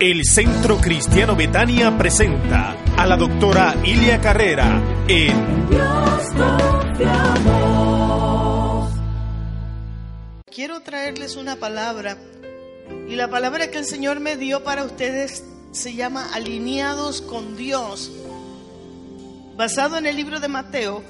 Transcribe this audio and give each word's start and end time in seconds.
El 0.00 0.24
Centro 0.24 0.78
Cristiano 0.78 1.36
Betania 1.36 1.96
presenta 1.96 2.76
a 2.96 3.06
la 3.06 3.16
doctora 3.16 3.76
Ilia 3.84 4.20
Carrera 4.20 4.82
en 5.06 5.68
Dios 5.68 6.32
Quiero 10.52 10.80
traerles 10.80 11.36
una 11.36 11.56
palabra 11.56 12.16
y 13.08 13.14
la 13.14 13.30
palabra 13.30 13.70
que 13.70 13.78
el 13.78 13.84
Señor 13.84 14.18
me 14.18 14.36
dio 14.36 14.64
para 14.64 14.82
ustedes 14.82 15.44
se 15.70 15.94
llama 15.94 16.28
alineados 16.34 17.22
con 17.22 17.56
Dios, 17.56 18.10
basado 19.56 19.96
en 19.96 20.06
el 20.06 20.16
libro 20.16 20.40
de 20.40 20.48
Mateo, 20.48 21.04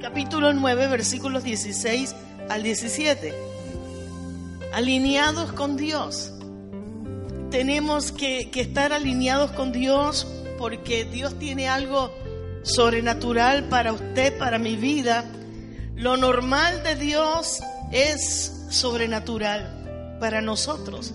capítulo 0.00 0.54
9, 0.54 0.88
versículos 0.88 1.44
16 1.44 2.14
al 2.48 2.62
17. 2.62 3.34
Alineados 4.72 5.52
con 5.52 5.76
Dios 5.76 6.33
tenemos 7.54 8.10
que, 8.10 8.50
estar 8.52 8.92
alineados 8.92 9.52
con 9.52 9.70
Dios 9.70 10.26
porque 10.58 11.04
Dios 11.04 11.38
tiene 11.38 11.68
algo 11.68 12.12
sobrenatural 12.64 13.68
para 13.68 13.92
usted, 13.92 14.36
para 14.38 14.58
mi 14.58 14.74
vida. 14.74 15.24
Lo 15.94 16.16
normal 16.16 16.82
de 16.82 16.96
Dios 16.96 17.60
es 17.92 18.66
sobrenatural 18.70 20.16
para 20.18 20.40
nosotros, 20.40 21.14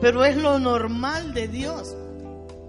pero 0.00 0.24
es 0.24 0.36
lo 0.36 0.60
normal 0.60 1.34
de 1.34 1.48
Dios. 1.48 1.96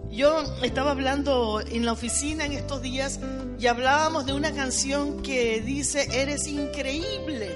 Yo 0.09 0.41
estaba 0.63 0.89
hablando 0.89 1.61
en 1.61 1.85
la 1.85 1.91
oficina 1.91 2.43
en 2.45 2.53
estos 2.53 2.81
días 2.81 3.19
y 3.59 3.67
hablábamos 3.67 4.25
de 4.25 4.33
una 4.33 4.51
canción 4.51 5.21
que 5.21 5.61
dice, 5.61 6.07
eres 6.11 6.47
increíble. 6.47 7.55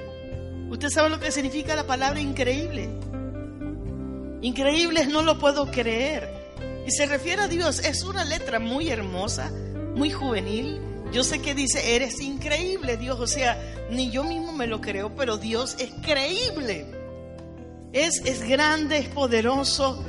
¿Usted 0.69 0.91
sabe 0.91 1.09
lo 1.09 1.19
que 1.19 1.31
significa 1.31 1.75
la 1.75 1.88
palabra 1.88 2.19
increíble? 2.19 2.88
Increíbles 4.41 5.09
no 5.09 5.21
lo 5.21 5.37
puedo 5.37 5.69
creer. 5.69 6.29
Y 6.87 6.91
se 6.91 7.05
refiere 7.05 7.43
a 7.43 7.47
Dios. 7.47 7.79
Es 7.79 8.03
una 8.03 8.23
letra 8.23 8.59
muy 8.59 8.89
hermosa, 8.89 9.51
muy 9.95 10.11
juvenil. 10.11 10.81
Yo 11.11 11.23
sé 11.23 11.41
que 11.41 11.53
dice, 11.53 11.95
eres 11.95 12.21
increíble 12.21 12.97
Dios. 12.97 13.19
O 13.19 13.27
sea, 13.27 13.61
ni 13.91 14.09
yo 14.09 14.23
mismo 14.23 14.51
me 14.51 14.67
lo 14.67 14.79
creo, 14.81 15.13
pero 15.15 15.37
Dios 15.37 15.75
es 15.79 15.91
creíble. 16.01 16.87
Es, 17.91 18.21
es 18.25 18.47
grande, 18.47 18.99
es 18.99 19.09
poderoso, 19.09 20.03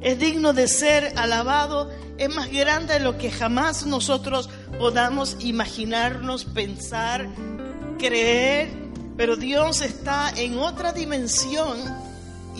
es 0.00 0.18
digno 0.18 0.52
de 0.52 0.66
ser 0.66 1.12
alabado. 1.16 1.90
Es 2.18 2.34
más 2.34 2.50
grande 2.50 2.94
de 2.94 3.00
lo 3.00 3.18
que 3.18 3.30
jamás 3.30 3.86
nosotros 3.86 4.50
podamos 4.78 5.36
imaginarnos, 5.40 6.44
pensar, 6.44 7.28
creer. 7.98 8.68
Pero 9.16 9.36
Dios 9.36 9.80
está 9.80 10.30
en 10.36 10.58
otra 10.58 10.92
dimensión 10.92 11.78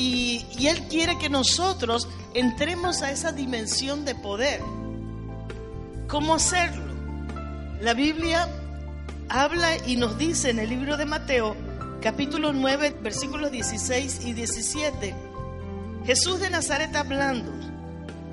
y, 0.01 0.67
Él 0.67 0.89
quiere 0.89 1.19
que 1.19 1.29
nosotros 1.29 2.09
entremos 2.33 3.03
a 3.03 3.11
esa 3.11 3.33
dimensión 3.33 4.07
de 4.07 4.15
poder. 4.15 4.63
¿Cómo 6.09 6.35
hacerlo? 6.35 6.95
La 7.83 7.93
Biblia 7.93 8.49
habla 9.29 9.77
y 9.87 9.97
nos 9.97 10.17
dice 10.17 10.51
en 10.51 10.59
el 10.59 10.71
libro 10.71 10.97
de 10.97 11.05
Mateo, 11.05 11.55
capítulo 12.01 12.55
9, 12.55 12.97
versículos 13.03 13.51
16 13.51 14.25
y 14.25 14.33
17, 14.33 15.15
Jesús 16.07 16.41
de 16.41 16.49
Nazaret 16.49 16.97
hablando, 16.97 17.53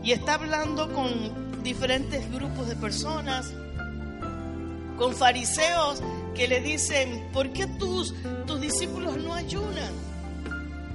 y 0.03 0.13
está 0.13 0.35
hablando 0.35 0.94
con 0.94 1.63
diferentes 1.63 2.31
grupos 2.31 2.69
de 2.69 2.78
personas, 2.78 3.53
con 4.97 5.13
fariseos 5.13 6.01
que 6.34 6.47
le 6.47 6.61
dicen, 6.61 7.28
¿por 7.34 7.51
qué 7.51 7.67
tus, 7.67 8.13
tus 8.45 8.61
discípulos 8.61 9.17
no 9.17 9.34
ayunan? 9.34 10.16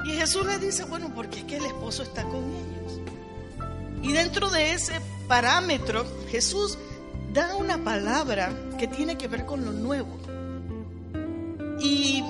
Y 0.05 0.11
Jesús 0.11 0.45
le 0.47 0.59
dice, 0.59 0.85
bueno, 0.85 1.13
porque 1.15 1.41
es 1.41 1.45
que 1.45 1.57
el 1.57 1.65
esposo 1.65 2.03
está 2.03 2.23
con 2.25 2.45
ellos. 2.45 3.01
Y 4.03 4.13
dentro 4.13 4.51
de 4.51 4.73
ese 4.73 5.01
parámetro, 5.29 6.05
Jesús 6.29 6.77
da 7.33 7.55
una 7.57 7.83
palabra 7.83 8.53
que 8.79 8.89
tiene 8.89 9.17
que 9.17 9.29
ver 9.29 9.47
con 9.47 9.65
lo 9.65 9.73
nuevo. 9.73 10.19
Y 11.81 12.23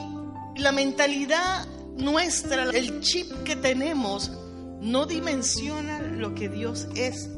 la 0.56 0.72
mentalidad 0.72 1.66
nuestra, 1.97 2.65
el 2.65 3.00
chip 3.00 3.31
que 3.44 3.56
tenemos, 3.56 4.31
no 4.81 5.06
dimensiona 5.06 6.00
lo 6.00 6.34
que 6.34 6.49
Dios 6.49 6.89
es. 6.94 7.31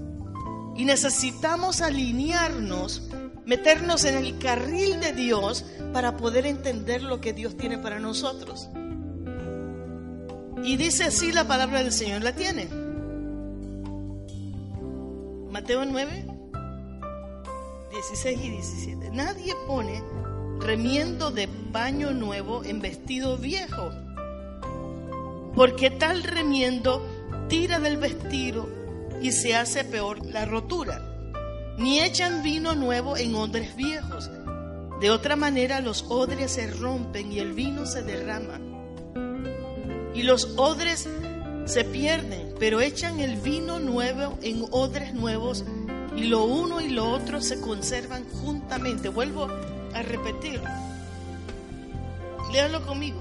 Y 0.77 0.85
necesitamos 0.85 1.81
alinearnos, 1.81 3.03
meternos 3.45 4.05
en 4.05 4.17
el 4.17 4.39
carril 4.39 4.99
de 4.99 5.13
Dios 5.13 5.65
para 5.93 6.17
poder 6.17 6.47
entender 6.47 7.03
lo 7.03 7.21
que 7.21 7.33
Dios 7.33 7.57
tiene 7.57 7.79
para 7.79 8.01
nosotros. 8.01 8.69
Y 10.65 10.79
dice 10.79 11.05
así 11.05 11.31
la 11.31 11.47
palabra 11.47 11.83
del 11.83 11.93
Señor, 11.93 12.23
¿la 12.23 12.33
tiene? 12.33 12.69
Mateo 15.51 15.85
9, 15.85 16.27
16 17.91 18.41
y 18.43 18.49
17. 18.49 19.11
Nadie 19.11 19.53
pone 19.67 20.03
remiendo 20.61 21.31
de 21.31 21.49
paño 21.49 22.13
nuevo 22.13 22.65
en 22.65 22.81
vestido 22.81 23.37
viejo, 23.37 23.91
porque 25.55 25.91
tal 25.91 26.23
remiendo 26.23 27.07
tira 27.51 27.79
del 27.79 27.99
vestido 27.99 28.67
y 29.21 29.33
se 29.33 29.55
hace 29.55 29.85
peor 29.85 30.25
la 30.25 30.47
rotura. 30.47 31.03
Ni 31.77 32.01
echan 32.01 32.43
vino 32.43 32.75
nuevo 32.75 33.19
en 33.19 33.35
odres 33.35 33.77
viejos. 33.77 34.31
De 34.99 35.11
otra 35.11 35.37
manera 35.37 35.83
los 35.83 36.07
odres 36.09 36.53
se 36.53 36.71
rompen 36.71 37.31
y 37.33 37.39
el 37.39 37.53
vino 37.53 37.85
se 37.85 38.01
derrama 38.01 38.59
y 40.15 40.23
los 40.23 40.55
odres 40.57 41.09
se 41.67 41.85
pierden, 41.85 42.55
pero 42.59 42.81
echan 42.81 43.21
el 43.21 43.37
vino 43.37 43.79
nuevo 43.81 44.39
en 44.43 44.67
odres 44.71 45.13
nuevos 45.13 45.65
y 46.17 46.25
lo 46.25 46.45
uno 46.45 46.81
y 46.81 46.91
lo 46.91 47.11
otro 47.11 47.41
se 47.41 47.61
conservan 47.61 48.25
juntamente. 48.31 49.09
Vuelvo 49.09 49.49
a 49.93 50.03
repetir. 50.03 50.61
Léalo 52.53 52.87
conmigo. 52.87 53.21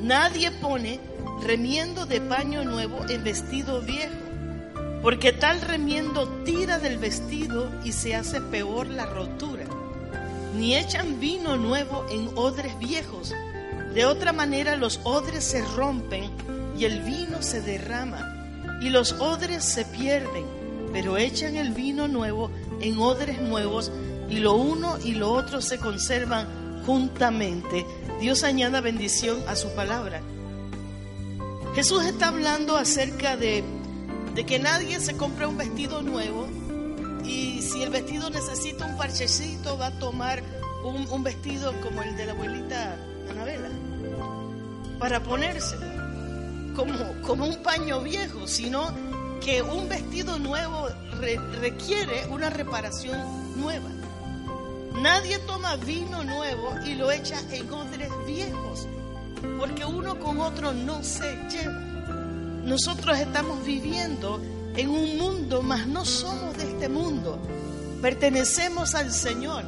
Nadie 0.00 0.50
pone 0.50 1.00
remiendo 1.42 2.06
de 2.06 2.20
paño 2.20 2.64
nuevo 2.64 3.00
en 3.08 3.24
vestido 3.24 3.82
viejo, 3.82 4.14
porque 5.02 5.32
tal 5.32 5.60
remiendo 5.60 6.28
tira 6.44 6.78
del 6.78 6.98
vestido 6.98 7.70
y 7.84 7.92
se 7.92 8.14
hace 8.14 8.40
peor 8.40 8.86
la 8.86 9.06
rotura. 9.06 9.64
Ni 10.56 10.76
echan 10.76 11.20
vino 11.20 11.56
nuevo 11.56 12.06
en 12.10 12.30
odres 12.36 12.78
viejos 12.78 13.34
de 13.96 14.04
otra 14.04 14.34
manera 14.34 14.76
los 14.76 15.00
odres 15.04 15.42
se 15.42 15.64
rompen 15.64 16.30
y 16.76 16.84
el 16.84 17.00
vino 17.00 17.40
se 17.40 17.62
derrama 17.62 18.78
y 18.82 18.90
los 18.90 19.12
odres 19.12 19.64
se 19.64 19.86
pierden, 19.86 20.44
pero 20.92 21.16
echan 21.16 21.56
el 21.56 21.72
vino 21.72 22.06
nuevo 22.06 22.50
en 22.82 22.98
odres 22.98 23.40
nuevos 23.40 23.90
y 24.28 24.36
lo 24.36 24.52
uno 24.52 24.98
y 25.02 25.12
lo 25.12 25.32
otro 25.32 25.62
se 25.62 25.78
conservan 25.78 26.82
juntamente. 26.84 27.86
Dios 28.20 28.44
añada 28.44 28.82
bendición 28.82 29.42
a 29.48 29.56
su 29.56 29.70
palabra. 29.74 30.20
Jesús 31.74 32.04
está 32.04 32.28
hablando 32.28 32.76
acerca 32.76 33.38
de, 33.38 33.64
de 34.34 34.44
que 34.44 34.58
nadie 34.58 35.00
se 35.00 35.16
compre 35.16 35.46
un 35.46 35.56
vestido 35.56 36.02
nuevo 36.02 36.46
y 37.24 37.62
si 37.62 37.82
el 37.82 37.88
vestido 37.88 38.28
necesita 38.28 38.84
un 38.84 38.98
parchecito 38.98 39.78
va 39.78 39.86
a 39.86 39.98
tomar 39.98 40.42
un, 40.84 41.08
un 41.10 41.22
vestido 41.22 41.72
como 41.80 42.02
el 42.02 42.14
de 42.14 42.26
la 42.26 42.32
abuelita 42.32 42.98
Anabela 43.30 43.85
para 44.98 45.22
ponérselo 45.22 45.86
como, 46.74 46.94
como 47.22 47.46
un 47.46 47.56
paño 47.62 48.00
viejo, 48.02 48.46
sino 48.46 48.92
que 49.40 49.62
un 49.62 49.88
vestido 49.88 50.38
nuevo 50.38 50.88
requiere 51.60 52.26
una 52.28 52.50
reparación 52.50 53.18
nueva. 53.56 53.88
Nadie 55.00 55.38
toma 55.40 55.76
vino 55.76 56.24
nuevo 56.24 56.74
y 56.84 56.94
lo 56.94 57.10
echa 57.10 57.40
en 57.50 57.70
odres 57.70 58.10
viejos, 58.26 58.86
porque 59.58 59.84
uno 59.84 60.18
con 60.18 60.40
otro 60.40 60.72
no 60.72 61.02
se 61.02 61.36
lleva. 61.48 61.80
Nosotros 62.64 63.18
estamos 63.18 63.64
viviendo 63.64 64.40
en 64.76 64.88
un 64.90 65.16
mundo, 65.16 65.62
mas 65.62 65.86
no 65.86 66.04
somos 66.04 66.56
de 66.56 66.64
este 66.64 66.88
mundo. 66.88 67.38
Pertenecemos 68.02 68.94
al 68.94 69.12
Señor. 69.12 69.64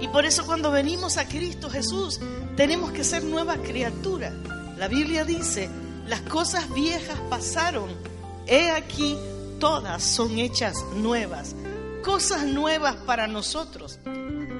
Y 0.00 0.08
por 0.08 0.24
eso 0.24 0.46
cuando 0.46 0.70
venimos 0.70 1.18
a 1.18 1.28
Cristo 1.28 1.68
Jesús 1.68 2.20
tenemos 2.56 2.92
que 2.92 3.04
ser 3.04 3.22
nueva 3.22 3.56
criatura. 3.56 4.32
La 4.78 4.88
Biblia 4.88 5.24
dice, 5.24 5.68
las 6.06 6.22
cosas 6.22 6.72
viejas 6.72 7.18
pasaron. 7.28 7.90
He 8.46 8.70
aquí, 8.70 9.16
todas 9.58 10.02
son 10.02 10.38
hechas 10.38 10.82
nuevas. 10.94 11.54
Cosas 12.02 12.44
nuevas 12.44 12.96
para 12.96 13.26
nosotros. 13.26 13.98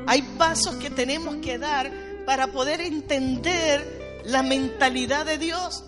Hay 0.06 0.22
pasos 0.36 0.76
que 0.76 0.90
tenemos 0.90 1.36
que 1.36 1.58
dar 1.58 1.90
para 2.26 2.48
poder 2.48 2.80
entender 2.80 4.22
la 4.24 4.42
mentalidad 4.42 5.26
de 5.26 5.38
Dios. 5.38 5.84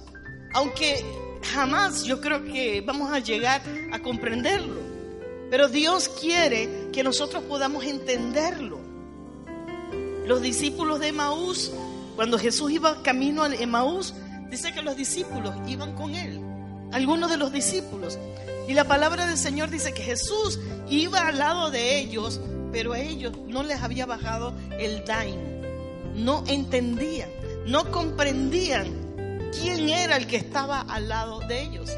Aunque 0.55 1.05
jamás 1.53 2.05
yo 2.05 2.21
creo 2.21 2.45
que 2.45 2.81
vamos 2.81 3.13
a 3.13 3.19
llegar 3.19 3.63
a 3.93 3.99
comprenderlo. 4.01 4.81
Pero 5.51 5.69
Dios 5.69 6.09
quiere 6.09 6.89
que 6.93 7.05
nosotros 7.05 7.43
podamos 7.45 7.85
entenderlo. 7.85 8.82
Los 10.33 10.41
discípulos 10.41 10.99
de 10.99 11.09
Emaús, 11.09 11.71
cuando 12.17 12.39
Jesús 12.39 12.71
iba 12.71 13.03
camino 13.03 13.43
a 13.43 13.55
Emaús, 13.55 14.15
dice 14.49 14.73
que 14.73 14.81
los 14.81 14.97
discípulos 14.97 15.55
iban 15.69 15.95
con 15.95 16.15
él, 16.15 16.41
algunos 16.91 17.31
de 17.31 17.37
los 17.37 17.53
discípulos. 17.53 18.19
Y 18.67 18.73
la 18.73 18.85
palabra 18.85 19.27
del 19.27 19.37
Señor 19.37 19.69
dice 19.69 19.93
que 19.93 20.03
Jesús 20.03 20.59
iba 20.89 21.29
al 21.29 21.37
lado 21.37 21.71
de 21.71 21.99
ellos, 21.99 22.41
pero 22.73 22.95
a 22.95 23.01
ellos 23.01 23.35
no 23.47 23.63
les 23.63 23.83
había 23.83 24.07
bajado 24.07 24.55
el 24.79 25.05
daño. 25.05 25.37
No 26.15 26.45
entendían, 26.47 27.29
no 27.67 27.91
comprendían 27.91 29.51
quién 29.61 29.91
era 29.91 30.17
el 30.17 30.27
que 30.27 30.37
estaba 30.37 30.81
al 30.81 31.11
lado 31.11 31.41
de 31.41 31.61
ellos. 31.61 31.91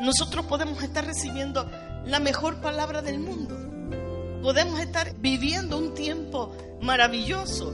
Nosotros 0.00 0.46
podemos 0.46 0.82
estar 0.82 1.04
recibiendo 1.04 1.70
la 2.06 2.20
mejor 2.20 2.62
palabra 2.62 3.02
del 3.02 3.18
mundo. 3.18 3.73
Podemos 4.44 4.78
estar 4.78 5.14
viviendo 5.20 5.78
un 5.78 5.94
tiempo 5.94 6.54
maravilloso. 6.82 7.72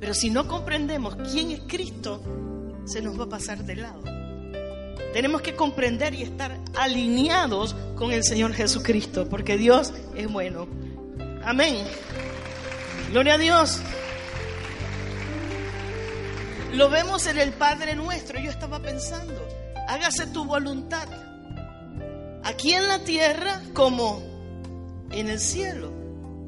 Pero 0.00 0.12
si 0.12 0.28
no 0.28 0.48
comprendemos 0.48 1.14
quién 1.30 1.52
es 1.52 1.60
Cristo, 1.68 2.20
se 2.84 3.00
nos 3.00 3.16
va 3.16 3.26
a 3.26 3.28
pasar 3.28 3.62
de 3.62 3.76
lado. 3.76 4.02
Tenemos 5.12 5.40
que 5.40 5.54
comprender 5.54 6.14
y 6.14 6.22
estar 6.22 6.58
alineados 6.74 7.76
con 7.94 8.10
el 8.10 8.24
Señor 8.24 8.54
Jesucristo, 8.54 9.28
porque 9.28 9.56
Dios 9.56 9.92
es 10.16 10.26
bueno. 10.26 10.66
Amén. 11.44 11.76
Gloria 13.12 13.34
a 13.34 13.38
Dios. 13.38 13.80
Lo 16.72 16.90
vemos 16.90 17.28
en 17.28 17.38
el 17.38 17.52
Padre 17.52 17.94
nuestro. 17.94 18.40
Yo 18.40 18.50
estaba 18.50 18.80
pensando, 18.80 19.46
hágase 19.86 20.26
tu 20.26 20.44
voluntad. 20.44 21.06
Aquí 22.42 22.72
en 22.72 22.88
la 22.88 22.98
tierra 23.04 23.62
como 23.74 24.31
en 25.12 25.28
el 25.28 25.40
cielo. 25.40 25.92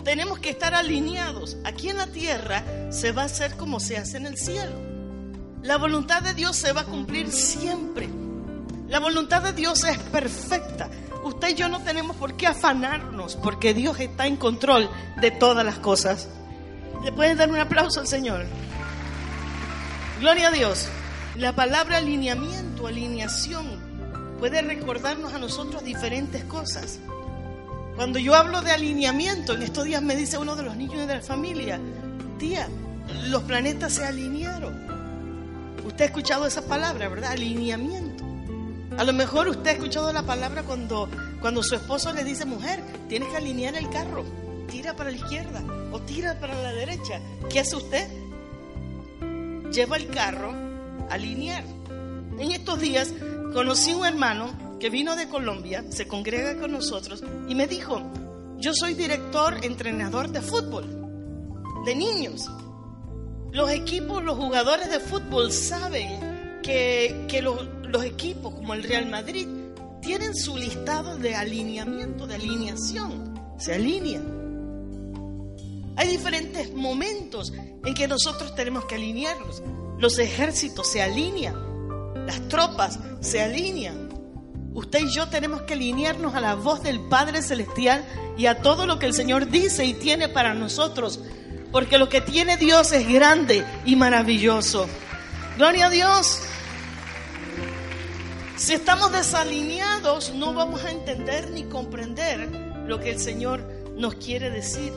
Tenemos 0.04 0.38
que 0.38 0.50
estar 0.50 0.74
alineados. 0.74 1.56
Aquí 1.64 1.88
en 1.88 1.96
la 1.96 2.06
tierra 2.06 2.62
se 2.90 3.12
va 3.12 3.22
a 3.22 3.26
hacer 3.26 3.56
como 3.56 3.80
se 3.80 3.96
hace 3.96 4.16
en 4.16 4.26
el 4.26 4.36
cielo. 4.36 4.72
La 5.62 5.78
voluntad 5.78 6.22
de 6.22 6.34
Dios 6.34 6.56
se 6.56 6.72
va 6.72 6.82
a 6.82 6.84
cumplir 6.84 7.30
siempre. 7.30 8.08
La 8.88 9.00
voluntad 9.00 9.42
de 9.42 9.54
Dios 9.54 9.82
es 9.84 9.98
perfecta. 9.98 10.90
Usted 11.24 11.48
y 11.48 11.54
yo 11.54 11.70
no 11.70 11.82
tenemos 11.82 12.16
por 12.16 12.36
qué 12.36 12.46
afanarnos 12.46 13.36
porque 13.36 13.72
Dios 13.72 13.98
está 13.98 14.26
en 14.26 14.36
control 14.36 14.90
de 15.20 15.30
todas 15.30 15.64
las 15.64 15.78
cosas. 15.78 16.28
¿Le 17.02 17.12
pueden 17.12 17.38
dar 17.38 17.50
un 17.50 17.58
aplauso 17.58 18.00
al 18.00 18.06
Señor? 18.06 18.44
Gloria 20.20 20.48
a 20.48 20.50
Dios. 20.50 20.88
La 21.36 21.56
palabra 21.56 21.96
alineamiento, 21.96 22.86
alineación, 22.86 23.80
puede 24.38 24.60
recordarnos 24.60 25.32
a 25.32 25.38
nosotros 25.38 25.82
diferentes 25.82 26.44
cosas. 26.44 26.98
Cuando 27.96 28.18
yo 28.18 28.34
hablo 28.34 28.60
de 28.62 28.72
alineamiento, 28.72 29.54
en 29.54 29.62
estos 29.62 29.84
días 29.84 30.02
me 30.02 30.16
dice 30.16 30.38
uno 30.38 30.56
de 30.56 30.62
los 30.62 30.76
niños 30.76 31.06
de 31.06 31.14
la 31.14 31.20
familia, 31.20 31.80
tía, 32.38 32.68
los 33.28 33.42
planetas 33.44 33.94
se 33.94 34.04
alinearon. 34.04 34.74
Usted 35.86 36.04
ha 36.04 36.06
escuchado 36.06 36.46
esa 36.46 36.62
palabra, 36.62 37.08
¿verdad? 37.08 37.32
Alineamiento. 37.32 38.24
A 38.98 39.04
lo 39.04 39.12
mejor 39.12 39.48
usted 39.48 39.70
ha 39.70 39.72
escuchado 39.74 40.12
la 40.12 40.22
palabra 40.22 40.62
cuando, 40.62 41.08
cuando 41.40 41.62
su 41.62 41.74
esposo 41.74 42.12
le 42.12 42.24
dice, 42.24 42.44
mujer, 42.44 42.82
tienes 43.08 43.28
que 43.28 43.36
alinear 43.36 43.74
el 43.76 43.88
carro, 43.90 44.24
tira 44.70 44.94
para 44.96 45.10
la 45.10 45.16
izquierda 45.16 45.62
o 45.92 46.00
tira 46.00 46.38
para 46.40 46.60
la 46.60 46.72
derecha. 46.72 47.20
¿Qué 47.50 47.60
hace 47.60 47.76
usted? 47.76 48.24
lleva 49.74 49.96
el 49.96 50.06
carro 50.08 50.52
a 51.10 51.14
alinear. 51.14 51.64
En 52.38 52.52
estos 52.52 52.80
días 52.80 53.12
conocí 53.52 53.92
un 53.92 54.06
hermano 54.06 54.73
que 54.84 54.90
vino 54.90 55.16
de 55.16 55.30
Colombia, 55.30 55.82
se 55.88 56.06
congrega 56.06 56.60
con 56.60 56.70
nosotros 56.70 57.24
y 57.48 57.54
me 57.54 57.66
dijo, 57.66 58.02
yo 58.58 58.74
soy 58.74 58.92
director, 58.92 59.64
entrenador 59.64 60.28
de 60.28 60.42
fútbol, 60.42 60.84
de 61.86 61.94
niños. 61.94 62.50
Los 63.50 63.70
equipos, 63.70 64.22
los 64.22 64.36
jugadores 64.36 64.90
de 64.90 65.00
fútbol 65.00 65.50
saben 65.52 66.60
que, 66.62 67.24
que 67.28 67.40
los, 67.40 67.66
los 67.88 68.04
equipos 68.04 68.52
como 68.56 68.74
el 68.74 68.82
Real 68.82 69.06
Madrid 69.08 69.48
tienen 70.02 70.34
su 70.34 70.54
listado 70.54 71.16
de 71.16 71.34
alineamiento, 71.34 72.26
de 72.26 72.34
alineación, 72.34 73.40
se 73.58 73.72
alinean. 73.72 74.34
Hay 75.96 76.08
diferentes 76.08 76.74
momentos 76.74 77.54
en 77.86 77.94
que 77.94 78.06
nosotros 78.06 78.54
tenemos 78.54 78.84
que 78.84 78.96
alinearnos. 78.96 79.62
Los 79.98 80.18
ejércitos 80.18 80.92
se 80.92 81.00
alinean, 81.00 82.26
las 82.26 82.46
tropas 82.48 82.98
se 83.22 83.40
alinean. 83.40 84.03
Usted 84.74 84.98
y 84.98 85.12
yo 85.12 85.28
tenemos 85.28 85.62
que 85.62 85.74
alinearnos 85.74 86.34
a 86.34 86.40
la 86.40 86.56
voz 86.56 86.82
del 86.82 86.98
Padre 86.98 87.42
Celestial 87.42 88.04
y 88.36 88.46
a 88.46 88.60
todo 88.60 88.86
lo 88.86 88.98
que 88.98 89.06
el 89.06 89.14
Señor 89.14 89.48
dice 89.48 89.84
y 89.84 89.94
tiene 89.94 90.28
para 90.28 90.52
nosotros. 90.52 91.20
Porque 91.70 91.96
lo 91.96 92.08
que 92.08 92.20
tiene 92.20 92.56
Dios 92.56 92.90
es 92.90 93.08
grande 93.08 93.64
y 93.84 93.94
maravilloso. 93.94 94.88
Gloria 95.56 95.86
a 95.86 95.90
Dios. 95.90 96.40
Si 98.56 98.72
estamos 98.72 99.12
desalineados, 99.12 100.34
no 100.34 100.52
vamos 100.54 100.84
a 100.84 100.90
entender 100.90 101.50
ni 101.50 101.64
comprender 101.64 102.48
lo 102.86 102.98
que 102.98 103.12
el 103.12 103.20
Señor 103.20 103.64
nos 103.96 104.16
quiere 104.16 104.50
decir. 104.50 104.92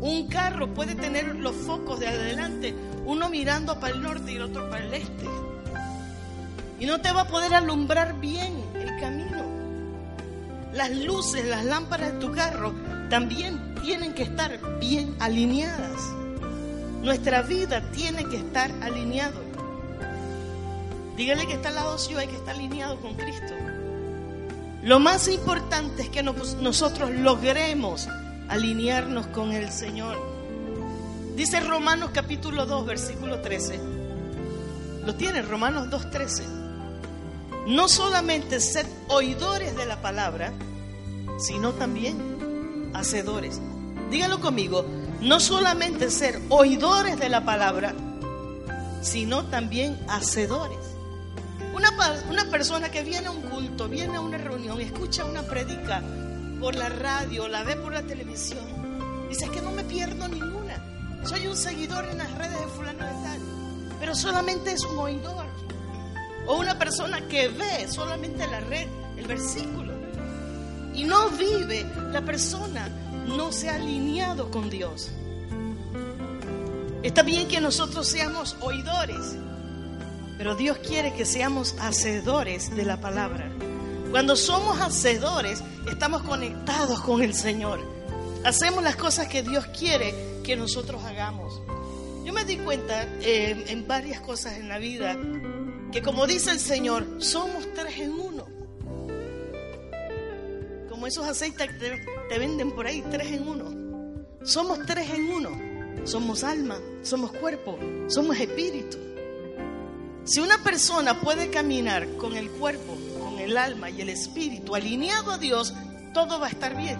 Un 0.00 0.28
carro 0.28 0.72
puede 0.74 0.94
tener 0.94 1.34
los 1.34 1.56
focos 1.56 1.98
de 1.98 2.06
adelante, 2.06 2.72
uno 3.04 3.28
mirando 3.28 3.80
para 3.80 3.94
el 3.94 4.02
norte 4.02 4.32
y 4.32 4.36
el 4.36 4.42
otro 4.42 4.70
para 4.70 4.84
el 4.84 4.94
este. 4.94 5.43
Y 6.80 6.86
no 6.86 7.00
te 7.00 7.12
va 7.12 7.22
a 7.22 7.28
poder 7.28 7.54
alumbrar 7.54 8.20
bien 8.20 8.62
el 8.74 8.98
camino. 9.00 9.44
Las 10.72 10.90
luces, 10.90 11.44
las 11.46 11.64
lámparas 11.64 12.12
de 12.14 12.18
tu 12.18 12.32
carro 12.32 12.74
también 13.08 13.74
tienen 13.82 14.12
que 14.12 14.24
estar 14.24 14.58
bien 14.80 15.14
alineadas. 15.20 16.00
Nuestra 17.02 17.42
vida 17.42 17.82
tiene 17.92 18.24
que 18.24 18.36
estar 18.38 18.70
alineado. 18.82 19.40
Dígale 21.16 21.46
que 21.46 21.52
está 21.52 21.68
al 21.68 21.76
lado 21.76 21.98
suyo, 21.98 22.18
hay 22.18 22.26
que 22.26 22.36
estar 22.36 22.56
alineado 22.56 23.00
con 23.00 23.14
Cristo. 23.14 23.54
Lo 24.82 24.98
más 24.98 25.28
importante 25.28 26.02
es 26.02 26.08
que 26.08 26.22
nosotros 26.22 27.10
logremos 27.10 28.08
alinearnos 28.48 29.28
con 29.28 29.52
el 29.52 29.70
Señor. 29.70 30.18
Dice 31.36 31.60
Romanos 31.60 32.10
capítulo 32.12 32.66
2, 32.66 32.84
versículo 32.84 33.40
13. 33.40 33.80
Lo 35.06 35.14
tiene 35.14 35.42
Romanos 35.42 35.88
2, 35.88 36.10
13. 36.10 36.63
No 37.66 37.88
solamente 37.88 38.60
ser 38.60 38.86
oidores 39.08 39.76
de 39.76 39.86
la 39.86 40.02
palabra, 40.02 40.52
sino 41.38 41.72
también 41.72 42.90
hacedores. 42.94 43.60
Dígalo 44.10 44.40
conmigo, 44.40 44.84
no 45.20 45.40
solamente 45.40 46.10
ser 46.10 46.40
oidores 46.50 47.18
de 47.18 47.28
la 47.28 47.44
palabra, 47.44 47.94
sino 49.00 49.46
también 49.46 49.98
hacedores. 50.08 50.78
Una, 51.74 51.90
una 52.30 52.44
persona 52.50 52.90
que 52.90 53.02
viene 53.02 53.28
a 53.28 53.30
un 53.30 53.42
culto, 53.42 53.88
viene 53.88 54.16
a 54.16 54.20
una 54.20 54.38
reunión, 54.38 54.80
escucha 54.80 55.24
una 55.24 55.42
predica, 55.42 56.02
por 56.60 56.76
la 56.76 56.88
radio, 56.88 57.48
la 57.48 57.62
ve 57.62 57.76
por 57.76 57.92
la 57.92 58.02
televisión. 58.02 58.64
Dice 59.28 59.48
que 59.50 59.60
no 59.60 59.70
me 59.70 59.84
pierdo 59.84 60.28
ninguna. 60.28 60.82
Soy 61.24 61.46
un 61.46 61.56
seguidor 61.56 62.06
en 62.06 62.18
las 62.18 62.32
redes 62.32 62.58
de 62.58 62.66
fulano 62.68 63.04
de 63.04 63.12
tal. 63.12 63.40
Pero 64.00 64.14
solamente 64.14 64.72
es 64.72 64.82
un 64.84 64.98
oidor. 64.98 65.43
O 66.46 66.58
una 66.58 66.78
persona 66.78 67.26
que 67.28 67.48
ve 67.48 67.88
solamente 67.88 68.46
la 68.46 68.60
red, 68.60 68.86
el 69.16 69.26
versículo. 69.26 69.92
Y 70.94 71.04
no 71.04 71.30
vive. 71.30 71.86
La 72.12 72.22
persona 72.22 72.88
no 73.26 73.50
se 73.52 73.68
ha 73.68 73.76
alineado 73.76 74.50
con 74.50 74.70
Dios. 74.70 75.10
Está 77.02 77.22
bien 77.22 77.48
que 77.48 77.60
nosotros 77.60 78.06
seamos 78.06 78.56
oidores. 78.60 79.36
Pero 80.38 80.54
Dios 80.54 80.78
quiere 80.78 81.14
que 81.14 81.24
seamos 81.24 81.74
hacedores 81.78 82.74
de 82.74 82.84
la 82.84 83.00
palabra. 83.00 83.50
Cuando 84.10 84.36
somos 84.36 84.80
hacedores, 84.80 85.62
estamos 85.90 86.22
conectados 86.22 87.00
con 87.00 87.22
el 87.22 87.34
Señor. 87.34 87.80
Hacemos 88.44 88.82
las 88.84 88.96
cosas 88.96 89.28
que 89.28 89.42
Dios 89.42 89.66
quiere 89.78 90.14
que 90.44 90.56
nosotros 90.56 91.02
hagamos. 91.04 91.60
Yo 92.24 92.32
me 92.32 92.44
di 92.44 92.56
cuenta 92.58 93.02
eh, 93.20 93.64
en 93.68 93.86
varias 93.86 94.20
cosas 94.20 94.54
en 94.54 94.68
la 94.68 94.78
vida 94.78 95.16
que 95.94 96.02
como 96.02 96.26
dice 96.26 96.50
el 96.50 96.58
Señor, 96.58 97.06
somos 97.18 97.72
tres 97.72 98.00
en 98.00 98.14
uno. 98.14 98.48
Como 100.90 101.06
esos 101.06 101.24
aceites 101.24 101.68
que 101.68 102.04
te 102.28 102.38
venden 102.40 102.72
por 102.72 102.88
ahí, 102.88 103.00
tres 103.12 103.28
en 103.30 103.46
uno. 103.46 104.34
Somos 104.42 104.84
tres 104.86 105.08
en 105.10 105.30
uno. 105.30 105.50
Somos 106.02 106.42
alma, 106.42 106.80
somos 107.04 107.30
cuerpo, 107.30 107.78
somos 108.08 108.36
espíritu. 108.40 108.98
Si 110.24 110.40
una 110.40 110.58
persona 110.64 111.20
puede 111.20 111.50
caminar 111.50 112.08
con 112.16 112.36
el 112.36 112.50
cuerpo, 112.50 112.96
con 113.20 113.38
el 113.38 113.56
alma 113.56 113.88
y 113.88 114.00
el 114.00 114.08
espíritu 114.08 114.74
alineado 114.74 115.30
a 115.30 115.38
Dios, 115.38 115.74
todo 116.12 116.40
va 116.40 116.48
a 116.48 116.50
estar 116.50 116.76
bien. 116.76 116.98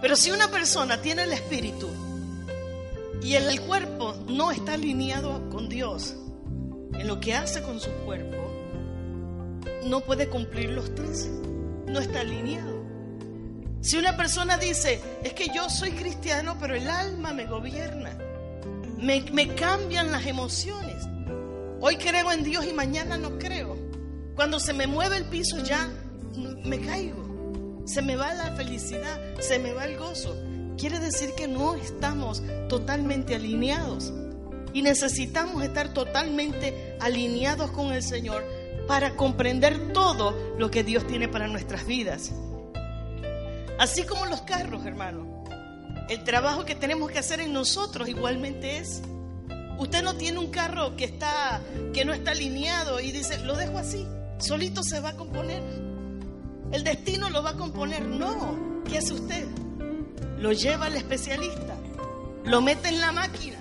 Pero 0.00 0.16
si 0.16 0.30
una 0.30 0.48
persona 0.48 1.02
tiene 1.02 1.24
el 1.24 1.34
espíritu 1.34 1.90
y 3.22 3.34
el 3.34 3.60
cuerpo 3.60 4.14
no 4.26 4.52
está 4.52 4.72
alineado 4.72 5.50
con 5.50 5.68
Dios 5.68 6.16
en 6.94 7.06
lo 7.06 7.20
que 7.20 7.34
hace 7.34 7.62
con 7.62 7.80
su 7.80 7.90
cuerpo, 8.04 8.36
no 9.86 10.00
puede 10.00 10.28
cumplir 10.28 10.70
los 10.70 10.94
tres, 10.94 11.28
no 11.86 11.98
está 11.98 12.20
alineado. 12.20 12.80
Si 13.80 13.96
una 13.96 14.16
persona 14.16 14.58
dice, 14.58 15.00
es 15.24 15.32
que 15.32 15.48
yo 15.54 15.70
soy 15.70 15.92
cristiano, 15.92 16.56
pero 16.60 16.74
el 16.74 16.88
alma 16.88 17.32
me 17.32 17.46
gobierna, 17.46 18.16
me, 18.98 19.54
cambian 19.54 20.12
las 20.12 20.26
emociones. 20.26 21.06
Hoy 21.80 21.96
creo 21.96 22.30
en 22.30 22.44
Dios 22.44 22.66
y 22.66 22.74
mañana 22.74 23.16
no 23.16 23.38
creo. 23.38 23.76
Cuando 24.36 24.60
se 24.60 24.74
me 24.74 24.86
mueve 24.86 25.16
el 25.16 25.24
piso 25.24 25.62
ya 25.62 25.88
me 26.64 26.78
caigo. 26.80 27.82
Se 27.86 28.02
me 28.02 28.16
va 28.16 28.34
la 28.34 28.54
felicidad, 28.54 29.18
se 29.40 29.58
me 29.58 29.72
va 29.72 29.86
el 29.86 29.96
gozo. 29.96 30.36
Quiere 30.76 30.98
decir 30.98 31.30
que 31.34 31.48
no 31.48 31.74
estamos 31.74 32.42
totalmente 32.68 33.34
alineados. 33.34 34.12
Y 34.72 34.82
necesitamos 34.82 35.62
estar 35.62 35.92
totalmente 35.92 36.96
alineados 37.00 37.70
con 37.70 37.92
el 37.92 38.02
Señor 38.02 38.44
para 38.86 39.16
comprender 39.16 39.92
todo 39.92 40.34
lo 40.58 40.70
que 40.70 40.84
Dios 40.84 41.06
tiene 41.06 41.28
para 41.28 41.48
nuestras 41.48 41.86
vidas. 41.86 42.32
Así 43.78 44.02
como 44.02 44.26
los 44.26 44.42
carros, 44.42 44.84
hermano. 44.84 45.44
El 46.08 46.24
trabajo 46.24 46.64
que 46.64 46.74
tenemos 46.74 47.10
que 47.10 47.18
hacer 47.18 47.40
en 47.40 47.52
nosotros 47.52 48.08
igualmente 48.08 48.78
es 48.78 49.02
Usted 49.80 50.02
no 50.02 50.14
tiene 50.14 50.38
un 50.38 50.50
carro 50.50 50.94
que 50.94 51.06
está 51.06 51.62
que 51.94 52.04
no 52.04 52.12
está 52.12 52.32
alineado 52.32 53.00
y 53.00 53.12
dice, 53.12 53.38
"Lo 53.38 53.56
dejo 53.56 53.78
así, 53.78 54.06
solito 54.38 54.82
se 54.82 55.00
va 55.00 55.10
a 55.10 55.16
componer." 55.16 55.62
El 56.70 56.84
destino 56.84 57.30
lo 57.30 57.42
va 57.42 57.50
a 57.50 57.56
componer. 57.56 58.02
No, 58.02 58.82
¿qué 58.84 58.98
hace 58.98 59.14
usted? 59.14 59.46
Lo 60.38 60.52
lleva 60.52 60.86
al 60.86 60.96
especialista. 60.96 61.76
Lo 62.44 62.60
mete 62.60 62.88
en 62.88 63.00
la 63.00 63.12
máquina 63.12 63.59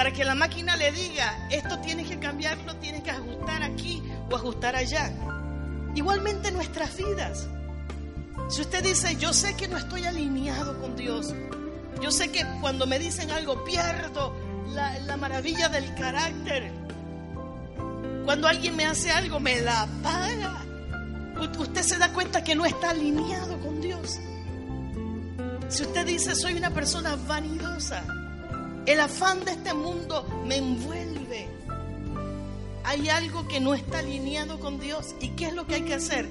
para 0.00 0.14
que 0.14 0.24
la 0.24 0.34
máquina 0.34 0.76
le 0.76 0.92
diga, 0.92 1.46
"Esto 1.50 1.78
tienes 1.80 2.08
que 2.08 2.18
cambiarlo, 2.18 2.74
tienes 2.76 3.02
que 3.02 3.10
ajustar 3.10 3.62
aquí 3.62 4.02
o 4.30 4.34
ajustar 4.34 4.74
allá." 4.74 5.12
Igualmente 5.94 6.50
nuestras 6.50 6.96
vidas. 6.96 7.46
Si 8.48 8.62
usted 8.62 8.82
dice, 8.82 9.16
"Yo 9.16 9.34
sé 9.34 9.54
que 9.56 9.68
no 9.68 9.76
estoy 9.76 10.06
alineado 10.06 10.80
con 10.80 10.96
Dios," 10.96 11.34
Yo 12.00 12.10
sé 12.10 12.32
que 12.32 12.46
cuando 12.62 12.86
me 12.86 12.98
dicen 12.98 13.30
algo 13.30 13.62
pierdo 13.62 14.34
la, 14.72 15.18
maravilla 15.18 15.68
del 15.68 15.94
carácter. 15.94 16.72
Cuando 18.24 18.48
alguien 18.48 18.74
me 18.74 18.86
hace 18.86 19.10
algo, 19.10 19.38
me 19.38 19.60
la 19.60 19.86
paga. 20.02 20.64
Usted 21.58 21.82
se 21.82 21.98
da 21.98 22.10
cuenta 22.14 22.42
que 22.42 22.54
no 22.54 22.64
está 22.64 22.90
alineado 22.90 23.60
con 23.60 23.82
Dios. 23.82 24.18
Si 25.68 25.82
usted 25.82 26.06
dice, 26.06 26.34
soy 26.34 26.54
una 26.54 26.70
persona 26.70 27.16
vanidosa, 27.28 28.02
el 28.86 29.00
afán 29.00 29.44
de 29.44 29.52
este 29.52 29.74
mundo 29.74 30.26
me 30.46 30.56
envuelve. 30.56 31.48
Hay 32.84 33.08
algo 33.08 33.46
que 33.46 33.60
no 33.60 33.74
está 33.74 34.00
alineado 34.00 34.58
con 34.58 34.80
Dios. 34.80 35.14
¿Y 35.20 35.30
qué 35.30 35.46
es 35.46 35.54
lo 35.54 35.66
que 35.66 35.76
hay 35.76 35.82
que 35.82 35.94
hacer? 35.94 36.28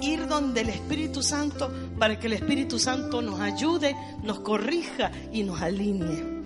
Ir 0.00 0.26
donde 0.28 0.60
el 0.60 0.68
Espíritu 0.68 1.22
Santo 1.22 1.72
para 1.98 2.18
que 2.18 2.28
el 2.28 2.34
Espíritu 2.34 2.78
Santo 2.78 3.20
nos 3.20 3.40
ayude, 3.40 3.96
nos 4.22 4.40
corrija 4.40 5.10
y 5.32 5.42
nos 5.42 5.60
alinee. 5.60 6.38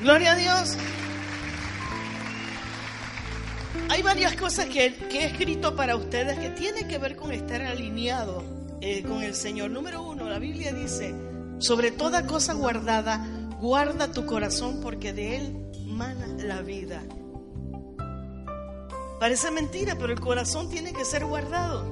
Gloria 0.00 0.32
a 0.32 0.36
Dios. 0.36 0.76
Hay 3.90 4.02
varias 4.02 4.34
cosas 4.36 4.66
que, 4.66 4.94
he 5.10 5.24
escrito 5.24 5.74
para 5.74 5.96
ustedes 5.96 6.38
que 6.38 6.50
tienen 6.50 6.88
que 6.88 6.98
ver 6.98 7.16
con 7.16 7.32
estar 7.32 7.62
alineado 7.62 8.44
eh, 8.80 9.02
con 9.02 9.22
el 9.22 9.34
Señor. 9.34 9.70
Número 9.70 10.02
uno, 10.02 10.28
la 10.28 10.38
Biblia 10.38 10.72
dice, 10.72 11.14
sobre 11.58 11.90
toda 11.90 12.26
cosa 12.26 12.54
guardada, 12.54 13.26
guarda 13.60 14.12
tu 14.12 14.26
corazón 14.26 14.80
porque 14.80 15.12
de 15.12 15.36
él 15.36 15.70
mana 15.86 16.26
la 16.38 16.62
vida. 16.62 17.02
Parece 19.18 19.50
mentira, 19.50 19.96
pero 19.98 20.12
el 20.12 20.20
corazón 20.20 20.68
tiene 20.68 20.92
que 20.92 21.04
ser 21.04 21.24
guardado. 21.24 21.84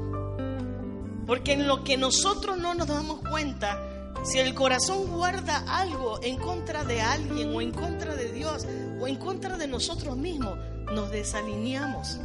Porque 1.27 1.53
en 1.53 1.67
lo 1.67 1.83
que 1.83 1.97
nosotros 1.97 2.57
no 2.57 2.75
nos 2.75 2.87
damos 2.87 3.21
cuenta, 3.29 3.81
si 4.23 4.39
el 4.39 4.55
corazón 4.55 5.09
guarda 5.09 5.65
algo 5.69 6.21
en 6.23 6.37
contra 6.37 6.85
de 6.85 7.01
alguien 7.01 7.55
o 7.55 7.61
en 7.61 7.73
contra 7.73 8.15
de 8.15 8.31
Dios 8.33 8.65
o 9.01 9.09
en 9.09 9.17
contra 9.17 9.57
de 9.57 9.67
nosotros 9.67 10.17
mismos, 10.17 10.57
nos 10.93 11.11
desalineamos. 11.11 12.21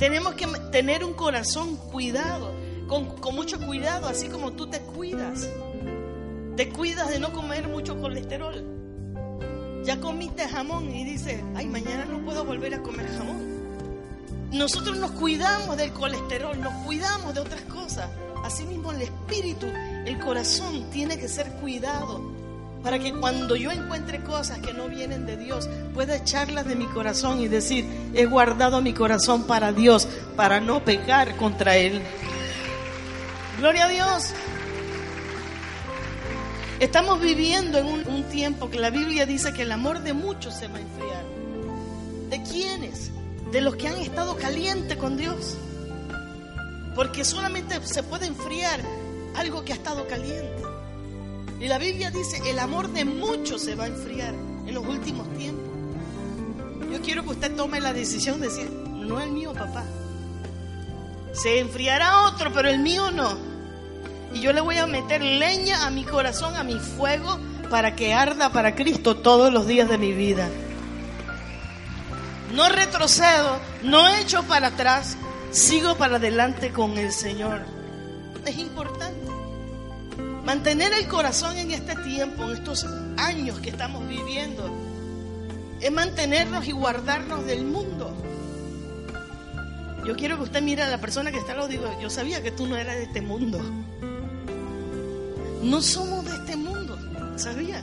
Tenemos 0.00 0.34
que 0.34 0.46
tener 0.72 1.04
un 1.04 1.14
corazón 1.14 1.76
cuidado, 1.76 2.52
con, 2.88 3.34
mucho 3.34 3.64
cuidado, 3.64 4.08
así 4.08 4.28
como 4.28 4.52
tú 4.52 4.66
te 4.66 4.80
cuidas. 4.80 5.48
Te 6.60 6.68
cuidas 6.68 7.08
de 7.08 7.18
no 7.18 7.32
comer 7.32 7.68
mucho 7.68 7.98
colesterol. 7.98 9.82
Ya 9.82 9.98
comiste 9.98 10.46
jamón 10.46 10.94
y 10.94 11.04
dices, 11.04 11.42
ay, 11.56 11.66
mañana 11.66 12.04
no 12.04 12.22
puedo 12.22 12.44
volver 12.44 12.74
a 12.74 12.82
comer 12.82 13.08
jamón. 13.16 14.50
Nosotros 14.52 14.98
nos 14.98 15.12
cuidamos 15.12 15.78
del 15.78 15.90
colesterol, 15.94 16.60
nos 16.60 16.74
cuidamos 16.84 17.32
de 17.32 17.40
otras 17.40 17.62
cosas. 17.62 18.10
Asimismo, 18.44 18.92
el 18.92 19.00
espíritu 19.00 19.68
el 20.04 20.18
corazón 20.18 20.90
tiene 20.90 21.16
que 21.16 21.28
ser 21.28 21.50
cuidado 21.62 22.30
para 22.82 22.98
que 22.98 23.14
cuando 23.14 23.56
yo 23.56 23.70
encuentre 23.70 24.22
cosas 24.22 24.58
que 24.58 24.74
no 24.74 24.86
vienen 24.86 25.24
de 25.24 25.38
Dios, 25.38 25.66
pueda 25.94 26.16
echarlas 26.16 26.66
de 26.66 26.76
mi 26.76 26.84
corazón 26.84 27.40
y 27.40 27.48
decir, 27.48 27.86
he 28.12 28.26
guardado 28.26 28.82
mi 28.82 28.92
corazón 28.92 29.44
para 29.44 29.72
Dios, 29.72 30.06
para 30.36 30.60
no 30.60 30.84
pecar 30.84 31.38
contra 31.38 31.78
Él. 31.78 32.02
Gloria 33.58 33.86
a 33.86 33.88
Dios. 33.88 34.34
Estamos 36.80 37.20
viviendo 37.20 37.76
en 37.76 37.86
un, 37.86 38.24
tiempo 38.30 38.70
que 38.70 38.78
la 38.78 38.88
Biblia 38.88 39.26
dice 39.26 39.52
que 39.52 39.62
el 39.62 39.72
amor 39.72 40.00
de 40.02 40.14
muchos 40.14 40.54
se 40.54 40.66
va 40.66 40.78
a 40.78 40.80
enfriar. 40.80 41.24
¿De 42.30 42.42
quiénes? 42.42 43.10
De 43.52 43.60
los 43.60 43.76
que 43.76 43.86
han 43.86 43.98
estado 43.98 44.34
calientes 44.36 44.96
con 44.96 45.18
Dios. 45.18 45.58
Porque 46.94 47.22
solamente 47.22 47.86
se 47.86 48.02
puede 48.02 48.26
enfriar 48.26 48.80
algo 49.36 49.62
que 49.62 49.74
ha 49.74 49.76
estado 49.76 50.08
caliente. 50.08 50.62
Y 51.60 51.68
la 51.68 51.76
Biblia 51.76 52.10
dice, 52.10 52.40
el 52.48 52.58
amor 52.58 52.88
de 52.88 53.04
muchos 53.04 53.60
se 53.60 53.74
va 53.74 53.84
a 53.84 53.88
enfriar 53.88 54.32
en 54.32 54.72
los 54.72 54.86
últimos 54.86 55.28
tiempos. 55.34 55.68
Yo 56.90 57.02
quiero 57.02 57.24
que 57.24 57.30
usted 57.30 57.54
tome 57.56 57.80
la 57.80 57.92
decisión 57.92 58.40
de 58.40 58.48
decir, 58.48 58.70
no 58.70 59.20
el 59.20 59.32
mío, 59.32 59.52
papá. 59.52 59.84
Se 61.34 61.58
enfriará 61.58 62.22
otro, 62.28 62.50
pero 62.54 62.70
el 62.70 62.78
mío 62.78 63.10
no. 63.10 63.49
Y 64.32 64.40
yo 64.40 64.52
le 64.52 64.60
voy 64.60 64.76
a 64.76 64.86
meter 64.86 65.22
leña 65.22 65.86
a 65.86 65.90
mi 65.90 66.04
corazón, 66.04 66.56
a 66.56 66.62
mi 66.62 66.78
fuego, 66.78 67.38
para 67.68 67.94
que 67.94 68.12
arda 68.12 68.50
para 68.50 68.74
Cristo 68.74 69.16
todos 69.16 69.52
los 69.52 69.66
días 69.66 69.88
de 69.88 69.98
mi 69.98 70.12
vida. 70.12 70.48
No 72.54 72.68
retrocedo, 72.68 73.58
no 73.82 74.08
echo 74.08 74.42
para 74.44 74.68
atrás, 74.68 75.16
sigo 75.52 75.96
para 75.96 76.16
adelante 76.16 76.70
con 76.72 76.98
el 76.98 77.12
Señor. 77.12 77.62
Es 78.44 78.58
importante. 78.58 79.14
Mantener 80.44 80.92
el 80.94 81.06
corazón 81.06 81.56
en 81.56 81.70
este 81.70 81.94
tiempo, 81.96 82.44
en 82.44 82.52
estos 82.52 82.86
años 83.16 83.60
que 83.60 83.70
estamos 83.70 84.06
viviendo, 84.08 84.68
es 85.80 85.92
mantenernos 85.92 86.66
y 86.66 86.72
guardarnos 86.72 87.46
del 87.46 87.64
mundo. 87.64 88.12
Yo 90.04 90.16
quiero 90.16 90.36
que 90.38 90.44
usted 90.44 90.62
mire 90.62 90.82
a 90.82 90.88
la 90.88 90.98
persona 90.98 91.30
que 91.30 91.38
está 91.38 91.52
al 91.52 91.58
lado 91.58 91.68
digo, 91.68 91.84
yo 92.00 92.10
sabía 92.10 92.42
que 92.42 92.50
tú 92.50 92.66
no 92.66 92.76
eras 92.76 92.96
de 92.96 93.04
este 93.04 93.20
mundo. 93.20 93.60
No 95.62 95.82
somos 95.82 96.24
de 96.24 96.30
este 96.32 96.56
mundo, 96.56 96.98
¿sabía? 97.36 97.82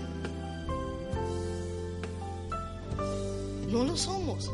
No 3.70 3.84
lo 3.84 3.96
somos. 3.96 4.50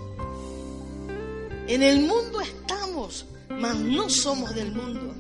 En 1.67 1.81
el 1.81 2.01
mundo 2.01 2.41
estamos, 2.41 3.25
mas 3.49 3.75
no 3.79 4.09
somos 4.09 4.53
del 4.53 4.73
mundo. 4.73 5.13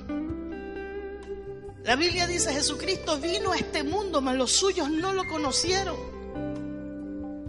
La 1.83 1.95
Biblia 1.95 2.27
dice, 2.27 2.53
Jesucristo 2.53 3.19
vino 3.19 3.51
a 3.51 3.57
este 3.57 3.83
mundo, 3.83 4.21
mas 4.21 4.35
los 4.35 4.51
suyos 4.51 4.89
no 4.89 5.13
lo 5.13 5.25
conocieron. 5.27 5.95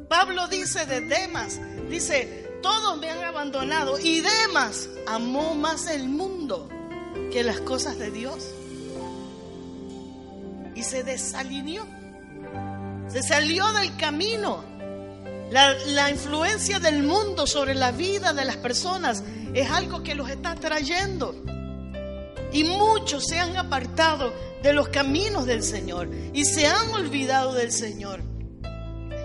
Pablo 0.09 0.47
dice 0.49 0.87
de 0.87 1.01
Demas, 1.01 1.61
dice, 1.89 2.59
todos 2.63 2.99
me 2.99 3.11
han 3.11 3.25
abandonado 3.25 3.99
y 3.99 4.21
Demas 4.21 4.89
amó 5.07 5.55
más 5.55 5.89
el 5.89 6.09
mundo 6.09 6.69
que 7.33 7.43
las 7.43 7.61
cosas 7.61 7.99
de 7.99 8.11
Dios. 8.11 8.51
Y 10.75 10.83
se 10.83 11.05
desalineó, 11.05 11.87
se 13.09 13.23
salió 13.23 13.73
del 13.73 13.97
camino. 13.97 14.65
La, 15.51 16.11
influencia 16.11 16.81
del 16.81 17.03
mundo 17.03 17.47
sobre 17.47 17.75
la 17.75 17.93
vida 17.93 18.33
de 18.33 18.45
las 18.45 18.57
personas 18.57 19.23
es 19.53 19.71
algo 19.71 20.03
que 20.03 20.15
los 20.15 20.29
está 20.29 20.55
trayendo. 20.57 21.35
Y 22.53 22.65
muchos 22.65 23.27
se 23.27 23.39
han 23.39 23.57
apartado 23.57 24.33
de 24.63 24.73
los 24.73 24.89
caminos 24.89 25.47
del 25.47 25.63
Señor 25.63 26.09
y 26.33 26.45
se 26.45 26.67
han 26.67 26.91
olvidado 26.91 27.53
del 27.53 27.71
Señor. 27.71 28.23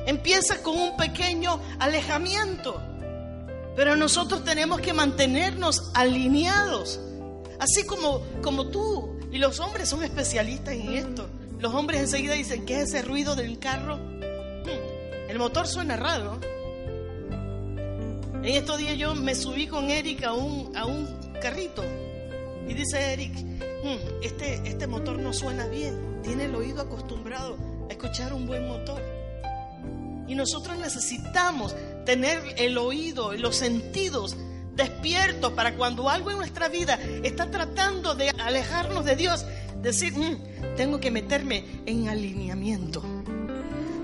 empieza 0.06 0.62
con 0.62 0.78
un 0.78 0.98
pequeño 0.98 1.60
alejamiento. 1.80 2.82
Pero 3.76 3.96
nosotros 3.96 4.44
tenemos 4.44 4.82
que 4.82 4.94
mantenernos 4.94 5.92
alineados. 5.94 7.00
Así 7.60 7.86
como, 7.86 8.22
como 8.42 8.68
tú 8.68 9.19
y 9.32 9.38
los 9.38 9.60
hombres 9.60 9.90
son 9.90 10.04
especialistas 10.04 10.74
en 10.74 10.94
esto. 10.94 11.30
Los 11.60 11.74
hombres 11.74 12.02
enseguida 12.02 12.34
dicen, 12.34 12.66
¿qué 12.66 12.82
es 12.82 12.90
ese 12.90 13.02
ruido 13.02 13.36
del 13.36 13.60
carro? 13.60 13.98
Hmm, 13.98 15.30
el 15.30 15.38
motor 15.38 15.68
suena 15.68 15.98
raro. 15.98 16.40
En 18.42 18.46
estos 18.46 18.78
días 18.78 18.98
yo 18.98 19.14
me 19.16 19.36
subí 19.36 19.68
con 19.68 19.90
Eric 19.90 20.24
a 20.24 20.34
un, 20.34 20.76
a 20.76 20.86
un 20.86 21.08
carrito 21.42 21.84
y 22.68 22.74
dice 22.74 23.14
Eric, 23.14 23.34
hmm, 23.36 24.24
este, 24.24 24.62
este 24.64 24.88
motor 24.88 25.20
no 25.20 25.34
suena 25.34 25.68
bien, 25.68 26.22
tiene 26.24 26.46
el 26.46 26.56
oído 26.56 26.82
acostumbrado 26.82 27.58
a 27.90 27.92
escuchar 27.92 28.34
un 28.34 28.48
buen 28.48 28.68
motor. 28.68 29.02
Y 30.28 30.36
nosotros 30.36 30.78
necesitamos 30.78 31.76
tener 32.06 32.40
el 32.58 32.78
oído 32.78 33.34
los 33.34 33.56
sentidos 33.56 34.38
despiertos 34.76 35.54
para 35.54 35.76
cuando 35.76 36.10
algo 36.10 36.32
en 36.32 36.38
nuestra 36.38 36.68
vida 36.68 37.00
está 37.24 37.50
tratando 37.52 38.16
de 38.16 38.30
alejarnos 38.30 39.06
de 39.06 39.16
Dios, 39.16 39.46
decir, 39.82 40.14
mm, 40.18 40.76
tengo 40.76 41.00
que 41.00 41.12
meterme 41.12 41.66
en 41.86 42.10
alineamiento. 42.10 43.04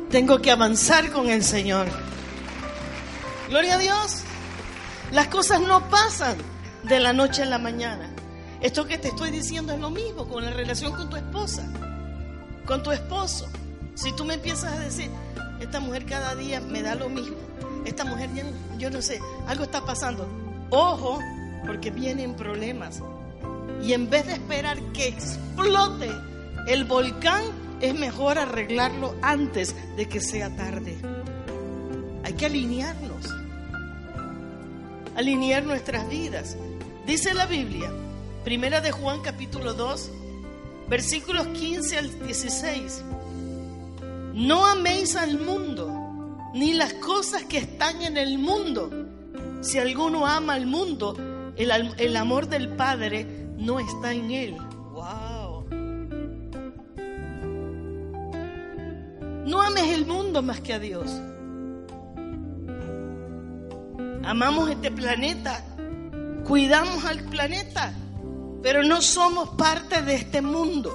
Tengo 0.09 0.41
que 0.41 0.51
avanzar 0.51 1.11
con 1.11 1.29
el 1.29 1.43
Señor. 1.43 1.87
Gloria 3.49 3.75
a 3.75 3.77
Dios. 3.77 4.21
Las 5.11 5.27
cosas 5.27 5.61
no 5.61 5.89
pasan 5.89 6.37
de 6.83 6.99
la 6.99 7.13
noche 7.13 7.43
a 7.43 7.45
la 7.45 7.57
mañana. 7.57 8.13
Esto 8.61 8.85
que 8.85 8.97
te 8.97 9.09
estoy 9.09 9.31
diciendo 9.31 9.73
es 9.73 9.79
lo 9.79 9.89
mismo 9.89 10.27
con 10.27 10.43
la 10.43 10.51
relación 10.51 10.93
con 10.93 11.09
tu 11.09 11.15
esposa, 11.15 11.63
con 12.65 12.81
tu 12.81 12.91
esposo. 12.91 13.47
Si 13.93 14.11
tú 14.13 14.25
me 14.25 14.35
empiezas 14.35 14.73
a 14.73 14.79
decir, 14.79 15.09
esta 15.59 15.79
mujer 15.79 16.05
cada 16.05 16.35
día 16.35 16.59
me 16.61 16.81
da 16.81 16.95
lo 16.95 17.09
mismo. 17.09 17.37
Esta 17.85 18.03
mujer, 18.03 18.29
yo 18.77 18.89
no 18.89 19.01
sé, 19.01 19.21
algo 19.47 19.65
está 19.65 19.85
pasando. 19.85 20.44
Ojo, 20.69 21.19
porque 21.65 21.91
vienen 21.91 22.35
problemas. 22.35 23.01
Y 23.83 23.93
en 23.93 24.09
vez 24.09 24.27
de 24.27 24.33
esperar 24.33 24.79
que 24.93 25.07
explote 25.07 26.09
el 26.67 26.85
volcán, 26.85 27.43
es 27.81 27.93
mejor 27.93 28.37
arreglarlo 28.37 29.15
antes 29.21 29.75
de 29.95 30.07
que 30.07 30.21
sea 30.21 30.55
tarde. 30.55 30.97
Hay 32.23 32.33
que 32.33 32.45
alinearnos. 32.45 33.25
Alinear 35.15 35.63
nuestras 35.63 36.07
vidas. 36.09 36.57
Dice 37.05 37.33
la 37.33 37.45
Biblia, 37.45 37.91
primera 38.43 38.81
de 38.81 38.91
Juan 38.91 39.21
capítulo 39.21 39.73
2, 39.73 40.11
versículos 40.89 41.47
15 41.47 41.97
al 41.97 42.25
16. 42.25 43.03
No 44.33 44.65
améis 44.65 45.15
al 45.15 45.39
mundo, 45.39 46.49
ni 46.53 46.73
las 46.73 46.93
cosas 46.95 47.43
que 47.43 47.59
están 47.59 48.01
en 48.01 48.17
el 48.17 48.39
mundo. 48.39 49.04
Si 49.65 49.79
alguno 49.79 50.27
ama 50.27 50.53
al 50.53 50.67
mundo, 50.67 51.15
el, 51.55 51.71
el 51.97 52.15
amor 52.17 52.47
del 52.47 52.69
Padre 52.69 53.25
no 53.57 53.79
está 53.79 54.13
en 54.13 54.29
él. 54.29 54.57
Wow. 54.93 55.65
No 59.47 59.61
ames 59.63 59.91
el 59.91 60.05
mundo 60.05 60.43
más 60.43 60.59
que 60.59 60.73
a 60.73 60.77
Dios. 60.77 61.09
Amamos 64.23 64.69
este 64.69 64.91
planeta, 64.91 65.63
cuidamos 66.45 67.03
al 67.03 67.23
planeta, 67.23 67.91
pero 68.61 68.83
no 68.83 69.01
somos 69.01 69.49
parte 69.57 70.03
de 70.03 70.13
este 70.13 70.43
mundo. 70.43 70.91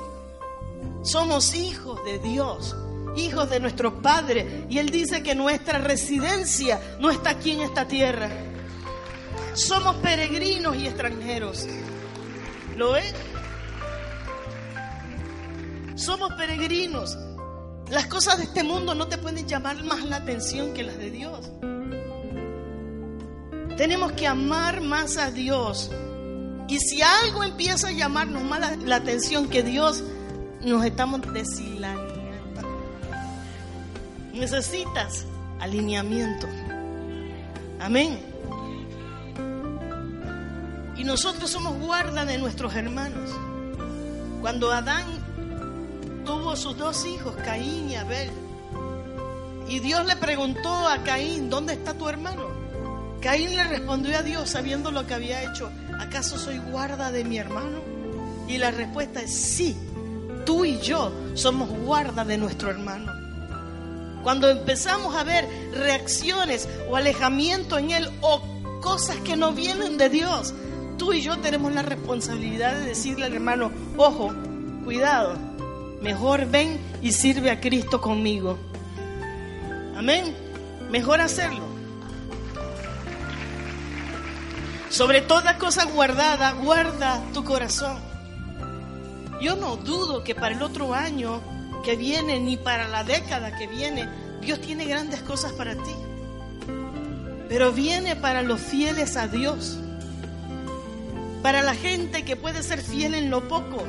Somos 1.03 1.57
hijos 1.57 2.05
de 2.05 2.21
Dios 2.21 2.77
hijos 3.17 3.51
de 3.51 3.61
nuestro 3.61 4.01
Padre. 4.01 4.67
Y 4.69 4.79
Él 4.79 4.91
dice 4.91 5.23
que 5.23 5.35
nuestra 5.35 5.79
residencia 5.79 6.81
no 7.01 7.11
está 7.11 7.31
aquí 7.31 7.53
en 7.53 7.63
esta 7.63 7.87
tierra. 7.87 8.31
Somos 9.55 9.97
peregrinos 9.97 10.77
y 10.77 10.87
extranjeros. 10.87 11.67
¿Lo 12.77 12.97
es? 12.97 13.13
Somos 15.97 16.33
peregrinos. 16.35 17.17
Las 17.91 18.07
cosas 18.07 18.39
de 18.39 18.45
este 18.45 18.63
mundo 18.63 18.95
no 18.95 19.09
te 19.09 19.19
pueden 19.19 19.47
llamar 19.47 19.83
más 19.85 20.05
la 20.05 20.17
atención 20.17 20.73
que 20.73 20.83
las 20.83 20.97
de 20.99 21.11
Dios. 21.11 21.51
Tenemos 23.77 24.13
que 24.13 24.27
amar 24.27 24.81
más 24.81 25.17
a 25.17 25.31
Dios. 25.31 25.91
Y 26.69 26.79
si 26.79 27.03
algo 27.03 27.43
empieza 27.43 27.89
a 27.89 27.93
llamarnos 27.93 28.45
más 28.45 28.61
la, 28.61 28.77
la 28.77 28.97
atención 28.97 29.49
que 29.49 29.63
Dios, 29.63 30.05
nos 30.61 30.85
estamos 30.85 31.21
deshilando. 31.33 32.15
Necesitas 34.33 35.27
alineamiento. 35.59 36.47
Amén. 37.81 38.30
Y 41.01 41.05
nosotros 41.05 41.49
somos 41.49 41.79
guarda 41.79 42.27
de 42.27 42.37
nuestros 42.37 42.75
hermanos. 42.75 43.31
Cuando 44.43 44.71
Adán 44.71 45.07
tuvo 46.27 46.55
sus 46.57 46.77
dos 46.77 47.07
hijos, 47.07 47.35
Caín 47.43 47.89
y 47.89 47.97
Abel, 47.97 48.29
y 49.67 49.79
Dios 49.79 50.05
le 50.05 50.15
preguntó 50.17 50.69
a 50.69 51.03
Caín, 51.03 51.49
¿dónde 51.49 51.73
está 51.73 51.95
tu 51.95 52.07
hermano? 52.07 52.49
Caín 53.23 53.57
le 53.57 53.65
respondió 53.65 54.19
a 54.19 54.23
Dios 54.23 54.51
sabiendo 54.51 54.91
lo 54.91 55.07
que 55.07 55.15
había 55.15 55.43
hecho, 55.43 55.71
¿acaso 55.99 56.37
soy 56.37 56.59
guarda 56.59 57.11
de 57.11 57.25
mi 57.25 57.39
hermano? 57.39 57.79
Y 58.47 58.59
la 58.59 58.71
respuesta 58.71 59.23
es 59.23 59.33
sí, 59.33 59.75
tú 60.45 60.67
y 60.67 60.81
yo 60.81 61.15
somos 61.33 61.71
guarda 61.71 62.27
de 62.27 62.37
nuestro 62.37 62.69
hermano. 62.69 63.11
Cuando 64.23 64.51
empezamos 64.51 65.17
a 65.17 65.25
ver 65.25 65.49
reacciones 65.73 66.69
o 66.91 66.97
alejamiento 66.97 67.79
en 67.79 67.91
Él 67.91 68.11
o 68.21 68.43
cosas 68.83 69.17
que 69.25 69.35
no 69.35 69.53
vienen 69.53 69.97
de 69.97 70.11
Dios, 70.11 70.53
tú 71.01 71.15
y 71.15 71.23
yo 71.23 71.39
tenemos 71.39 71.73
la 71.73 71.81
responsabilidad 71.81 72.75
de 72.75 72.85
decirle 72.85 73.25
al 73.25 73.33
hermano, 73.33 73.73
ojo, 73.97 74.35
cuidado, 74.85 75.35
mejor 76.03 76.45
ven 76.45 76.79
y 77.01 77.13
sirve 77.13 77.51
a 77.51 77.59
Cristo 77.59 78.03
conmigo. 78.03 78.59
Amén. 79.97 80.37
Mejor 80.91 81.23
hacerlo. 81.23 81.65
Sobre 84.91 85.23
toda 85.23 85.57
cosa 85.57 85.87
guardada, 85.87 86.53
guarda 86.53 87.23
tu 87.33 87.45
corazón. 87.45 87.97
Yo 89.41 89.57
no 89.57 89.77
dudo 89.77 90.23
que 90.23 90.35
para 90.35 90.55
el 90.55 90.63
otro 90.63 90.93
año 90.93 91.41
que 91.83 91.97
viene 91.97 92.41
ni 92.41 92.59
para 92.59 92.89
la 92.89 93.05
década 93.05 93.57
que 93.57 93.67
viene. 93.67 94.07
Dios 94.43 94.61
tiene 94.61 94.85
grandes 94.85 95.23
cosas 95.23 95.53
para 95.53 95.77
ti. 95.77 95.95
Pero 97.49 97.73
viene 97.73 98.17
para 98.17 98.43
los 98.43 98.61
fieles 98.61 99.17
a 99.17 99.29
Dios. 99.29 99.79
Para 101.43 101.63
la 101.63 101.75
gente 101.75 102.25
que 102.25 102.37
puede 102.37 102.63
ser 102.63 102.83
fiel 102.83 103.15
en 103.15 103.31
lo 103.31 103.49
poco 103.49 103.85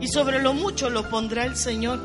y 0.00 0.08
sobre 0.08 0.42
lo 0.42 0.54
mucho 0.54 0.88
lo 0.88 1.08
pondrá 1.10 1.44
el 1.44 1.56
Señor. 1.56 2.00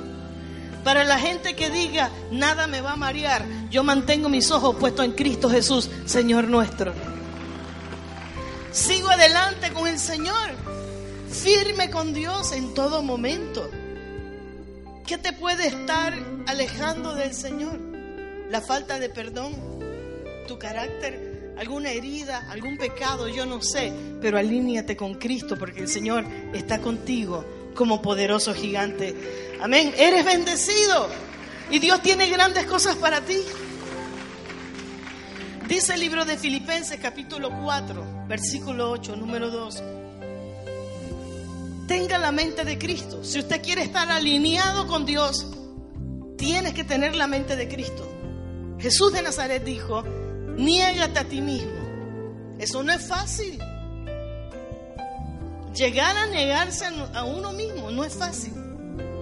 Para 0.83 1.03
la 1.03 1.17
gente 1.17 1.55
que 1.55 1.69
diga, 1.69 2.11
nada 2.29 2.67
me 2.67 2.81
va 2.81 2.91
a 2.91 2.97
marear, 2.97 3.45
yo 3.71 3.83
mantengo 3.83 4.29
mis 4.29 4.51
ojos 4.51 4.75
puestos 4.75 5.05
en 5.05 5.13
Cristo 5.13 5.49
Jesús, 5.49 5.89
Señor 6.05 6.47
nuestro. 6.47 6.93
Sigo 8.71 9.09
adelante 9.09 9.71
con 9.71 9.87
el 9.87 9.97
Señor, 9.97 10.51
firme 11.31 11.89
con 11.89 12.13
Dios 12.13 12.51
en 12.51 12.73
todo 12.73 13.01
momento. 13.01 13.67
¿Qué 15.07 15.17
te 15.17 15.33
puede 15.33 15.67
estar 15.67 16.13
alejando 16.45 17.15
del 17.15 17.33
Señor? 17.33 17.79
La 18.49 18.61
falta 18.61 18.99
de 18.99 19.09
perdón, 19.09 19.55
tu 20.47 20.59
carácter, 20.59 21.34
alguna 21.57 21.91
herida, 21.91 22.47
algún 22.49 22.77
pecado, 22.77 23.27
yo 23.27 23.45
no 23.45 23.61
sé, 23.61 23.93
pero 24.21 24.37
alíñate 24.37 24.95
con 24.95 25.15
Cristo 25.15 25.57
porque 25.57 25.81
el 25.81 25.87
Señor 25.87 26.25
está 26.53 26.79
contigo 26.79 27.45
como 27.75 28.01
poderoso 28.01 28.53
gigante. 28.53 29.15
Amén. 29.61 29.93
Eres 29.97 30.25
bendecido 30.25 31.09
y 31.69 31.79
Dios 31.79 32.01
tiene 32.01 32.29
grandes 32.29 32.65
cosas 32.65 32.95
para 32.95 33.21
ti. 33.21 33.37
Dice 35.67 35.93
el 35.93 35.99
libro 35.99 36.25
de 36.25 36.37
Filipenses 36.37 36.99
capítulo 37.01 37.49
4, 37.63 38.27
versículo 38.27 38.91
8, 38.91 39.15
número 39.15 39.49
2 39.49 39.83
tenga 41.87 42.17
la 42.17 42.31
mente 42.31 42.65
de 42.65 42.77
Cristo. 42.77 43.23
Si 43.23 43.39
usted 43.39 43.61
quiere 43.61 43.83
estar 43.83 44.09
alineado 44.09 44.87
con 44.87 45.05
Dios, 45.05 45.47
tienes 46.37 46.73
que 46.73 46.83
tener 46.83 47.15
la 47.15 47.27
mente 47.27 47.55
de 47.55 47.67
Cristo. 47.67 48.07
Jesús 48.79 49.13
de 49.13 49.21
Nazaret 49.21 49.63
dijo, 49.63 50.03
niégate 50.57 51.19
a 51.19 51.23
ti 51.25 51.41
mismo. 51.41 51.71
Eso 52.59 52.83
no 52.83 52.91
es 52.93 53.07
fácil. 53.07 53.59
Llegar 55.75 56.15
a 56.15 56.27
negarse 56.27 56.85
a 57.13 57.23
uno 57.25 57.51
mismo 57.51 57.91
no 57.91 58.03
es 58.03 58.13
fácil. 58.13 58.53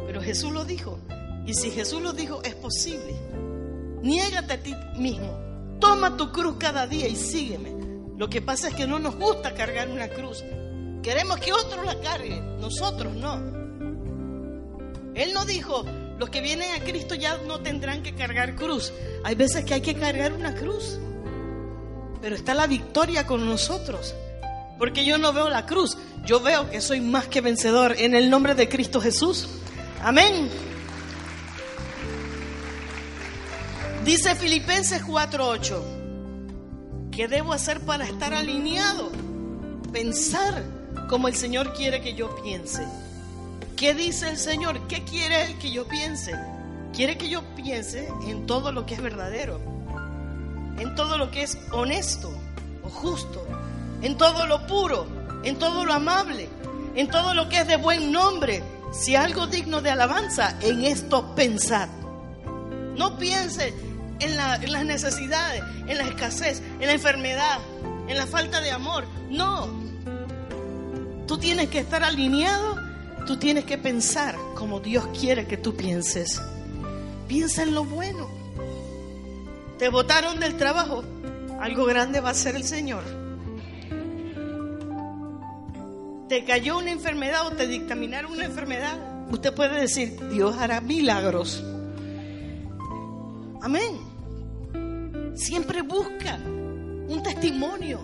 Pero 0.05 0.21
Jesús 0.21 0.51
lo 0.51 0.65
dijo. 0.65 0.99
Y 1.45 1.53
si 1.55 1.71
Jesús 1.71 2.01
lo 2.01 2.13
dijo, 2.13 2.41
es 2.43 2.55
posible. 2.55 3.15
Niégate 4.01 4.53
a 4.53 4.61
ti 4.61 4.75
mismo. 4.97 5.77
Toma 5.79 6.15
tu 6.15 6.31
cruz 6.31 6.55
cada 6.59 6.87
día 6.87 7.07
y 7.07 7.15
sígueme. 7.15 7.73
Lo 8.17 8.29
que 8.29 8.41
pasa 8.41 8.69
es 8.69 8.75
que 8.75 8.85
no 8.85 8.99
nos 8.99 9.15
gusta 9.15 9.53
cargar 9.53 9.89
una 9.89 10.07
cruz. 10.07 10.43
Queremos 11.01 11.39
que 11.39 11.51
otros 11.51 11.85
la 11.85 11.99
carguen, 11.99 12.59
nosotros 12.59 13.15
no. 13.15 13.35
Él 15.15 15.33
no 15.33 15.45
dijo, 15.45 15.83
Los 16.17 16.29
que 16.29 16.41
vienen 16.41 16.69
a 16.79 16.83
Cristo 16.83 17.15
ya 17.15 17.37
no 17.39 17.59
tendrán 17.61 18.03
que 18.03 18.13
cargar 18.15 18.55
cruz. 18.55 18.93
Hay 19.23 19.35
veces 19.35 19.65
que 19.65 19.73
hay 19.73 19.81
que 19.81 19.95
cargar 19.95 20.31
una 20.33 20.53
cruz. 20.53 20.99
Pero 22.23 22.37
está 22.37 22.53
la 22.53 22.67
victoria 22.67 23.27
con 23.27 23.45
nosotros. 23.45 24.15
Porque 24.79 25.03
yo 25.03 25.17
no 25.17 25.33
veo 25.33 25.49
la 25.49 25.65
cruz, 25.65 25.97
yo 26.25 26.39
veo 26.39 26.69
que 26.69 26.79
soy 26.79 27.01
más 27.01 27.27
que 27.27 27.41
vencedor 27.41 27.95
en 27.99 28.15
el 28.15 28.29
nombre 28.29 28.55
de 28.55 28.69
Cristo 28.69 29.01
Jesús. 29.01 29.49
Amén. 30.01 30.49
Dice 34.05 34.35
Filipenses 34.35 35.03
4:8, 35.03 35.81
¿qué 37.11 37.27
debo 37.27 37.51
hacer 37.51 37.81
para 37.81 38.05
estar 38.05 38.33
alineado? 38.33 39.11
Pensar 39.91 40.63
como 41.09 41.27
el 41.27 41.35
Señor 41.35 41.73
quiere 41.73 41.99
que 41.99 42.13
yo 42.13 42.33
piense. 42.41 42.87
¿Qué 43.75 43.93
dice 43.93 44.29
el 44.29 44.37
Señor? 44.37 44.87
¿Qué 44.87 45.03
quiere 45.03 45.43
Él 45.43 45.57
que 45.57 45.71
yo 45.71 45.85
piense? 45.89 46.31
Quiere 46.95 47.17
que 47.17 47.27
yo 47.27 47.43
piense 47.57 48.07
en 48.27 48.45
todo 48.45 48.71
lo 48.71 48.85
que 48.85 48.93
es 48.93 49.01
verdadero, 49.01 49.72
en 50.77 50.95
todo 50.95 51.17
lo 51.17 51.31
que 51.31 51.43
es 51.43 51.57
honesto 51.71 52.31
o 52.83 52.89
justo, 52.89 53.45
en 54.01 54.17
todo 54.17 54.45
lo 54.47 54.65
puro, 54.67 55.07
en 55.43 55.57
todo 55.57 55.85
lo 55.85 55.93
amable, 55.93 56.49
en 56.95 57.07
todo 57.09 57.33
lo 57.33 57.49
que 57.49 57.61
es 57.61 57.67
de 57.67 57.77
buen 57.77 58.11
nombre. 58.11 58.63
Si 58.91 59.15
algo 59.15 59.47
digno 59.47 59.81
de 59.81 59.89
alabanza, 59.89 60.55
en 60.61 60.83
esto 60.83 61.33
pensad. 61.35 61.89
No 62.95 63.17
piense 63.17 63.73
en, 64.19 64.37
las 64.37 64.85
necesidades, 64.85 65.63
en 65.87 65.97
la 65.97 66.03
escasez, 66.03 66.61
en 66.79 66.87
la 66.87 66.93
enfermedad, 66.93 67.59
en 68.07 68.17
la 68.17 68.27
falta 68.27 68.61
de 68.61 68.71
amor. 68.71 69.05
No. 69.29 69.67
Tú 71.27 71.37
tienes 71.37 71.69
que 71.69 71.79
estar 71.79 72.03
alineado, 72.03 72.77
tú 73.25 73.37
tienes 73.37 73.65
que 73.65 73.77
pensar 73.77 74.35
como 74.55 74.79
Dios 74.79 75.07
quiere 75.19 75.47
que 75.47 75.57
tú 75.57 75.75
pienses. 75.75 76.39
Piensa 77.27 77.63
en 77.63 77.73
lo 77.73 77.85
bueno. 77.85 78.42
Te 79.77 79.89
botaron 79.89 80.39
del 80.39 80.57
trabajo, 80.57 81.03
algo 81.59 81.85
grande 81.85 82.19
va 82.19 82.29
a 82.29 82.33
ser 82.33 82.55
el 82.55 82.63
Señor. 82.63 83.23
te 86.33 86.43
cayó 86.45 86.79
una 86.79 86.89
enfermedad 86.89 87.45
o 87.45 87.51
te 87.51 87.67
dictaminaron 87.67 88.31
una 88.31 88.45
enfermedad, 88.45 88.97
usted 89.29 89.53
puede 89.53 89.81
decir, 89.81 90.17
Dios 90.31 90.55
hará 90.57 90.81
milagros. 90.81 91.63
Amén. 93.61 93.99
Siempre 95.35 95.83
busca 95.83 96.37
un 96.37 97.21
testimonio. 97.21 97.99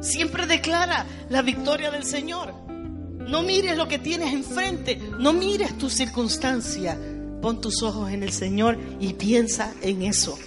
Siempre 0.00 0.46
declara 0.46 1.04
la 1.28 1.42
victoria 1.42 1.90
del 1.90 2.04
Señor. 2.04 2.54
No 2.68 3.42
mires 3.42 3.76
lo 3.76 3.88
que 3.88 3.98
tienes 3.98 4.32
enfrente. 4.32 5.00
No 5.18 5.32
mires 5.32 5.76
tu 5.76 5.90
circunstancia. 5.90 6.96
Pon 7.40 7.60
tus 7.60 7.82
ojos 7.82 8.12
en 8.12 8.22
el 8.22 8.30
Señor 8.30 8.78
y 9.00 9.14
piensa 9.14 9.72
en 9.82 10.02
eso. 10.02 10.38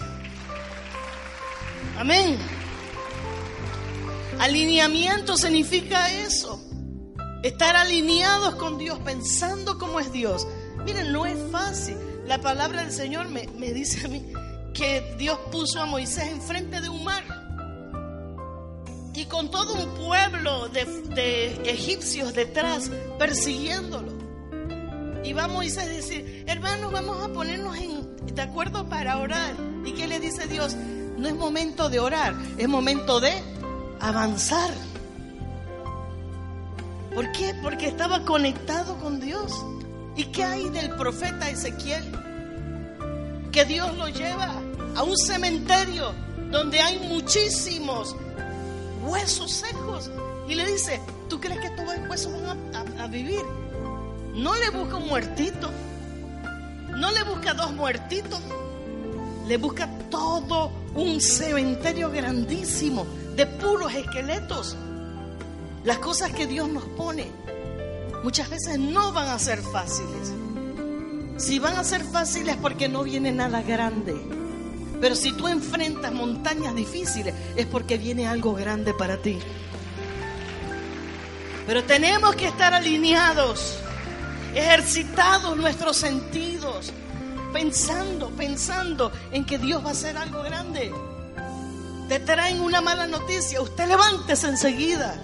Amén. 1.97 2.38
Alineamiento 4.39 5.38
significa 5.38 6.10
eso. 6.12 6.62
Estar 7.41 7.75
alineados 7.75 8.55
con 8.55 8.77
Dios, 8.77 8.99
pensando 8.99 9.77
como 9.77 9.99
es 9.99 10.12
Dios. 10.12 10.45
Miren, 10.84 11.12
no 11.12 11.25
es 11.25 11.38
fácil. 11.51 11.97
La 12.25 12.41
palabra 12.41 12.81
del 12.81 12.91
Señor 12.91 13.29
me, 13.29 13.45
dice 13.71 14.05
a 14.05 14.10
mí 14.10 14.25
que 14.73 15.15
Dios 15.17 15.39
puso 15.51 15.79
a 15.79 15.86
Moisés 15.86 16.27
enfrente 16.27 16.81
de 16.81 16.89
un 16.89 17.03
mar. 17.03 17.23
Y 19.13 19.25
con 19.25 19.49
todo 19.49 19.73
un 19.75 19.93
pueblo 19.95 20.67
de, 20.69 20.84
de 21.15 21.69
egipcios 21.69 22.34
detrás 22.34 22.91
persiguiéndolo. 23.17 24.12
Y 25.23 25.31
va 25.34 25.47
Moisés 25.47 25.84
a 25.84 25.88
decir, 25.88 26.43
hermanos, 26.45 26.91
vamos 26.91 27.23
a 27.23 27.29
ponernos 27.29 27.77
en, 27.77 28.36
de 28.36 28.41
acuerdo 28.41 28.89
para 28.89 29.17
orar. 29.17 29.55
¿Y 29.86 29.93
qué 29.93 30.08
le 30.08 30.19
dice 30.19 30.45
Dios? 30.47 30.75
No 31.17 31.28
es 31.28 31.36
momento 31.36 31.89
de 31.89 31.99
orar, 31.99 32.36
es 32.58 32.67
momento 32.67 33.19
de 33.19 33.32
avanzar. 33.99 34.71
¿Por 37.13 37.32
qué? 37.32 37.56
Porque 37.63 37.88
estaba 37.88 38.23
conectado 38.25 38.97
con 38.97 39.21
Dios. 39.21 39.65
¿Y 40.17 40.25
qué 40.25 40.43
hay 40.43 40.69
del 40.69 40.89
profeta 40.95 41.49
Ezequiel? 41.49 42.04
Que 43.51 43.63
Dios 43.63 43.95
lo 43.97 44.10
lleva 44.10 44.62
a 44.95 45.04
un 45.04 45.17
cementerio 45.17 46.13
donde 46.51 46.80
hay 46.80 46.99
muchísimos 47.08 48.15
huesos 49.06 49.51
secos. 49.51 50.12
Y 50.47 50.56
le 50.56 50.65
dice, 50.65 50.99
¿tú 51.30 51.39
crees 51.39 51.60
que 51.60 51.67
estos 51.67 51.86
huesos 52.10 52.34
van 52.73 52.99
a, 52.99 53.08
vivir? 53.08 53.41
No 54.34 54.54
le 54.56 54.69
busca 54.71 54.97
un 54.97 55.08
muertito. 55.08 55.69
No 56.89 57.12
le 57.12 57.23
busca 57.23 57.54
dos 57.54 57.73
muertitos. 57.73 58.41
Le 59.47 59.58
busca 59.58 59.89
todo 60.10 60.71
un 60.95 61.19
cementerio 61.19 62.10
grandísimo 62.10 63.05
de 63.36 63.45
puros 63.45 63.93
esqueletos. 63.93 64.75
Las 65.84 65.99
cosas 65.99 66.31
que 66.31 66.47
Dios 66.47 66.69
nos 66.69 66.86
pone 66.86 67.27
muchas 68.23 68.49
veces 68.49 68.79
no 68.79 69.12
van 69.12 69.27
a 69.29 69.38
ser 69.38 69.62
fáciles. 69.62 70.34
Si 71.38 71.60
van 71.60 71.77
a 71.77 71.84
ser 71.84 72.03
fáciles 72.03 72.55
porque 72.62 72.88
no 72.88 73.03
viene 73.03 73.31
nada 73.31 73.62
grande. 73.62 74.15
Pero 75.01 75.15
si 75.15 75.34
tú 75.34 75.47
enfrentas 75.47 76.13
montañas 76.13 76.73
difíciles 76.73 77.36
es 77.55 77.65
porque 77.65 77.97
viene 77.97 78.27
algo 78.27 78.53
grande 78.53 78.93
para 78.93 79.17
ti. 79.17 79.38
Pero 81.67 81.84
tenemos 81.84 82.36
que 82.36 82.47
estar 82.47 82.73
alineados, 82.73 83.77
ejercitados 84.53 85.58
nuestros 85.58 85.97
sentidos, 85.97 86.93
pensando, 87.55 88.31
pensando 88.31 89.13
en 89.31 89.45
que 89.45 89.57
Dios 89.57 89.81
va 89.81 89.89
a 89.89 89.91
hacer 89.93 90.17
algo 90.17 90.43
grande. 90.43 90.91
Te 92.09 92.19
traen 92.19 92.59
una 92.59 92.81
mala 92.81 93.07
noticia, 93.07 93.61
usted 93.61 93.87
levántese 93.87 94.49
enseguida 94.49 95.15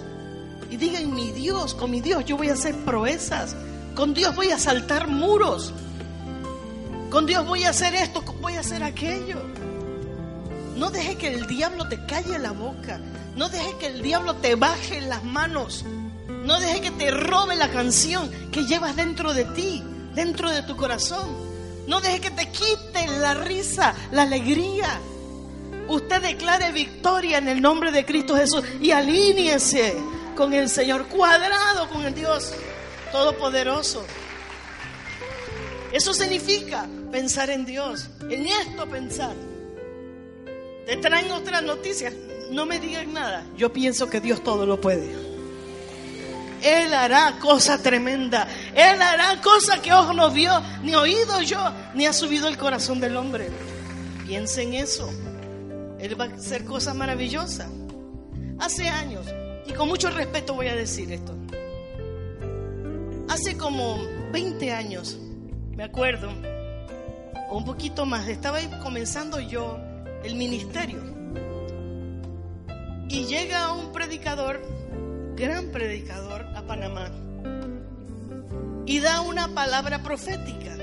y 0.70 0.78
digan, 0.78 1.14
mi 1.14 1.30
Dios, 1.30 1.74
con 1.74 1.90
mi 1.90 2.00
Dios 2.00 2.24
yo 2.24 2.38
voy 2.38 2.48
a 2.48 2.54
hacer 2.54 2.74
proezas, 2.86 3.54
con 3.94 4.14
Dios 4.14 4.34
voy 4.34 4.50
a 4.50 4.58
saltar 4.58 5.08
muros, 5.08 5.74
con 7.10 7.26
Dios 7.26 7.46
voy 7.46 7.64
a 7.64 7.68
hacer 7.68 7.94
esto, 7.94 8.22
voy 8.40 8.54
a 8.54 8.60
hacer 8.60 8.82
aquello. 8.82 9.42
No 10.74 10.88
deje 10.88 11.16
que 11.16 11.34
el 11.34 11.46
diablo 11.46 11.86
te 11.86 12.06
calle 12.06 12.38
la 12.38 12.52
boca, 12.52 12.98
no 13.36 13.50
deje 13.50 13.76
que 13.78 13.88
el 13.88 14.00
diablo 14.00 14.36
te 14.36 14.54
baje 14.54 15.02
las 15.02 15.22
manos, 15.22 15.84
no 16.46 16.58
deje 16.60 16.80
que 16.80 16.90
te 16.92 17.10
robe 17.10 17.56
la 17.56 17.70
canción 17.70 18.30
que 18.50 18.64
llevas 18.64 18.96
dentro 18.96 19.34
de 19.34 19.44
ti, 19.44 19.82
dentro 20.14 20.50
de 20.50 20.62
tu 20.62 20.78
corazón. 20.78 21.51
No 21.86 22.00
deje 22.00 22.20
que 22.20 22.30
te 22.30 22.48
quiten 22.50 23.20
la 23.20 23.34
risa, 23.34 23.94
la 24.12 24.22
alegría. 24.22 25.00
Usted 25.88 26.22
declare 26.22 26.72
victoria 26.72 27.38
en 27.38 27.48
el 27.48 27.60
nombre 27.60 27.90
de 27.90 28.04
Cristo 28.04 28.36
Jesús 28.36 28.64
y 28.80 28.92
alíñese 28.92 29.96
con 30.36 30.52
el 30.52 30.68
Señor, 30.68 31.06
cuadrado 31.06 31.88
con 31.88 32.04
el 32.04 32.14
Dios 32.14 32.54
Todopoderoso. 33.10 34.04
Eso 35.92 36.14
significa 36.14 36.88
pensar 37.10 37.50
en 37.50 37.66
Dios, 37.66 38.08
en 38.30 38.46
esto 38.46 38.88
pensar. 38.88 39.34
Te 40.86 40.96
traen 40.96 41.30
otras 41.30 41.62
noticias, 41.62 42.14
no 42.50 42.64
me 42.64 42.80
digan 42.80 43.12
nada. 43.12 43.44
Yo 43.56 43.72
pienso 43.72 44.08
que 44.08 44.20
Dios 44.20 44.42
todo 44.42 44.64
lo 44.64 44.80
puede. 44.80 45.31
Él 46.62 46.94
hará 46.94 47.38
cosa 47.40 47.82
tremenda. 47.82 48.46
Él 48.74 49.00
hará 49.02 49.40
cosa 49.40 49.80
que 49.80 49.92
ojo 49.92 50.12
no 50.12 50.30
vio, 50.30 50.62
ni 50.82 50.94
oído 50.94 51.40
yo, 51.42 51.58
ni 51.94 52.06
ha 52.06 52.12
subido 52.12 52.48
el 52.48 52.56
corazón 52.56 53.00
del 53.00 53.16
hombre. 53.16 53.50
Piensa 54.26 54.62
en 54.62 54.74
eso. 54.74 55.10
Él 55.98 56.18
va 56.20 56.24
a 56.24 56.28
hacer 56.28 56.64
cosas 56.64 56.94
maravillosas. 56.94 57.68
Hace 58.58 58.88
años 58.88 59.26
y 59.66 59.72
con 59.72 59.88
mucho 59.88 60.10
respeto 60.10 60.54
voy 60.54 60.68
a 60.68 60.74
decir 60.74 61.12
esto. 61.12 61.34
Hace 63.28 63.56
como 63.56 63.98
20 64.32 64.72
años, 64.72 65.18
me 65.76 65.84
acuerdo, 65.84 66.30
o 67.48 67.56
un 67.56 67.64
poquito 67.64 68.04
más, 68.04 68.28
estaba 68.28 68.58
comenzando 68.82 69.40
yo 69.40 69.78
el 70.24 70.34
ministerio. 70.34 71.00
Y 73.08 73.24
llega 73.26 73.72
un 73.72 73.92
predicador, 73.92 74.60
gran 75.36 75.70
predicador, 75.70 76.41
Panamá. 76.72 77.10
Y 78.86 79.00
da 79.00 79.20
una 79.20 79.48
palabra 79.48 80.02
profética. 80.02 80.76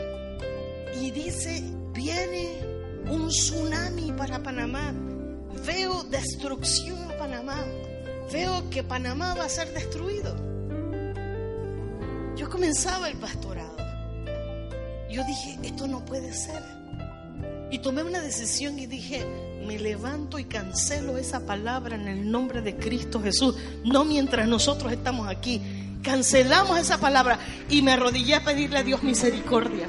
Y 1.02 1.12
dice, 1.12 1.64
viene 1.94 2.48
un 3.10 3.30
tsunami 3.30 4.12
para 4.14 4.42
Panamá. 4.44 4.94
Veo 5.66 6.04
destrucción 6.04 7.12
a 7.12 7.18
Panamá 7.18 7.66
veo 8.32 8.70
que 8.70 8.84
Panamá 8.84 9.34
va 9.36 9.46
a 9.46 9.50
ser 9.50 9.74
destruido. 9.74 10.36
Yo 12.36 12.50
comenzaba 12.50 13.10
el 13.10 13.18
pastorado. 13.18 13.76
Yo 15.10 15.24
dije, 15.26 15.58
esto 15.64 15.88
no 15.88 16.06
puede 16.06 16.34
ser. 16.34 16.64
Y 17.72 17.80
tomé 17.80 18.04
una 18.04 18.22
decisión 18.22 18.80
y 18.80 18.88
dije, 18.88 19.26
me 19.66 19.78
levanto 19.80 20.40
y 20.40 20.46
cancelo 20.46 21.18
esa 21.18 21.46
palabra 21.46 21.96
en 21.96 22.08
el 22.08 22.30
nombre 22.32 22.62
de 22.62 22.76
Cristo 22.76 23.22
Jesús. 23.22 23.56
No 23.84 24.06
mientras 24.06 24.48
nosotros 24.48 24.92
estamos 24.92 25.28
aquí. 25.28 25.62
Cancelamos 26.04 26.80
esa 26.80 26.98
palabra 26.98 27.40
y 27.70 27.82
me 27.82 27.92
arrodillé 27.92 28.36
a 28.36 28.44
pedirle 28.44 28.80
a 28.80 28.84
Dios 28.84 29.04
misericordia. 29.04 29.88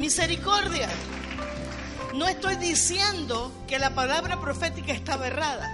misericordia. 0.00 0.88
No 2.14 2.26
estoy 2.26 2.56
diciendo 2.56 3.52
que 3.66 3.78
la 3.78 3.94
palabra 3.94 4.40
profética 4.40 4.92
estaba 4.92 5.26
errada. 5.26 5.70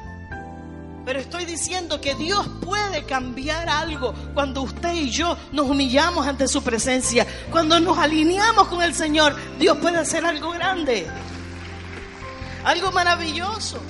Pero 1.05 1.21
estoy 1.21 1.45
diciendo 1.45 2.01
que 2.01 2.15
Dios 2.15 2.49
puede 2.65 3.05
cambiar 3.05 3.69
algo 3.69 4.15
cuando 4.35 4.63
usted 4.63 4.95
y 4.95 5.11
yo 5.11 5.37
nos 5.53 5.69
humillamos 5.69 6.27
ante 6.27 6.49
su 6.49 6.63
presencia. 6.63 7.27
Cuando 7.51 7.79
nos 7.79 7.99
alineamos 7.99 8.69
con 8.69 8.83
el 8.83 8.95
Señor, 8.95 9.37
Dios 9.59 9.79
puede 9.79 9.99
hacer 9.99 10.25
algo 10.25 10.51
grande. 10.51 11.07
Algo 12.65 12.91
maravilloso. 12.93 13.81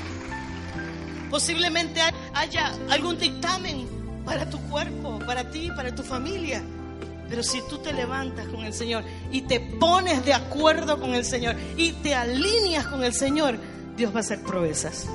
Posiblemente 1.30 2.00
haya 2.34 2.72
algún 2.90 3.18
dictamen 3.18 4.01
para 4.24 4.48
tu 4.48 4.58
cuerpo, 4.68 5.18
para 5.26 5.50
ti, 5.50 5.70
para 5.74 5.94
tu 5.94 6.02
familia. 6.02 6.62
Pero 7.28 7.42
si 7.42 7.60
tú 7.68 7.78
te 7.78 7.92
levantas 7.92 8.46
con 8.48 8.64
el 8.64 8.74
Señor 8.74 9.04
y 9.30 9.42
te 9.42 9.58
pones 9.60 10.24
de 10.24 10.34
acuerdo 10.34 11.00
con 11.00 11.14
el 11.14 11.24
Señor 11.24 11.56
y 11.76 11.92
te 11.92 12.14
alineas 12.14 12.86
con 12.86 13.02
el 13.04 13.14
Señor, 13.14 13.56
Dios 13.96 14.12
va 14.12 14.18
a 14.18 14.20
hacer 14.20 14.42
proezas. 14.42 15.06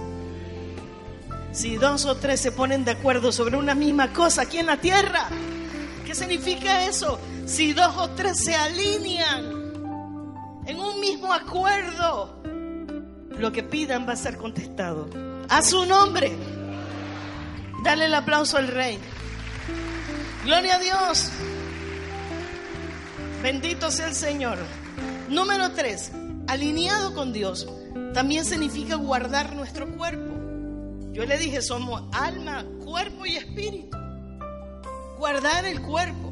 Si 1.52 1.76
dos 1.76 2.06
o 2.06 2.16
tres 2.18 2.40
se 2.40 2.52
ponen 2.52 2.86
de 2.86 2.92
acuerdo 2.92 3.32
sobre 3.32 3.58
una 3.58 3.76
misma 3.76 4.14
cosa 4.14 4.44
aquí 4.44 4.58
en 4.58 4.68
la 4.68 4.78
tierra, 4.78 5.28
¿qué 6.06 6.14
significa 6.14 6.86
eso? 6.86 7.20
Si 7.46 7.74
dos 7.74 7.96
o 7.98 8.10
tres 8.12 8.44
se 8.44 8.56
alinean 8.56 9.46
en 10.66 10.80
un 10.80 11.00
mismo 11.00 11.34
acuerdo, 11.34 12.42
lo 13.38 13.52
que 13.52 13.64
pidan 13.64 14.08
va 14.08 14.14
a 14.14 14.18
ser 14.18 14.38
contestado. 14.38 15.10
A 15.50 15.62
su 15.62 15.86
nombre. 15.86 16.57
Dale 17.84 18.06
el 18.06 18.14
aplauso 18.14 18.58
al 18.58 18.68
rey. 18.68 19.00
Gloria 20.44 20.76
a 20.76 20.80
Dios. 20.80 21.32
Bendito 23.42 23.92
sea 23.92 24.08
el 24.08 24.16
Señor. 24.16 24.58
Número 25.30 25.72
tres, 25.72 26.12
alineado 26.48 27.14
con 27.14 27.34
Dios, 27.34 27.68
también 28.14 28.46
significa 28.46 28.96
guardar 28.96 29.56
nuestro 29.56 29.92
cuerpo. 29.96 30.36
Yo 31.12 31.26
le 31.26 31.38
dije, 31.38 31.62
somos 31.62 32.04
alma, 32.14 32.66
cuerpo 32.84 33.26
y 33.26 33.36
espíritu. 33.36 33.98
Guardar 35.18 35.66
el 35.66 35.82
cuerpo. 35.82 36.32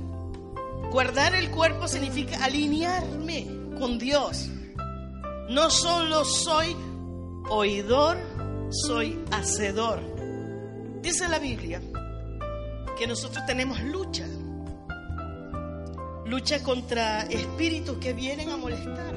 Guardar 0.91 1.35
el 1.35 1.51
cuerpo 1.51 1.87
significa 1.87 2.43
alinearme 2.43 3.47
con 3.77 3.97
Dios. 3.99 4.47
No 5.49 5.69
solo 5.69 6.23
soy 6.23 6.75
oidor, 7.49 8.17
soy 8.69 9.19
hacedor. 9.31 10.14
Dice 11.05 11.27
la 11.27 11.37
Biblia 11.37 11.79
que 12.97 13.05
nosotros 13.05 13.45
tenemos 13.45 13.79
lucha. 13.79 14.25
Lucha 16.25 16.63
contra 16.63 17.21
espíritus 17.25 17.99
que 17.99 18.13
vienen 18.13 18.49
a 18.49 18.57
molestar. 18.57 19.13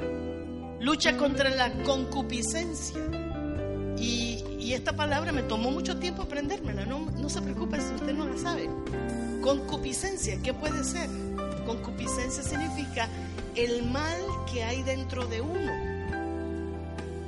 Lucha 0.80 1.16
contra 1.16 1.48
la 1.48 1.72
concupiscencia. 1.84 3.00
Y, 3.96 4.44
esta 4.74 4.92
palabra 4.92 5.32
me 5.32 5.42
tomó 5.42 5.70
mucho 5.70 5.98
tiempo 5.98 6.24
aprendérmela. 6.24 6.84
No, 6.84 7.10
no 7.10 7.30
se 7.30 7.40
preocupe 7.40 7.80
si 7.80 7.94
usted 7.94 8.12
no 8.12 8.26
la 8.26 8.36
sabe. 8.36 8.68
Concupiscencia, 9.40 10.38
¿qué 10.42 10.52
puede 10.52 10.84
ser? 10.84 11.08
Concupiscencia 11.64 12.42
significa 12.42 13.08
el 13.54 13.82
mal 13.84 14.20
que 14.52 14.62
hay 14.62 14.82
dentro 14.82 15.24
de 15.24 15.40
uno. 15.40 15.72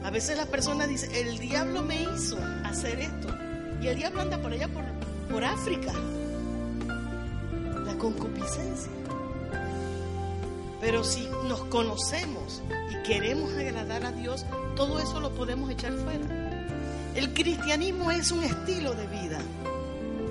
A 0.05 0.11
veces 0.11 0.37
la 0.37 0.45
persona 0.45 0.87
dice, 0.87 1.19
el 1.19 1.39
diablo 1.39 1.81
me 1.81 2.03
hizo 2.03 2.39
hacer 2.63 3.01
esto. 3.01 3.50
Y 3.81 3.89
el 3.89 3.97
diablo 3.97 4.21
anda 4.21 4.39
por 4.39 4.53
allá, 4.53 4.69
por, 4.69 4.85
por 5.31 5.45
África. 5.45 5.93
La 7.85 7.97
concupiscencia. 7.99 8.91
Pero 10.81 11.05
si 11.05 11.29
nos 11.47 11.65
conocemos 11.65 12.63
y 12.91 13.03
queremos 13.07 13.53
agradar 13.53 14.05
a 14.05 14.13
Dios, 14.13 14.47
todo 14.77 14.99
eso 14.99 15.21
lo 15.21 15.31
podemos 15.35 15.71
echar 15.71 15.93
fuera. 15.93 16.27
El 17.15 17.35
cristianismo 17.35 18.11
es 18.11 18.31
un 18.31 18.43
estilo 18.43 18.95
de 18.95 19.07
vida. 19.07 19.39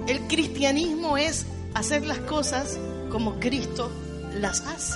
El 0.08 0.22
cristianismo 0.22 1.18
es 1.18 1.46
hacer 1.74 2.06
las 2.06 2.20
cosas 2.20 2.80
como 3.12 3.40
Cristo 3.40 3.92
las 4.34 4.62
hace. 4.62 4.96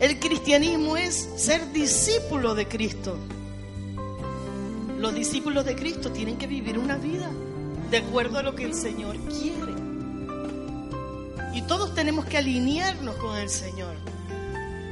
El 0.00 0.20
cristianismo 0.20 0.96
es 0.96 1.28
ser 1.36 1.72
discípulo 1.72 2.54
de 2.54 2.68
Cristo. 2.68 3.18
Los 4.98 5.14
discípulos 5.14 5.64
de 5.64 5.76
Cristo 5.76 6.10
tienen 6.10 6.38
que 6.38 6.46
vivir 6.46 6.78
una 6.78 6.96
vida 6.96 7.30
de 7.90 7.98
acuerdo 7.98 8.38
a 8.38 8.42
lo 8.42 8.54
que 8.54 8.64
el 8.64 8.74
Señor 8.74 9.16
quiere. 9.28 9.72
Y 11.54 11.62
todos 11.62 11.94
tenemos 11.94 12.24
que 12.24 12.36
alinearnos 12.36 13.14
con 13.16 13.36
el 13.36 13.48
Señor. 13.48 13.94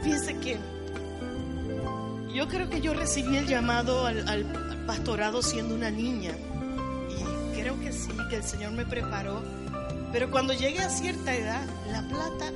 Fíjense 0.03 0.38
que 0.38 0.59
yo 2.33 2.47
creo 2.49 2.71
que 2.71 2.81
yo 2.81 2.95
recibí 2.95 3.37
el 3.37 3.47
llamado 3.47 4.07
al, 4.07 4.29
al 4.29 4.45
pastorado 4.87 5.42
siendo 5.42 5.75
una 5.75 5.90
niña. 5.90 6.37
Y 7.11 7.61
creo 7.61 7.79
que 7.81 7.92
sí, 7.92 8.11
que 8.31 8.37
el 8.37 8.45
Señor 8.45 8.73
me 8.73 8.87
preparó. 8.87 9.42
Pero 10.12 10.31
cuando 10.31 10.53
llegué 10.53 10.79
a 10.79 10.88
cierta 10.88 11.35
edad, 11.35 11.66
la 11.90 12.03
plata 12.03 12.53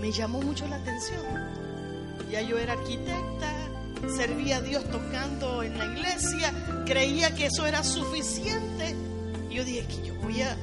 me 0.00 0.12
llamó 0.12 0.42
mucho 0.42 0.66
la 0.68 0.76
atención. 0.76 1.22
Ya 2.30 2.42
yo 2.42 2.58
era 2.58 2.74
arquitecta, 2.74 3.59
servía 4.08 4.58
a 4.58 4.60
Dios 4.60 4.84
tocando 4.84 5.62
en 5.62 5.78
la 5.78 5.86
iglesia, 5.86 6.52
creía 6.86 7.34
que 7.34 7.46
eso 7.46 7.66
era 7.66 7.82
suficiente. 7.82 8.94
Y 9.50 9.54
yo 9.54 9.64
dije 9.64 9.86
que 9.86 10.08
yo 10.08 10.14
voy 10.16 10.42
a, 10.42 10.56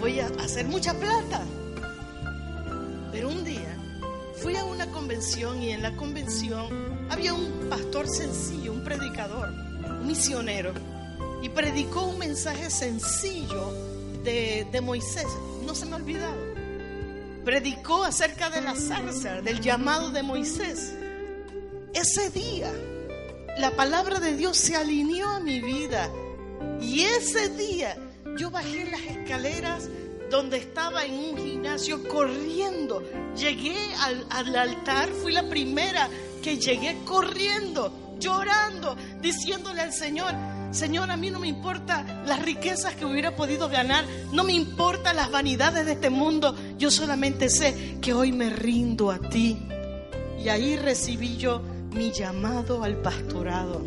voy 0.00 0.20
a 0.20 0.26
hacer 0.42 0.66
mucha 0.66 0.94
plata. 0.94 1.42
Pero 3.12 3.28
un 3.28 3.44
día 3.44 3.76
fui 4.42 4.56
a 4.56 4.64
una 4.64 4.86
convención 4.90 5.62
y 5.62 5.70
en 5.70 5.82
la 5.82 5.94
convención 5.96 7.06
había 7.10 7.32
un 7.32 7.68
pastor 7.70 8.08
sencillo, 8.08 8.72
un 8.72 8.84
predicador, 8.84 9.50
un 9.50 10.06
misionero, 10.06 10.72
y 11.42 11.48
predicó 11.48 12.06
un 12.06 12.18
mensaje 12.18 12.70
sencillo 12.70 13.72
de, 14.24 14.66
de 14.70 14.80
Moisés. 14.80 15.26
No 15.64 15.74
se 15.74 15.86
me 15.86 15.92
ha 15.92 15.96
olvidado. 15.96 16.36
Predicó 17.44 18.04
acerca 18.04 18.48
de 18.48 18.62
la 18.62 18.74
zarza, 18.74 19.42
del 19.42 19.60
llamado 19.60 20.10
de 20.10 20.22
Moisés. 20.22 20.94
Ese 21.94 22.28
día 22.30 22.72
la 23.56 23.70
palabra 23.76 24.18
de 24.18 24.36
Dios 24.36 24.56
se 24.56 24.74
alineó 24.74 25.28
a 25.28 25.40
mi 25.40 25.60
vida. 25.60 26.10
Y 26.80 27.02
ese 27.02 27.50
día 27.50 27.96
yo 28.36 28.50
bajé 28.50 28.90
las 28.90 29.00
escaleras 29.02 29.88
donde 30.28 30.56
estaba 30.58 31.04
en 31.04 31.14
un 31.14 31.36
gimnasio 31.36 32.06
corriendo. 32.08 33.00
Llegué 33.36 33.76
al, 34.00 34.26
al, 34.30 34.56
altar, 34.56 35.08
fui 35.10 35.32
la 35.32 35.48
primera 35.48 36.08
que 36.42 36.58
llegué 36.58 36.98
corriendo, 37.04 38.16
llorando, 38.18 38.96
diciéndole 39.20 39.80
al 39.80 39.92
Señor, 39.92 40.34
Señor, 40.72 41.12
a 41.12 41.16
mí 41.16 41.30
no 41.30 41.38
me 41.38 41.46
importa 41.46 42.24
las 42.26 42.42
riquezas 42.42 42.96
que 42.96 43.04
hubiera 43.04 43.36
podido 43.36 43.68
ganar, 43.68 44.04
no 44.32 44.42
me 44.42 44.52
importa 44.52 45.12
las 45.12 45.30
vanidades 45.30 45.86
de 45.86 45.92
este 45.92 46.10
mundo, 46.10 46.56
yo 46.76 46.90
solamente 46.90 47.48
sé 47.48 47.98
que 48.00 48.12
hoy 48.12 48.32
me 48.32 48.50
rindo 48.50 49.12
a 49.12 49.20
ti. 49.20 49.56
Y 50.42 50.48
ahí 50.48 50.76
recibí 50.76 51.36
yo 51.36 51.62
mi 51.94 52.10
llamado 52.10 52.82
al 52.82 52.96
pastorado. 52.96 53.82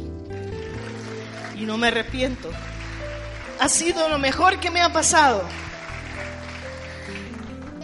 Y 1.56 1.66
no 1.66 1.78
me 1.78 1.88
arrepiento. 1.88 2.50
Ha 3.60 3.70
sido 3.70 4.08
lo 4.10 4.18
mejor 4.18 4.60
que 4.60 4.72
me 4.72 4.82
ha 4.82 4.94
pasado. 4.94 5.44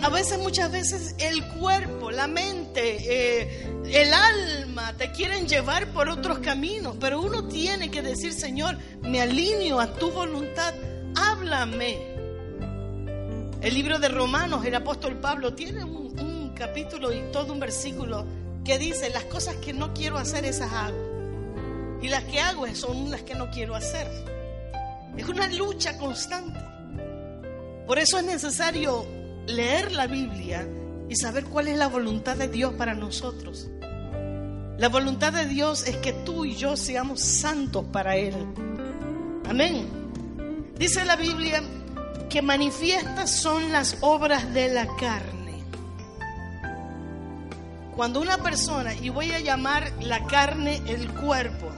A 0.01 0.09
veces, 0.09 0.37
muchas 0.39 0.71
veces, 0.71 1.15
el 1.19 1.45
cuerpo, 1.47 2.11
la 2.11 2.27
mente, 2.27 2.97
eh, 3.07 3.67
el 3.85 4.13
alma 4.13 4.93
te 4.97 5.11
quieren 5.11 5.47
llevar 5.47 5.87
por 5.93 6.09
otros 6.09 6.39
caminos, 6.39 6.97
pero 6.99 7.21
uno 7.21 7.47
tiene 7.47 7.89
que 7.89 8.01
decir, 8.01 8.33
Señor, 8.33 8.77
me 9.01 9.21
alineo 9.21 9.79
a 9.79 9.93
tu 9.93 10.11
voluntad, 10.11 10.73
háblame. 11.15 12.13
El 13.61 13.73
libro 13.73 13.97
de 13.97 14.09
Romanos, 14.09 14.65
el 14.65 14.75
apóstol 14.75 15.15
Pablo, 15.21 15.53
tiene 15.53 15.85
un, 15.85 16.19
un 16.19 16.53
capítulo 16.53 17.13
y 17.13 17.21
todo 17.31 17.53
un 17.53 17.61
versículo 17.61 18.25
que 18.63 18.77
dice, 18.79 19.09
las 19.09 19.25
cosas 19.25 19.55
que 19.57 19.73
no 19.73 19.93
quiero 19.93 20.17
hacer, 20.17 20.45
esas 20.45 20.71
hago. 20.71 21.99
Y 22.01 22.09
las 22.09 22.23
que 22.25 22.39
hago 22.39 22.65
son 22.75 23.11
las 23.11 23.23
que 23.23 23.35
no 23.35 23.49
quiero 23.49 23.75
hacer. 23.75 24.07
Es 25.17 25.27
una 25.27 25.47
lucha 25.47 25.97
constante. 25.97 26.59
Por 27.85 27.99
eso 27.99 28.17
es 28.17 28.25
necesario 28.25 29.05
leer 29.45 29.91
la 29.91 30.07
Biblia 30.07 30.67
y 31.09 31.15
saber 31.15 31.45
cuál 31.45 31.67
es 31.67 31.77
la 31.77 31.87
voluntad 31.87 32.37
de 32.37 32.47
Dios 32.47 32.73
para 32.73 32.93
nosotros. 32.93 33.69
La 34.77 34.89
voluntad 34.89 35.31
de 35.33 35.45
Dios 35.45 35.87
es 35.87 35.97
que 35.97 36.13
tú 36.13 36.45
y 36.45 36.55
yo 36.55 36.75
seamos 36.75 37.21
santos 37.21 37.85
para 37.91 38.15
Él. 38.15 38.33
Amén. 39.47 39.87
Dice 40.77 41.05
la 41.05 41.15
Biblia 41.15 41.61
que 42.29 42.41
manifiestas 42.41 43.29
son 43.29 43.71
las 43.71 43.97
obras 44.01 44.53
de 44.53 44.73
la 44.73 44.87
carne. 44.95 45.42
Cuando 47.95 48.21
una 48.21 48.37
persona, 48.39 48.95
y 48.95 49.09
voy 49.09 49.31
a 49.31 49.39
llamar 49.39 49.91
la 50.01 50.25
carne 50.25 50.81
el 50.87 51.09
cuerpo, 51.11 51.69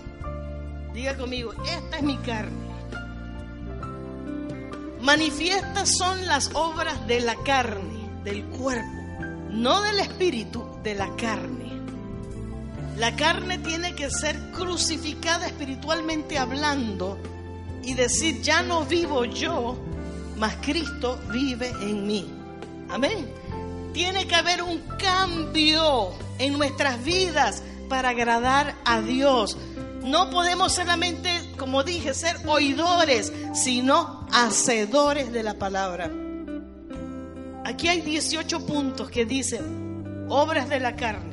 diga 0.93 1.17
conmigo, 1.17 1.53
esta 1.65 1.97
es 1.97 2.03
mi 2.03 2.17
carne. 2.17 2.65
Manifiestas 5.01 5.97
son 5.97 6.25
las 6.25 6.51
obras 6.53 7.05
de 7.05 7.19
la 7.19 7.35
carne, 7.43 8.09
del 8.23 8.45
cuerpo, 8.45 8.89
no 9.49 9.81
del 9.81 9.99
espíritu, 9.99 10.65
de 10.83 10.95
la 10.95 11.13
carne. 11.17 11.81
La 12.97 13.13
carne 13.17 13.57
tiene 13.57 13.93
que 13.93 14.09
ser 14.09 14.39
crucificada 14.51 15.45
espiritualmente 15.47 16.37
hablando 16.37 17.19
y 17.83 17.93
decir, 17.93 18.41
ya 18.41 18.61
no 18.61 18.85
vivo 18.85 19.25
yo, 19.25 19.77
mas 20.37 20.55
Cristo 20.61 21.19
vive 21.29 21.69
en 21.81 22.07
mí. 22.07 22.25
Amén. 22.89 23.27
Tiene 23.95 24.27
que 24.27 24.35
haber 24.35 24.61
un 24.61 24.79
cambio 24.99 26.11
en 26.37 26.57
nuestras 26.57 27.01
vidas 27.01 27.63
para 27.87 28.09
agradar 28.09 28.75
a 28.83 28.99
Dios. 28.99 29.55
No 30.03 30.29
podemos 30.29 30.73
solamente, 30.73 31.29
como 31.57 31.81
dije, 31.81 32.13
ser 32.13 32.35
oidores, 32.45 33.31
sino 33.53 34.27
hacedores 34.33 35.31
de 35.31 35.43
la 35.43 35.53
palabra. 35.53 36.11
Aquí 37.63 37.87
hay 37.87 38.01
18 38.01 38.65
puntos 38.65 39.09
que 39.09 39.25
dicen 39.25 40.25
obras 40.27 40.67
de 40.67 40.81
la 40.81 40.97
carne. 40.97 41.31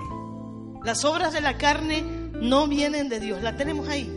Las 0.84 1.04
obras 1.04 1.32
de 1.32 1.40
la 1.40 1.58
carne 1.58 2.04
no 2.34 2.68
vienen 2.68 3.08
de 3.08 3.18
Dios. 3.18 3.42
La 3.42 3.56
tenemos 3.56 3.88
ahí. 3.88 4.08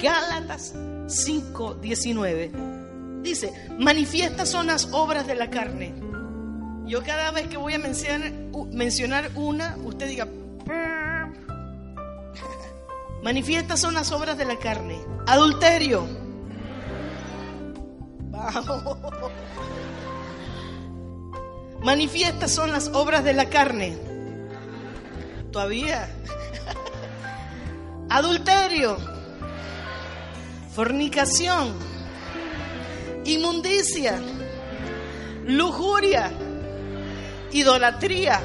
Gálatas 0.00 0.72
5, 1.08 1.74
19. 1.74 2.52
Dice, 3.20 3.52
manifiestas 3.78 4.48
son 4.48 4.68
las 4.68 4.88
obras 4.92 5.26
de 5.26 5.34
la 5.34 5.50
carne. 5.50 6.11
Yo 6.86 7.02
cada 7.02 7.30
vez 7.30 7.48
que 7.48 7.56
voy 7.56 7.72
a 7.74 7.78
mencionar, 7.78 8.32
mencionar 8.70 9.30
una, 9.34 9.76
usted 9.84 10.08
diga, 10.08 10.28
manifiestas 13.22 13.80
son 13.80 13.94
las 13.94 14.12
obras 14.12 14.36
de 14.36 14.44
la 14.44 14.58
carne. 14.58 15.00
Adulterio. 15.26 16.06
Manifiestas 21.82 22.52
son 22.52 22.72
las 22.72 22.88
obras 22.88 23.24
de 23.24 23.32
la 23.32 23.48
carne. 23.48 23.96
Todavía. 25.50 26.10
Adulterio. 28.08 28.98
Fornicación. 30.74 31.74
Inmundicia. 33.24 34.20
Lujuria. 35.46 36.30
Idolatría. 37.52 38.40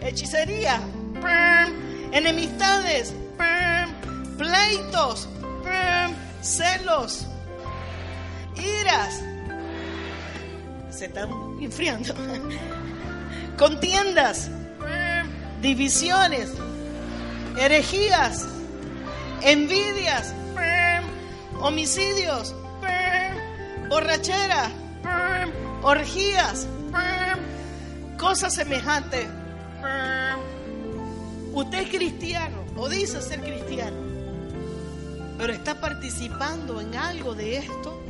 Hechicería. 0.00 0.80
Enemistades. 2.12 3.14
Pleitos. 4.36 5.28
Celos. 6.42 7.26
Iras 8.56 9.22
se 10.94 11.06
están 11.06 11.28
enfriando. 11.60 12.14
Contiendas, 13.58 14.48
divisiones, 15.60 16.52
herejías, 17.58 18.46
envidias, 19.42 20.32
homicidios, 21.60 22.54
borrachera, 23.88 24.70
orgías, 25.82 26.66
cosas 28.24 28.54
semejantes. 28.54 29.26
Usted 31.52 31.78
es 31.78 31.90
cristiano 31.90 32.64
o 32.74 32.88
dice 32.88 33.20
ser 33.20 33.42
cristiano, 33.42 33.98
pero 35.36 35.52
está 35.52 35.78
participando 35.78 36.80
en 36.80 36.94
algo 36.96 37.34
de 37.34 37.58
esto. 37.58 38.02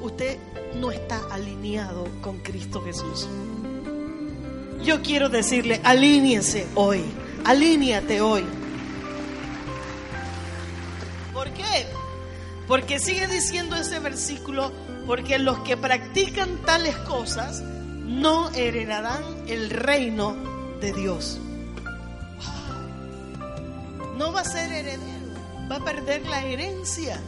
Usted 0.00 0.38
no 0.76 0.90
está 0.90 1.20
alineado 1.30 2.08
con 2.22 2.38
Cristo 2.38 2.82
Jesús. 2.82 3.28
Yo 4.82 5.02
quiero 5.02 5.28
decirle, 5.28 5.82
alíñese 5.84 6.66
hoy, 6.74 7.02
alíñate 7.44 8.22
hoy. 8.22 8.44
¿Por 11.34 11.50
qué? 11.50 11.86
Porque 12.66 12.98
sigue 12.98 13.26
diciendo 13.26 13.76
ese 13.76 13.98
versículo, 13.98 14.72
porque 15.06 15.38
los 15.38 15.58
que 15.58 15.76
practican 15.76 16.56
tales 16.64 16.96
cosas 16.96 17.62
no 18.12 18.50
heredarán 18.50 19.22
el 19.48 19.70
reino 19.70 20.36
de 20.80 20.92
Dios. 20.92 21.38
No 24.16 24.32
va 24.32 24.40
a 24.40 24.44
ser 24.44 24.70
heredero, 24.70 25.02
va 25.70 25.76
a 25.76 25.84
perder 25.84 26.26
la 26.26 26.44
herencia. 26.44 27.18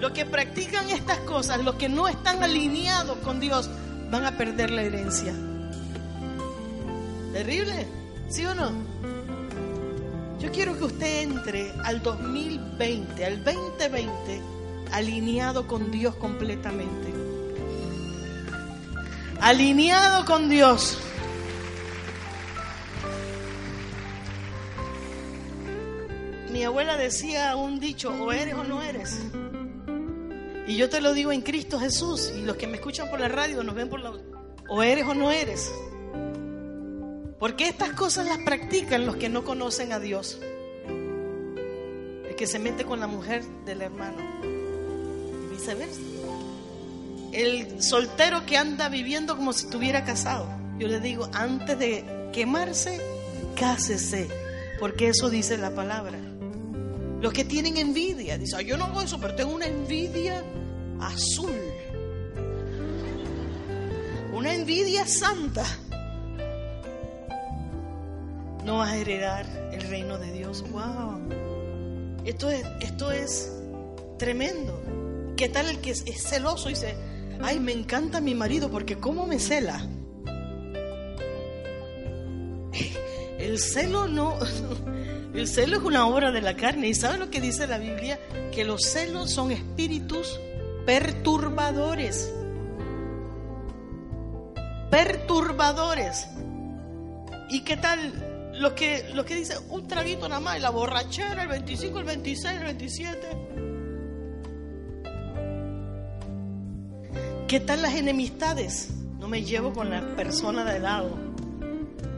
Los 0.00 0.12
que 0.12 0.24
practican 0.24 0.90
estas 0.90 1.18
cosas, 1.20 1.62
los 1.62 1.74
que 1.76 1.88
no 1.88 2.08
están 2.08 2.42
alineados 2.42 3.18
con 3.18 3.38
Dios, 3.38 3.70
van 4.10 4.24
a 4.24 4.36
perder 4.36 4.70
la 4.70 4.82
herencia. 4.82 5.34
Terrible, 7.32 7.86
¿sí 8.28 8.44
o 8.46 8.54
no? 8.54 8.72
Yo 10.40 10.50
quiero 10.52 10.76
que 10.78 10.84
usted 10.84 11.22
entre 11.22 11.72
al 11.84 12.02
2020, 12.02 13.24
al 13.24 13.44
2020, 13.44 14.40
alineado 14.92 15.66
con 15.66 15.90
Dios 15.90 16.14
completamente. 16.16 17.25
Alineado 19.46 20.24
con 20.24 20.48
Dios. 20.48 20.98
Mi 26.50 26.64
abuela 26.64 26.96
decía 26.96 27.54
un 27.54 27.78
dicho, 27.78 28.10
o 28.10 28.32
eres 28.32 28.54
o 28.54 28.64
no 28.64 28.82
eres. 28.82 29.20
Y 30.66 30.74
yo 30.74 30.90
te 30.90 31.00
lo 31.00 31.14
digo 31.14 31.30
en 31.30 31.42
Cristo 31.42 31.78
Jesús. 31.78 32.32
Y 32.36 32.42
los 32.42 32.56
que 32.56 32.66
me 32.66 32.78
escuchan 32.78 33.08
por 33.08 33.20
la 33.20 33.28
radio 33.28 33.62
nos 33.62 33.76
ven 33.76 33.88
por 33.88 34.00
la... 34.00 34.14
O 34.68 34.82
eres 34.82 35.06
o 35.06 35.14
no 35.14 35.30
eres. 35.30 35.72
Porque 37.38 37.68
estas 37.68 37.92
cosas 37.92 38.26
las 38.26 38.38
practican 38.38 39.06
los 39.06 39.14
que 39.14 39.28
no 39.28 39.44
conocen 39.44 39.92
a 39.92 40.00
Dios. 40.00 40.40
El 42.28 42.34
que 42.34 42.48
se 42.48 42.58
mete 42.58 42.84
con 42.84 42.98
la 42.98 43.06
mujer 43.06 43.44
del 43.64 43.82
hermano. 43.82 44.18
Y 44.42 45.54
viceversa. 45.54 46.15
El 47.36 47.82
soltero 47.82 48.46
que 48.46 48.56
anda 48.56 48.88
viviendo 48.88 49.36
como 49.36 49.52
si 49.52 49.66
estuviera 49.66 50.04
casado. 50.04 50.48
Yo 50.78 50.88
le 50.88 51.00
digo, 51.00 51.28
antes 51.34 51.78
de 51.78 52.30
quemarse, 52.32 52.98
cásese. 53.54 54.26
Porque 54.80 55.08
eso 55.08 55.28
dice 55.28 55.58
la 55.58 55.70
palabra. 55.70 56.18
Los 57.20 57.34
que 57.34 57.44
tienen 57.44 57.76
envidia, 57.76 58.38
dicen, 58.38 58.66
yo 58.66 58.78
no 58.78 58.84
hago 58.84 59.02
eso, 59.02 59.20
pero 59.20 59.34
tengo 59.34 59.54
una 59.54 59.66
envidia 59.66 60.42
azul. 60.98 61.52
Una 64.32 64.54
envidia 64.54 65.06
santa. 65.06 65.64
No 68.64 68.78
vas 68.78 68.92
a 68.92 68.96
heredar 68.96 69.44
el 69.74 69.82
reino 69.82 70.16
de 70.16 70.32
Dios. 70.32 70.64
Wow. 70.70 71.20
Esto 72.24 72.48
es, 72.48 72.64
esto 72.80 73.12
es 73.12 73.52
tremendo. 74.18 74.82
¿Qué 75.36 75.50
tal 75.50 75.68
el 75.68 75.80
que 75.80 75.90
es, 75.90 76.04
celoso 76.22 76.70
y 76.70 76.72
dice, 76.72 76.96
ay, 77.42 77.60
me 77.60 77.72
encanta 77.72 78.20
mi 78.20 78.34
marido 78.34 78.70
porque 78.70 78.96
cómo 78.98 79.26
me 79.26 79.38
cela? 79.38 79.86
El 83.38 83.58
celo 83.58 84.08
no, 84.08 84.38
el 85.34 85.46
celo 85.46 85.76
es 85.76 85.82
una 85.82 86.06
obra 86.06 86.32
de 86.32 86.40
la 86.40 86.56
carne. 86.56 86.88
¿Y 86.88 86.94
sabe 86.94 87.18
lo 87.18 87.30
que 87.30 87.40
dice 87.40 87.66
la 87.66 87.78
Biblia? 87.78 88.18
Que 88.52 88.64
los 88.64 88.82
celos 88.82 89.30
son 89.30 89.52
espíritus 89.52 90.40
perturbadores. 90.84 92.32
Perturbadores. 94.90 96.26
¿Y 97.50 97.62
qué 97.62 97.76
tal 97.76 98.52
lo 98.54 98.74
que, 98.74 99.10
lo 99.14 99.24
que 99.24 99.34
dice 99.34 99.54
un 99.68 99.86
traguito 99.86 100.28
nada 100.28 100.40
más, 100.40 100.60
la 100.60 100.70
borrachera, 100.70 101.42
el 101.42 101.48
25, 101.48 101.98
el 101.98 102.04
26, 102.04 102.58
el 102.58 102.64
27? 102.64 103.75
¿Qué 107.48 107.60
tal 107.60 107.82
las 107.82 107.94
enemistades? 107.94 108.88
No 109.20 109.28
me 109.28 109.44
llevo 109.44 109.72
con 109.72 109.88
la 109.88 110.16
persona 110.16 110.64
de 110.64 110.80
lado. 110.80 111.16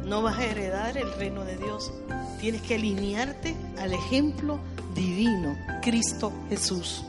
No 0.07 0.23
vas 0.23 0.39
a 0.39 0.45
heredar 0.45 0.97
el 0.97 1.13
reino 1.13 1.45
de 1.45 1.59
Dios. 1.59 1.93
Tienes 2.41 2.63
que 2.63 2.77
alinearte 2.77 3.55
al 3.79 3.93
ejemplo 3.93 4.59
divino, 4.95 5.55
Cristo 5.83 6.33
Jesús. 6.49 7.05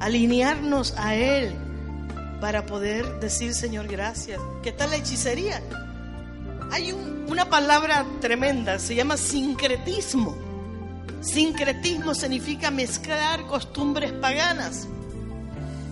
Alinearnos 0.00 0.92
a 0.98 1.14
Él 1.14 1.54
para 2.42 2.66
poder 2.66 3.20
decir, 3.20 3.54
Señor, 3.54 3.88
gracias. 3.88 4.38
¿Qué 4.62 4.72
tal 4.72 4.90
la 4.90 4.96
hechicería? 4.96 5.62
Hay 6.72 6.92
una 6.92 7.48
palabra 7.48 8.04
tremenda, 8.20 8.78
se 8.78 8.94
llama 8.94 9.16
sincretismo. 9.16 10.36
Sincretismo 11.22 12.14
significa 12.14 12.70
mezclar 12.70 13.46
costumbres 13.46 14.12
paganas. 14.12 14.88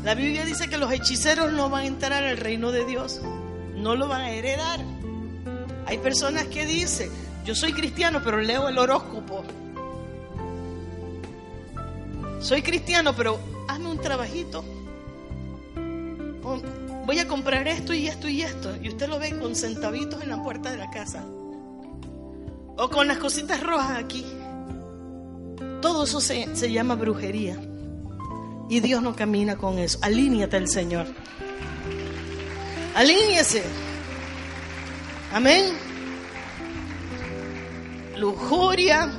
La 0.05 0.17
Biblia 0.17 0.45
dice 0.45 0.69
que 0.69 0.79
los 0.79 0.93
hechiceros 0.93 1.53
no 1.53 1.71
van 1.71 1.85
a 1.85 1.87
entrar 1.87 2.25
al 2.25 2.37
reino 2.37 2.73
de 2.73 2.85
Dios, 2.85 3.21
no 3.77 3.95
lo 3.95 4.09
van 4.09 4.23
a 4.23 4.31
heredar. 4.31 4.81
Hay 5.87 5.99
personas 5.99 6.45
que 6.47 6.67
dicen, 6.67 7.09
yo 7.45 7.55
soy 7.55 7.73
cristiano, 7.73 8.21
pero 8.25 8.41
leo 8.41 8.69
el 8.69 8.79
horóscopo. 8.79 9.45
Soy 12.41 12.63
cristiano, 12.63 13.15
pero 13.17 13.39
hazme 13.69 13.91
un 13.91 14.01
trabajito. 14.01 14.65
Voy 17.07 17.19
a 17.21 17.29
comprar 17.29 17.69
esto 17.69 17.95
y 17.95 18.09
esto 18.09 18.29
y 18.29 18.43
esto. 18.43 18.75
Y 18.83 18.89
usted 18.89 19.09
lo 19.09 19.21
ve 19.21 19.39
con 19.39 19.55
centavitos 19.55 20.21
en 20.23 20.31
la 20.31 20.43
puerta 20.43 20.71
de 20.73 20.79
la 20.79 20.91
casa. 20.91 21.25
o 22.75 22.89
con 22.89 23.07
las 23.07 23.19
cositas 23.19 23.63
rojas 23.63 23.99
aquí. 23.99 24.25
Todo 25.81 26.05
eso 26.05 26.21
se, 26.21 26.57
se 26.57 26.73
llama 26.73 26.97
brujería. 26.97 27.57
Y 28.73 28.81
Dios 28.81 29.03
no 29.03 29.15
camina 29.15 29.59
con 29.59 29.79
eso. 29.79 29.99
Alíñate 30.01 30.57
al 30.57 30.67
Señor. 30.67 31.07
Alíñese. 32.95 33.63
Amén. 35.31 35.75
Lujuria, 38.17 39.13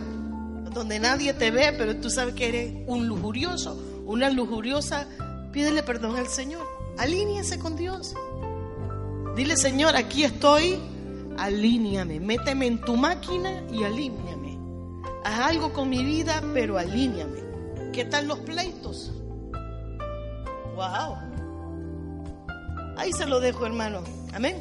donde 0.74 1.00
nadie 1.00 1.36
te 1.36 1.52
ve, 1.52 1.72
pero 1.78 1.96
tú 1.98 2.10
sabes 2.10 2.34
que 2.34 2.48
eres 2.48 2.74
un 2.88 3.08
lujurioso, 3.08 3.80
una 4.08 4.32
lujuriosa. 4.32 5.08
Pídele 5.52 5.84
perdón 5.84 6.16
al 6.18 6.30
Señor. 6.30 6.66
Alíñese 6.98 7.60
con 7.60 7.76
Dios. 7.76 8.16
Dile, 9.36 9.56
Señor, 9.56 9.96
aquí 9.96 10.24
estoy. 10.24 10.80
Alíñame. 11.38 12.20
Méteme 12.20 12.66
en 12.66 12.82
tu 12.82 12.96
máquina 12.96 13.62
y 13.72 13.84
alíñame. 13.84 14.58
Haz 15.24 15.42
algo 15.42 15.72
con 15.74 15.90
mi 15.90 16.04
vida, 16.04 16.42
pero 16.56 16.80
alíñame. 16.80 17.44
¿Qué 17.92 18.04
tal 18.06 18.28
los 18.28 18.40
pleitos? 18.40 19.12
Wow. 20.76 21.18
Ahí 22.98 23.12
se 23.14 23.26
lo 23.26 23.40
dejo, 23.40 23.66
hermano. 23.66 24.04
Amén. 24.34 24.60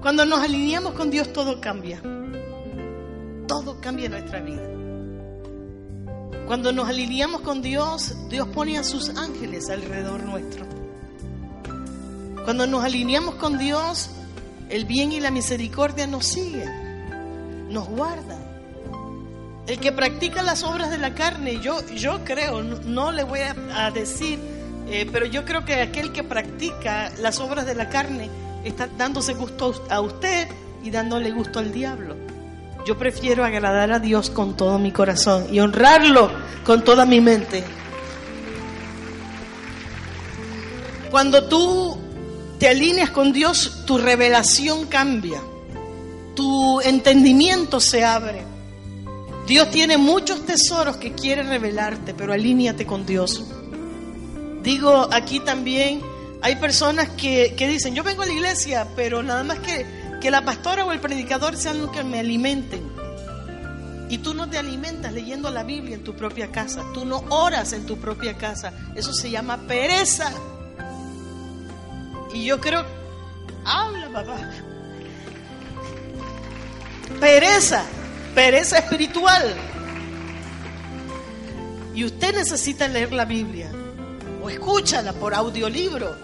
Cuando 0.00 0.24
nos 0.24 0.40
alineamos 0.40 0.94
con 0.94 1.10
Dios, 1.10 1.32
todo 1.32 1.60
cambia. 1.60 2.00
Todo 3.46 3.80
cambia 3.80 4.06
en 4.06 4.12
nuestra 4.12 4.40
vida. 4.40 4.62
Cuando 6.46 6.72
nos 6.72 6.88
alineamos 6.88 7.42
con 7.42 7.60
Dios, 7.60 8.14
Dios 8.30 8.48
pone 8.48 8.78
a 8.78 8.84
sus 8.84 9.10
ángeles 9.10 9.68
alrededor 9.68 10.22
nuestro. 10.22 10.64
Cuando 12.44 12.66
nos 12.66 12.84
alineamos 12.84 13.34
con 13.34 13.58
Dios, 13.58 14.10
el 14.68 14.84
bien 14.84 15.12
y 15.12 15.20
la 15.20 15.30
misericordia 15.30 16.06
nos 16.06 16.26
siguen, 16.26 17.68
nos 17.68 17.88
guardan. 17.88 18.46
El 19.66 19.80
que 19.80 19.90
practica 19.90 20.42
las 20.42 20.62
obras 20.62 20.90
de 20.90 20.98
la 20.98 21.14
carne, 21.14 21.60
yo, 21.60 21.84
yo 21.88 22.24
creo, 22.24 22.62
no, 22.62 23.10
le 23.10 23.24
voy 23.24 23.40
a 23.40 23.90
decir 23.90 24.55
eh, 24.88 25.08
pero 25.10 25.26
yo 25.26 25.44
creo 25.44 25.64
que 25.64 25.74
aquel 25.74 26.12
que 26.12 26.22
practica 26.22 27.12
las 27.18 27.40
obras 27.40 27.66
de 27.66 27.74
la 27.74 27.88
carne 27.88 28.30
está 28.64 28.86
dándose 28.86 29.34
gusto 29.34 29.74
a 29.90 30.00
usted 30.00 30.48
y 30.82 30.90
dándole 30.90 31.32
gusto 31.32 31.58
al 31.58 31.72
diablo. 31.72 32.16
Yo 32.86 32.96
prefiero 32.96 33.44
agradar 33.44 33.90
a 33.90 33.98
Dios 33.98 34.30
con 34.30 34.56
todo 34.56 34.78
mi 34.78 34.92
corazón 34.92 35.48
y 35.50 35.58
honrarlo 35.58 36.30
con 36.64 36.84
toda 36.84 37.04
mi 37.04 37.20
mente. 37.20 37.64
Cuando 41.10 41.48
tú 41.48 41.98
te 42.60 42.68
alineas 42.68 43.10
con 43.10 43.32
Dios, 43.32 43.82
tu 43.86 43.98
revelación 43.98 44.86
cambia, 44.86 45.40
tu 46.36 46.80
entendimiento 46.80 47.80
se 47.80 48.04
abre. 48.04 48.44
Dios 49.48 49.70
tiene 49.70 49.96
muchos 49.96 50.46
tesoros 50.46 50.96
que 50.96 51.12
quiere 51.12 51.42
revelarte, 51.42 52.14
pero 52.14 52.32
alíñate 52.32 52.86
con 52.86 53.04
Dios. 53.04 53.44
Digo, 54.66 55.08
aquí 55.12 55.38
también 55.38 56.02
hay 56.42 56.56
personas 56.56 57.10
que, 57.10 57.54
dicen, 57.56 57.94
yo 57.94 58.02
vengo 58.02 58.22
a 58.22 58.26
la 58.26 58.32
iglesia, 58.32 58.88
pero 58.96 59.22
nada 59.22 59.44
más 59.44 59.60
que, 59.60 59.86
que 60.20 60.28
la 60.28 60.44
pastora 60.44 60.84
o 60.84 60.90
el 60.90 60.98
predicador 60.98 61.56
sean 61.56 61.80
los 61.80 61.92
que 61.92 62.02
me 62.02 62.18
alimenten. 62.18 62.82
Y 64.08 64.18
tú 64.18 64.34
no 64.34 64.50
te 64.50 64.58
alimentas 64.58 65.12
leyendo 65.12 65.52
la 65.52 65.62
Biblia 65.62 65.94
en 65.94 66.02
tu 66.02 66.16
propia 66.16 66.50
casa, 66.50 66.82
tú 66.92 67.04
no 67.04 67.22
oras 67.28 67.74
en 67.74 67.86
tu 67.86 67.98
propia 67.98 68.36
casa. 68.36 68.72
Eso 68.96 69.12
se 69.12 69.30
llama 69.30 69.56
pereza. 69.68 70.32
Y 72.34 72.44
yo 72.44 72.60
creo, 72.60 72.84
habla 73.64 74.08
papá. 74.08 74.50
Pereza, 77.20 77.84
pereza 78.34 78.78
espiritual. 78.78 79.54
Y 81.94 82.04
usted 82.04 82.34
necesita 82.34 82.88
leer 82.88 83.12
la 83.12 83.26
Biblia 83.26 83.70
escúchala 84.48 85.12
por 85.12 85.34
audiolibro, 85.34 86.16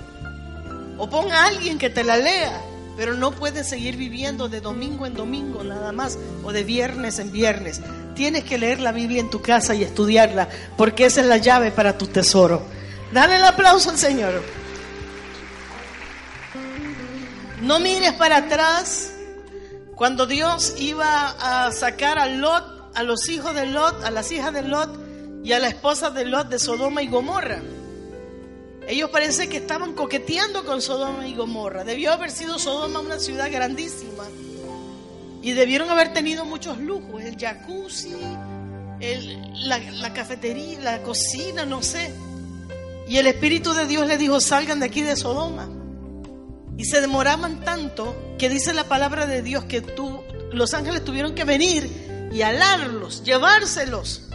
o 0.98 1.08
ponga 1.08 1.42
a 1.42 1.46
alguien 1.46 1.78
que 1.78 1.90
te 1.90 2.04
la 2.04 2.16
lea, 2.16 2.60
pero 2.96 3.14
no 3.14 3.32
puedes 3.32 3.68
seguir 3.68 3.96
viviendo 3.96 4.48
de 4.48 4.60
domingo 4.60 5.06
en 5.06 5.14
domingo 5.14 5.64
nada 5.64 5.92
más, 5.92 6.18
o 6.44 6.52
de 6.52 6.64
viernes 6.64 7.18
en 7.18 7.32
viernes. 7.32 7.80
Tienes 8.14 8.44
que 8.44 8.58
leer 8.58 8.80
la 8.80 8.92
Biblia 8.92 9.20
en 9.20 9.30
tu 9.30 9.40
casa 9.40 9.74
y 9.74 9.82
estudiarla, 9.82 10.48
porque 10.76 11.06
esa 11.06 11.22
es 11.22 11.26
la 11.26 11.38
llave 11.38 11.70
para 11.70 11.96
tu 11.96 12.06
tesoro. 12.06 12.62
Dale 13.12 13.36
el 13.36 13.44
aplauso 13.44 13.90
al 13.90 13.98
Señor. 13.98 14.42
No 17.62 17.78
mires 17.78 18.12
para 18.14 18.38
atrás. 18.38 19.12
Cuando 19.94 20.26
Dios 20.26 20.74
iba 20.78 21.66
a 21.66 21.70
sacar 21.72 22.18
a 22.18 22.26
Lot, 22.26 22.90
a 22.94 23.02
los 23.02 23.28
hijos 23.28 23.54
de 23.54 23.66
Lot, 23.66 24.02
a 24.04 24.10
las 24.10 24.32
hijas 24.32 24.52
de 24.52 24.62
Lot 24.62 24.98
y 25.44 25.52
a 25.52 25.58
la 25.58 25.68
esposa 25.68 26.10
de 26.10 26.24
Lot 26.24 26.48
de 26.48 26.58
Sodoma 26.58 27.02
y 27.02 27.08
Gomorra. 27.08 27.60
Ellos 28.88 29.10
parece 29.10 29.48
que 29.48 29.58
estaban 29.58 29.94
coqueteando 29.94 30.64
con 30.64 30.82
Sodoma 30.82 31.26
y 31.26 31.34
Gomorra. 31.34 31.84
Debió 31.84 32.12
haber 32.12 32.30
sido 32.30 32.58
Sodoma 32.58 33.00
una 33.00 33.18
ciudad 33.18 33.50
grandísima. 33.50 34.24
Y 35.40 35.52
debieron 35.52 35.90
haber 35.90 36.12
tenido 36.12 36.44
muchos 36.44 36.78
lujos. 36.78 37.22
El 37.22 37.36
jacuzzi, 37.36 38.14
la, 39.66 40.12
cafetería, 40.12 40.80
la 40.80 41.02
cocina, 41.02 41.64
no 41.64 41.82
sé. 41.82 42.12
Y 43.08 43.16
el 43.16 43.26
Espíritu 43.26 43.72
de 43.72 43.86
Dios 43.86 44.06
le 44.06 44.18
dijo, 44.18 44.40
salgan 44.40 44.80
de 44.80 44.86
aquí 44.86 45.02
de 45.02 45.16
Sodoma. 45.16 45.68
Y 46.76 46.84
se 46.84 47.00
demoraban 47.00 47.60
tanto 47.60 48.34
que 48.38 48.48
dice 48.48 48.72
la 48.72 48.84
palabra 48.84 49.26
de 49.26 49.42
Dios 49.42 49.64
que 49.64 49.82
los 50.52 50.74
ángeles 50.74 51.04
tuvieron 51.04 51.34
que 51.34 51.44
venir 51.44 52.30
y 52.32 52.42
alarlos, 52.42 53.22
llevárselos. 53.24 54.28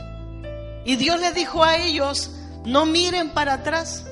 Y 0.86 0.96
Dios 0.96 1.20
les 1.20 1.34
dijo 1.34 1.64
a 1.64 1.78
ellos, 1.78 2.32
no 2.66 2.86
miren 2.86 3.32
para 3.32 3.54
atrás. 3.54 4.06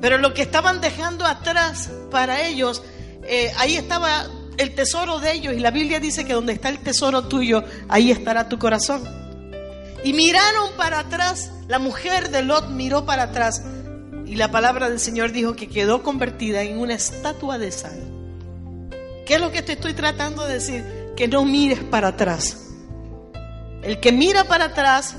Pero 0.00 0.18
lo 0.18 0.32
que 0.32 0.42
estaban 0.42 0.80
dejando 0.80 1.26
atrás 1.26 1.90
para 2.10 2.46
ellos, 2.46 2.82
eh, 3.24 3.52
ahí 3.58 3.76
estaba 3.76 4.26
el 4.56 4.74
tesoro 4.74 5.18
de 5.18 5.32
ellos. 5.32 5.54
Y 5.54 5.60
la 5.60 5.70
Biblia 5.70 6.00
dice 6.00 6.24
que 6.24 6.32
donde 6.32 6.52
está 6.52 6.68
el 6.68 6.78
tesoro 6.78 7.28
tuyo, 7.28 7.64
ahí 7.88 8.10
estará 8.10 8.48
tu 8.48 8.58
corazón. 8.58 9.02
Y 10.02 10.12
miraron 10.12 10.70
para 10.76 11.00
atrás, 11.00 11.50
la 11.68 11.78
mujer 11.78 12.30
de 12.30 12.42
Lot 12.42 12.70
miró 12.70 13.04
para 13.04 13.24
atrás. 13.24 13.62
Y 14.26 14.36
la 14.36 14.50
palabra 14.50 14.88
del 14.88 15.00
Señor 15.00 15.32
dijo 15.32 15.54
que 15.54 15.68
quedó 15.68 16.02
convertida 16.02 16.62
en 16.62 16.78
una 16.78 16.94
estatua 16.94 17.58
de 17.58 17.72
sal. 17.72 17.98
¿Qué 19.26 19.34
es 19.34 19.40
lo 19.40 19.52
que 19.52 19.62
te 19.62 19.72
estoy 19.72 19.94
tratando 19.94 20.46
de 20.46 20.54
decir? 20.54 20.84
Que 21.16 21.28
no 21.28 21.44
mires 21.44 21.80
para 21.80 22.08
atrás. 22.08 22.68
El 23.82 24.00
que 24.00 24.12
mira 24.12 24.44
para 24.44 24.66
atrás 24.66 25.14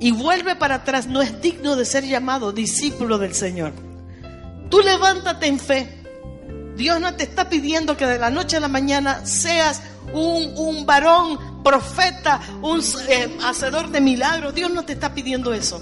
y 0.00 0.10
vuelve 0.10 0.56
para 0.56 0.76
atrás 0.76 1.06
no 1.06 1.22
es 1.22 1.40
digno 1.40 1.76
de 1.76 1.84
ser 1.84 2.04
llamado 2.04 2.52
discípulo 2.52 3.18
del 3.18 3.34
Señor. 3.34 3.72
Tú 4.70 4.80
levántate 4.80 5.46
en 5.46 5.58
fe. 5.58 6.04
Dios 6.76 7.00
no 7.00 7.14
te 7.14 7.24
está 7.24 7.48
pidiendo 7.48 7.96
que 7.96 8.06
de 8.06 8.18
la 8.18 8.30
noche 8.30 8.56
a 8.56 8.60
la 8.60 8.68
mañana 8.68 9.24
seas 9.24 9.82
un, 10.12 10.84
varón, 10.86 11.62
profeta, 11.62 12.40
un 12.62 12.80
eh, 13.08 13.38
hacedor 13.44 13.90
de 13.90 14.00
milagros. 14.00 14.54
Dios 14.54 14.70
no 14.70 14.84
te 14.84 14.94
está 14.94 15.14
pidiendo 15.14 15.52
eso. 15.52 15.80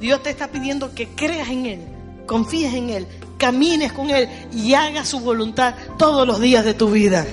Dios 0.00 0.22
te 0.22 0.30
está 0.30 0.48
pidiendo 0.48 0.94
que 0.94 1.08
creas 1.08 1.48
en 1.48 1.66
Él, 1.66 1.80
confíes 2.26 2.72
en 2.72 2.90
Él, 2.90 3.08
camines 3.36 3.92
con 3.92 4.10
Él 4.10 4.28
y 4.52 4.74
hagas 4.74 5.08
su 5.08 5.20
voluntad 5.20 5.74
todos 5.98 6.26
los 6.26 6.40
días 6.40 6.64
de 6.64 6.74
tu 6.74 6.90
vida. 6.90 7.26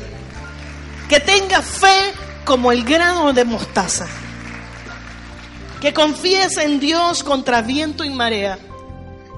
Que 1.07 1.19
tengas 1.19 1.63
fe 1.63 2.13
como 2.43 2.71
el 2.71 2.83
grano 2.83 3.31
de 3.31 3.45
mostaza. 3.45 4.07
Que 5.79 5.93
confíes 5.93 6.57
en 6.57 6.79
Dios 6.79 7.23
contra 7.23 7.61
viento 7.61 8.03
y 8.03 8.09
marea 8.09 8.57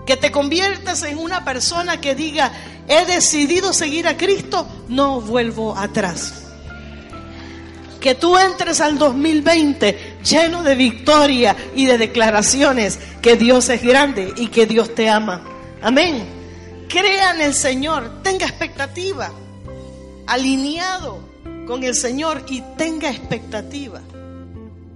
que 0.08 0.16
te 0.16 0.32
conviertas 0.32 1.04
en 1.04 1.18
una 1.20 1.44
persona 1.44 2.00
que 2.00 2.16
diga, 2.16 2.52
he 2.88 3.06
decidido 3.06 3.74
seguir 3.74 4.08
a 4.08 4.16
Cristo, 4.16 4.66
no 4.88 5.20
vuelvo 5.20 5.78
atrás. 5.78 6.46
Que 8.00 8.16
tú 8.16 8.38
entres 8.38 8.80
al 8.80 8.98
2020 8.98 10.20
lleno 10.24 10.64
de 10.64 10.76
victoria 10.76 11.58
y 11.76 11.88
de 11.88 11.98
declaraciones 11.98 12.98
que 13.22 13.36
Dios 13.36 13.68
es 13.68 13.84
grande 13.84 14.34
y 14.38 14.48
que 14.48 14.66
Dios 14.66 14.96
te 14.96 15.10
ama. 15.10 15.44
Amén. 15.82 16.26
Crea 16.88 17.36
en 17.36 17.42
el 17.42 17.54
Señor, 17.54 18.24
tenga 18.24 18.46
expectativa, 18.46 19.30
alineado 20.26 21.20
con 21.68 21.84
el 21.84 21.94
Señor 21.94 22.46
y 22.48 22.62
tenga 22.78 23.10
expectativa. 23.10 24.00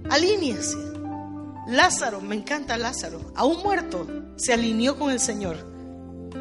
Alíñese. 0.08 0.78
Lázaro, 1.68 2.22
me 2.22 2.34
encanta 2.34 2.78
Lázaro, 2.78 3.20
aún 3.36 3.62
muerto, 3.62 4.06
se 4.42 4.52
alineó 4.52 4.98
con 4.98 5.12
el 5.12 5.20
Señor. 5.20 5.56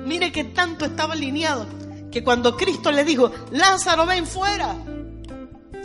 Mire 0.08 0.32
que 0.32 0.44
tanto 0.44 0.86
estaba 0.86 1.14
alineado 1.14 1.68
que 2.10 2.24
cuando 2.24 2.58
Cristo 2.58 2.92
le 2.92 3.04
dijo, 3.04 3.32
Lázaro, 3.52 4.08
ven 4.08 4.26
fuera, 4.26 4.76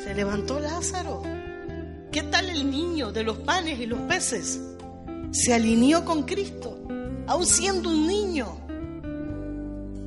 se 0.02 0.14
levantó 0.14 0.58
Lázaro. 0.58 1.22
¿Qué 2.10 2.22
tal 2.22 2.48
el 2.48 2.70
niño 2.70 3.12
de 3.12 3.22
los 3.22 3.36
panes 3.38 3.78
y 3.78 3.86
los 3.86 3.98
peces? 4.00 4.58
Se 5.30 5.52
alineó 5.52 6.06
con 6.06 6.22
Cristo, 6.22 6.78
aún 7.26 7.44
siendo 7.44 7.90
un 7.90 8.06
niño. 8.06 8.60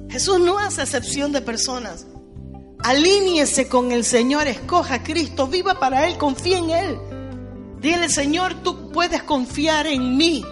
Jesús 0.10 0.40
no 0.40 0.58
hace 0.58 0.82
excepción 0.82 1.32
de 1.32 1.42
personas. 1.42 2.08
Alíñese 2.80 3.68
con 3.68 3.92
el 3.92 4.04
Señor, 4.04 4.48
escoja 4.48 4.96
a 4.96 5.04
Cristo, 5.04 5.46
viva 5.46 5.80
para 5.80 6.08
Él, 6.08 6.18
confía 6.18 6.58
en 6.58 6.70
Él. 6.72 6.98
Dile, 7.80 8.10
Señor, 8.10 8.56
tú 8.64 8.90
puedes 8.90 9.22
confiar 9.22 9.86
en 9.86 10.18
mí. 10.18 10.44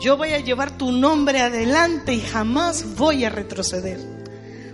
Yo 0.00 0.16
voy 0.16 0.32
a 0.32 0.40
llevar 0.40 0.70
tu 0.78 0.92
nombre 0.92 1.42
adelante 1.42 2.14
y 2.14 2.22
jamás 2.22 2.96
voy 2.96 3.26
a 3.26 3.28
retroceder. 3.28 4.00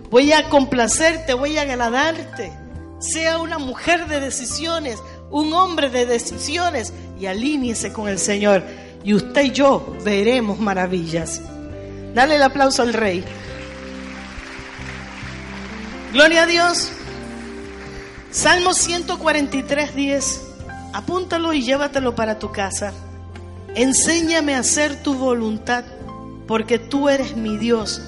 Voy 0.09 0.31
a 0.31 0.47
complacerte, 0.47 1.33
voy 1.33 1.57
a 1.57 1.63
agradarte. 1.63 2.53
Sea 2.99 3.37
una 3.39 3.59
mujer 3.59 4.07
de 4.07 4.21
decisiones, 4.21 4.99
un 5.29 5.51
hombre 5.51 5.89
de 5.89 6.05
decisiones 6.05 6.93
y 7.19 7.25
alíñese 7.25 7.91
con 7.91 8.07
el 8.07 8.19
Señor. 8.19 8.63
Y 9.03 9.13
usted 9.13 9.43
y 9.43 9.51
yo 9.51 9.97
veremos 10.05 10.59
maravillas. 10.59 11.41
Dale 12.13 12.35
el 12.35 12.43
aplauso 12.43 12.83
al 12.83 12.93
Rey. 12.93 13.21
Gloria 16.13 16.43
a 16.43 16.45
Dios. 16.45 16.89
Salmo 18.31 18.73
143, 18.73 19.93
10. 19.93 20.41
Apúntalo 20.93 21.51
y 21.51 21.63
llévatelo 21.63 22.15
para 22.15 22.39
tu 22.39 22.53
casa. 22.53 22.93
Enséñame 23.75 24.55
a 24.55 24.59
hacer 24.59 25.01
tu 25.03 25.13
voluntad, 25.13 25.83
porque 26.47 26.79
tú 26.79 27.09
eres 27.09 27.35
mi 27.35 27.57
Dios. 27.57 28.01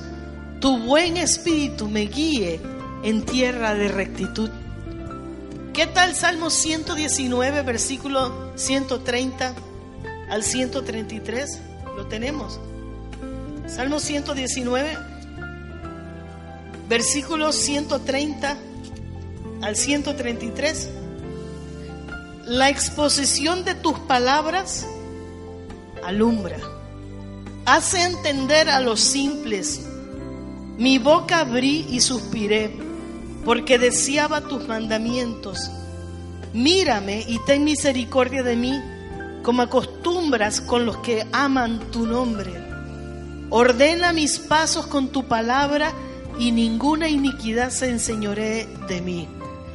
Tu 0.60 0.78
buen 0.80 1.18
espíritu 1.18 1.88
me 1.88 2.02
guíe 2.02 2.60
en 3.04 3.26
tierra 3.26 3.76
de 3.76 3.88
rectitud. 3.88 4.50
¿Qué 5.74 5.88
tal 5.88 6.16
Salmo 6.16 6.50
119, 6.50 7.62
versículo 7.62 8.52
130 8.56 9.54
al 10.30 10.44
133? 10.44 11.62
Lo 11.96 12.08
tenemos. 12.08 12.60
Salmo 13.68 14.00
119, 14.00 14.98
versículo 16.90 17.52
130 17.52 18.58
al 19.62 19.76
133. 19.76 20.90
La 22.46 22.70
exposición 22.70 23.64
de 23.64 23.76
tus 23.76 24.00
palabras 24.00 24.88
alumbra. 26.06 26.58
Hace 27.66 28.04
entender 28.04 28.70
a 28.70 28.80
los 28.80 29.00
simples. 29.00 29.86
Mi 30.78 30.98
boca 30.98 31.42
abrí 31.42 31.86
y 31.90 32.00
suspiré, 32.00 32.76
porque 33.46 33.78
deseaba 33.78 34.42
tus 34.42 34.68
mandamientos. 34.68 35.70
Mírame 36.54 37.24
y 37.28 37.38
ten 37.46 37.64
misericordia 37.64 38.44
de 38.44 38.56
mí, 38.56 38.82
como 39.44 39.62
acostumbras 39.62 40.62
con 40.62 40.86
los 40.86 40.98
que 40.98 41.28
aman 41.32 41.80
tu 41.92 42.06
nombre. 42.06 42.52
Ordena 43.50 44.14
mis 44.14 44.40
pasos 44.40 44.88
con 44.88 45.10
tu 45.10 45.28
palabra 45.28 45.92
y 46.40 46.52
ninguna 46.52 47.10
iniquidad 47.10 47.70
se 47.72 47.90
enseñoree 47.90 48.68
de 48.88 49.02
mí. 49.02 49.28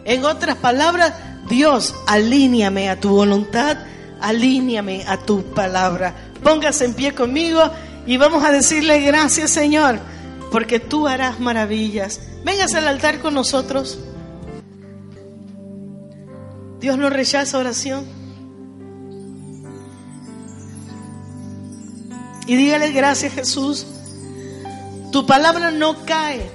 En 0.05 0.25
otras 0.25 0.57
palabras, 0.57 1.12
Dios, 1.49 1.95
alíñame 2.07 2.89
a 2.89 3.01
tu 3.01 3.11
voluntad, 3.11 3.77
alíñame 4.21 5.05
a 5.07 5.17
tu 5.19 5.43
palabra. 5.55 6.15
Póngase 6.43 6.85
en 6.85 6.95
pie 6.95 7.15
conmigo 7.15 7.61
y 8.07 8.17
vamos 8.17 8.45
a 8.45 8.51
decirle 8.51 9.01
gracias, 9.01 9.51
Señor, 9.51 9.99
porque 10.51 10.81
tú 10.81 11.07
harás 11.07 11.41
maravillas. 11.41 12.21
Véngase 12.45 12.79
al 12.79 12.89
altar 12.89 13.21
con 13.21 13.35
nosotros. 13.35 13.99
Dios 16.81 16.99
no 16.99 17.09
rechaza 17.09 17.59
oración. 17.59 18.05
Y 22.47 22.57
dígale 22.57 22.93
gracias, 22.93 23.33
Jesús. 23.33 23.87
Tu 25.11 25.27
palabra 25.27 25.71
no 25.71 26.05
cae 26.05 26.51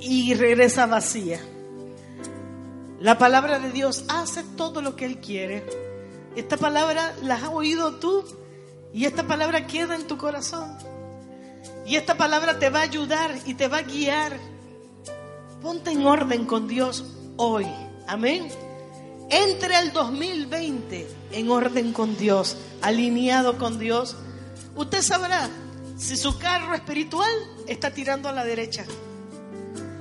y 0.00 0.34
regresa 0.34 0.86
vacía. 0.86 1.38
La 2.98 3.18
palabra 3.18 3.58
de 3.58 3.70
Dios 3.70 4.04
hace 4.08 4.42
todo 4.56 4.80
lo 4.82 4.96
que 4.96 5.04
Él 5.04 5.18
quiere. 5.18 5.91
Esta 6.36 6.56
palabra 6.56 7.14
la 7.22 7.34
has 7.34 7.48
oído 7.48 7.96
tú 7.96 8.24
y 8.92 9.04
esta 9.04 9.26
palabra 9.26 9.66
queda 9.66 9.94
en 9.94 10.06
tu 10.06 10.16
corazón. 10.16 10.76
Y 11.86 11.96
esta 11.96 12.16
palabra 12.16 12.58
te 12.58 12.70
va 12.70 12.80
a 12.80 12.82
ayudar 12.82 13.36
y 13.44 13.54
te 13.54 13.68
va 13.68 13.78
a 13.78 13.82
guiar. 13.82 14.38
Ponte 15.60 15.90
en 15.90 16.06
orden 16.06 16.44
con 16.46 16.68
Dios 16.68 17.04
hoy. 17.36 17.66
Amén. 18.06 18.48
Entre 19.30 19.78
el 19.78 19.92
2020 19.92 21.08
en 21.32 21.50
orden 21.50 21.92
con 21.92 22.16
Dios, 22.16 22.56
alineado 22.82 23.58
con 23.58 23.78
Dios. 23.78 24.16
Usted 24.74 25.02
sabrá 25.02 25.48
si 25.96 26.16
su 26.16 26.38
carro 26.38 26.74
espiritual 26.74 27.30
está 27.66 27.92
tirando 27.92 28.28
a 28.28 28.32
la 28.32 28.44
derecha. 28.44 28.84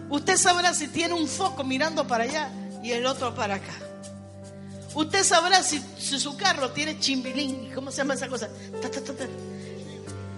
Usted 0.09 0.38
sabrá 0.38 0.73
si 0.73 0.88
tiene 0.88 1.13
un 1.13 1.27
foco 1.27 1.63
mirando 1.63 2.07
para 2.07 2.25
allá 2.25 2.51
y 2.84 2.91
el 2.91 3.05
otro 3.05 3.34
para 3.36 3.55
acá. 3.55 3.90
Usted 4.93 5.23
sabrá 5.23 5.63
si, 5.63 5.81
su 5.99 6.35
carro 6.35 6.71
tiene 6.71 6.99
chimbilín. 6.99 7.71
¿Cómo 7.73 7.91
se 7.91 7.97
llama 7.97 8.15
esa 8.15 8.27
cosa? 8.27 8.49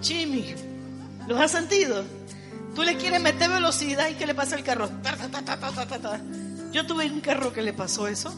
Chimi. 0.01 0.53
¿Los 1.27 1.39
has 1.39 1.51
sentido? 1.51 2.03
Tú 2.75 2.83
le 2.83 2.97
quieres 2.97 3.21
meter 3.21 3.49
velocidad 3.49 4.09
y 4.09 4.15
¿qué 4.15 4.25
le 4.25 4.35
pasa 4.35 4.55
al 4.55 4.63
carro? 4.63 4.89
Yo 6.71 6.85
tuve 6.85 7.09
un 7.09 7.21
carro 7.21 7.53
que 7.53 7.61
le 7.61 7.73
pasó 7.73 8.07
eso. 8.07 8.33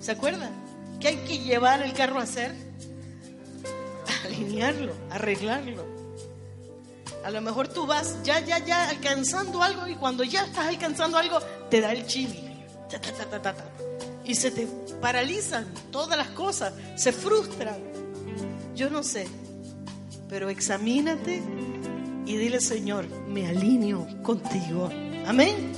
¿Se 0.00 0.12
acuerda? 0.12 0.50
¿Qué 0.98 1.08
hay 1.08 1.16
que 1.18 1.38
llevar 1.38 1.82
el 1.82 1.92
carro 1.92 2.20
a 2.20 2.24
hacer? 2.24 2.54
Alinearlo, 4.24 4.94
arreglarlo. 5.10 5.86
A 7.24 7.30
lo 7.30 7.40
mejor 7.42 7.68
tú 7.68 7.86
vas 7.86 8.22
ya, 8.22 8.40
ya, 8.40 8.58
ya 8.58 8.88
alcanzando 8.88 9.62
algo 9.62 9.86
y 9.86 9.94
cuando 9.96 10.24
ya 10.24 10.44
estás 10.44 10.66
alcanzando 10.66 11.18
algo, 11.18 11.38
te 11.70 11.80
da 11.80 11.92
el 11.92 12.06
chimi. 12.06 12.50
Y 14.30 14.36
se 14.36 14.52
te 14.52 14.68
paralizan 15.00 15.66
todas 15.90 16.16
las 16.16 16.28
cosas, 16.28 16.72
se 16.94 17.10
frustran. 17.10 17.78
Yo 18.76 18.88
no 18.88 19.02
sé, 19.02 19.26
pero 20.28 20.48
examínate 20.48 21.42
y 22.26 22.36
dile, 22.36 22.60
Señor, 22.60 23.08
me 23.26 23.48
alineo 23.48 24.06
contigo. 24.22 24.88
Amén. 25.26 25.72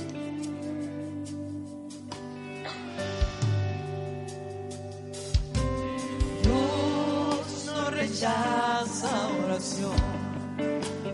Dios 6.43 7.65
no 7.65 7.89
rechaza 7.89 9.29
oración. 9.47 9.95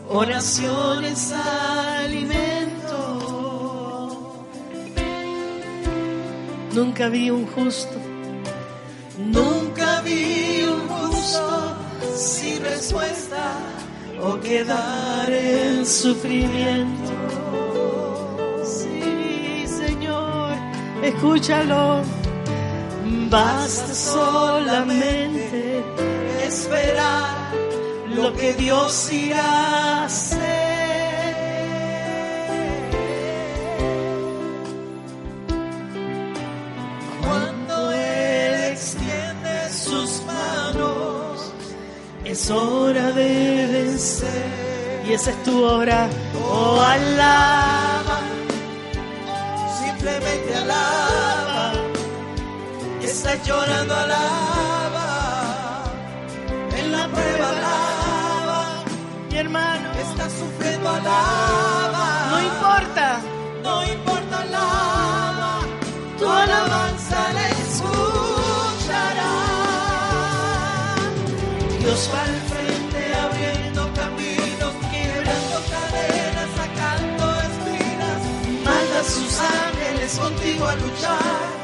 Oración 0.09 1.05
es 1.05 1.31
alimento. 1.31 3.28
Nunca 6.73 7.09
vi 7.09 7.29
un 7.29 7.45
justo. 7.47 7.97
Nunca 9.17 10.01
vi 10.01 10.63
un 10.63 10.87
justo 10.87 11.75
sin 12.15 12.63
respuesta 12.63 13.53
o 14.21 14.39
quedar 14.39 15.31
en 15.31 15.85
sufrimiento. 15.85 17.11
Sí, 18.63 19.65
Señor, 19.67 20.53
escúchalo. 21.03 22.01
Basta 23.29 23.93
solamente 23.93 25.83
esperar 26.43 27.51
lo 28.15 28.33
que 28.33 28.53
Dios 28.53 29.11
irá 29.11 30.01
a 30.01 30.05
hacer. 30.05 30.58
Es 42.39 42.49
hora 42.51 43.11
de 43.11 43.67
vencer. 43.67 45.03
Y 45.05 45.13
esa 45.13 45.31
es 45.31 45.43
tu 45.43 45.63
hora. 45.63 46.09
Oh, 46.41 46.79
alaba, 46.81 48.19
simplemente 49.81 50.55
alaba. 50.55 51.73
Está 53.01 53.31
llorando, 53.43 53.93
alaba. 53.93 55.07
En 56.77 56.91
la 56.91 57.07
prueba, 57.07 57.49
alaba. 57.49 58.83
Mi 59.29 59.37
hermano, 59.37 59.89
Está 59.99 60.29
sufriendo, 60.29 60.89
alaba. 60.89 61.78
Contigo 80.17 80.65
a 80.65 80.75
luchar. 80.75 81.58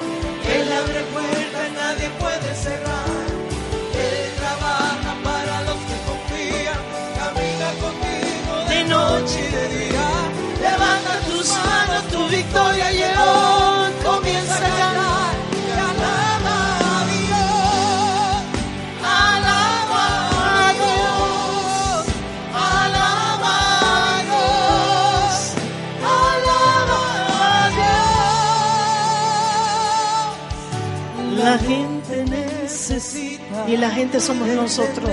Y 33.68 33.78
la 33.78 33.90
gente 33.90 34.20
somos 34.20 34.48
nosotros. 34.50 35.10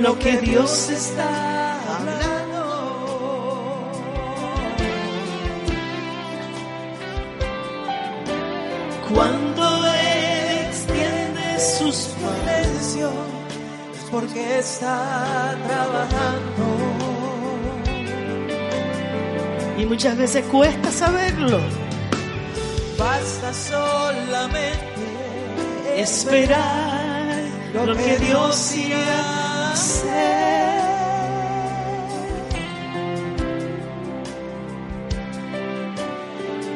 Lo 0.00 0.18
que 0.18 0.38
Dios 0.38 0.90
está 0.90 1.74
hablando. 1.96 2.32
Cuando 9.12 9.86
Él 9.86 10.66
extiende 10.68 11.60
sus 11.78 12.08
manos 12.22 12.96
es 13.94 14.04
porque 14.10 14.58
está 14.58 15.56
trabajando. 15.66 16.64
Y 19.78 19.86
muchas 19.86 20.16
veces 20.16 20.44
cuesta 20.46 20.90
saberlo. 20.90 21.60
Basta 22.98 23.52
solamente 23.52 24.72
esperar 25.96 27.01
lo 27.74 27.96
que 27.96 28.18
Dios 28.18 28.74
irá 28.76 29.72
hacer. 29.72 30.82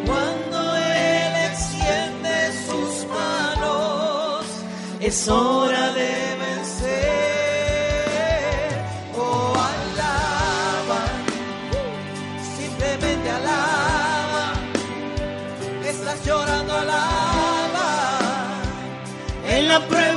Cuando 0.07 0.77
Él 0.77 1.33
extiende 1.51 2.53
sus 2.67 3.07
manos, 3.09 4.47
Es 5.01 5.29
hora 5.29 5.93
de 5.93 6.11
vencer. 6.45 6.97
Oh, 9.17 9.55
alaba, 9.55 11.03
simplemente 12.59 13.29
alaba. 13.31 14.45
Estás 15.85 16.19
llorando, 16.27 16.73
alaba. 16.75 17.89
en 19.49 19.69
la 19.69 19.79
prueba 19.87 20.16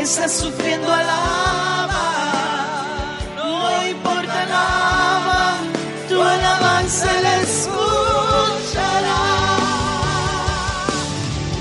estás 0.00 0.32
sufriendo 0.32 0.92
alaba, 0.92 2.04
no 3.36 3.86
importa 3.88 4.42
alaba, 4.42 5.58
tu 6.08 6.22
alabanza 6.22 7.12
le 7.24 7.42
escuchará. 7.42 9.22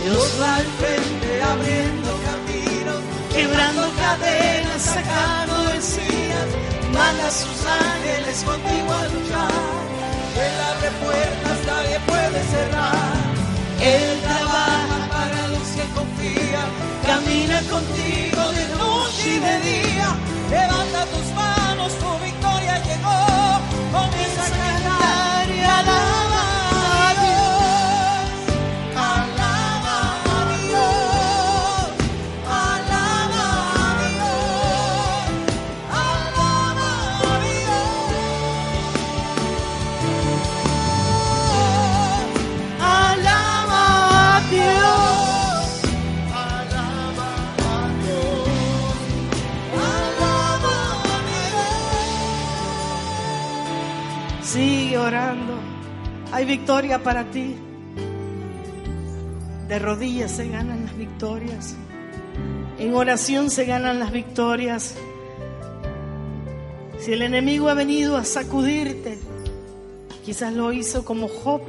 Dios 0.03 0.31
va 0.41 0.55
al 0.55 0.67
frente 0.79 1.41
abriendo 1.41 2.09
caminos, 2.27 3.01
Quebrando 3.33 3.91
cadenas, 4.03 4.81
sacando 4.81 5.55
Mesías, 5.73 6.49
manda 6.93 7.27
a 7.27 7.31
sus 7.31 7.59
ángeles 7.65 8.43
contigo 8.43 8.93
a 8.93 9.03
luchar. 9.13 9.51
Él 10.45 10.55
abre 10.71 10.89
puertas, 11.03 11.57
nadie 11.65 11.99
puede 12.05 12.39
cerrar. 12.53 13.17
Él 13.81 14.21
camina 17.05 17.61
contigo 17.69 18.51
de 18.51 18.67
noche 18.77 19.35
y 19.35 19.39
de 19.39 19.59
día. 19.61 20.09
Levanta 20.49 21.05
tus 21.05 21.27
manos, 21.33 21.91
tu 21.99 22.25
victoria 22.25 22.81
llegó. 22.83 23.19
Comienza 23.91 24.45
a 24.45 24.49
cantar 24.49 25.49
y 25.49 25.61
a 25.61 26.16
Hay 56.31 56.45
victoria 56.45 57.01
para 57.03 57.31
ti. 57.31 57.55
De 59.67 59.79
rodillas 59.79 60.31
se 60.31 60.47
ganan 60.49 60.85
las 60.85 60.97
victorias. 60.97 61.75
En 62.79 62.93
oración 62.93 63.49
se 63.49 63.65
ganan 63.65 63.99
las 63.99 64.11
victorias. 64.11 64.95
Si 66.99 67.13
el 67.13 67.21
enemigo 67.21 67.69
ha 67.69 67.73
venido 67.73 68.17
a 68.17 68.25
sacudirte, 68.25 69.17
quizás 70.25 70.53
lo 70.53 70.73
hizo 70.73 71.05
como 71.05 71.27
Job, 71.27 71.61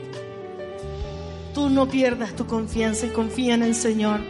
tú 1.55 1.71
no 1.71 1.89
pierdas 1.89 2.35
tu 2.35 2.47
confianza 2.47 3.07
y 3.07 3.11
confía 3.11 3.55
en 3.55 3.63
el 3.63 3.75
Señor. 3.75 4.21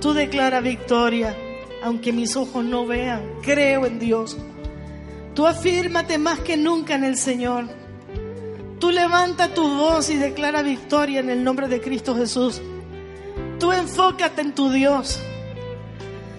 Tú 0.00 0.12
declara 0.12 0.60
victoria, 0.60 1.36
aunque 1.82 2.12
mis 2.12 2.36
ojos 2.36 2.64
no 2.64 2.86
vean, 2.86 3.22
creo 3.42 3.86
en 3.86 3.98
Dios. 3.98 4.36
Tú 5.34 5.46
afírmate 5.46 6.18
más 6.18 6.38
que 6.40 6.56
nunca 6.56 6.94
en 6.94 7.04
el 7.04 7.16
Señor. 7.16 7.77
Tú 8.78 8.90
levanta 8.90 9.52
tu 9.54 9.68
voz 9.76 10.08
y 10.10 10.16
declara 10.16 10.62
victoria 10.62 11.20
en 11.20 11.30
el 11.30 11.42
nombre 11.42 11.66
de 11.66 11.80
Cristo 11.80 12.14
Jesús. 12.14 12.60
Tú 13.58 13.72
enfócate 13.72 14.40
en 14.40 14.54
tu 14.54 14.70
Dios. 14.70 15.20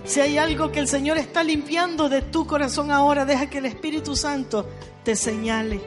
Si 0.05 0.21
hay 0.21 0.37
algo 0.37 0.71
que 0.71 0.79
el 0.79 0.87
Señor 0.87 1.17
está 1.17 1.43
limpiando 1.43 2.07
de 2.07 2.21
tu 2.21 2.47
corazón 2.47 2.91
ahora, 2.91 3.25
deja 3.25 3.49
que 3.49 3.57
el 3.57 3.65
Espíritu 3.65 4.15
Santo 4.15 4.65
te 5.03 5.15
señale. 5.15 5.81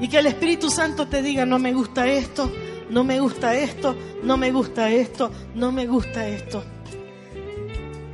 Y 0.00 0.08
que 0.08 0.18
el 0.18 0.26
Espíritu 0.26 0.68
Santo 0.68 1.06
te 1.06 1.22
diga, 1.22 1.46
no 1.46 1.58
me 1.58 1.72
gusta 1.72 2.08
esto, 2.08 2.50
no 2.90 3.04
me 3.04 3.20
gusta 3.20 3.54
esto, 3.54 3.96
no 4.22 4.36
me 4.36 4.50
gusta 4.50 4.90
esto, 4.90 5.30
no 5.54 5.70
me 5.70 5.86
gusta 5.86 6.26
esto. 6.26 6.64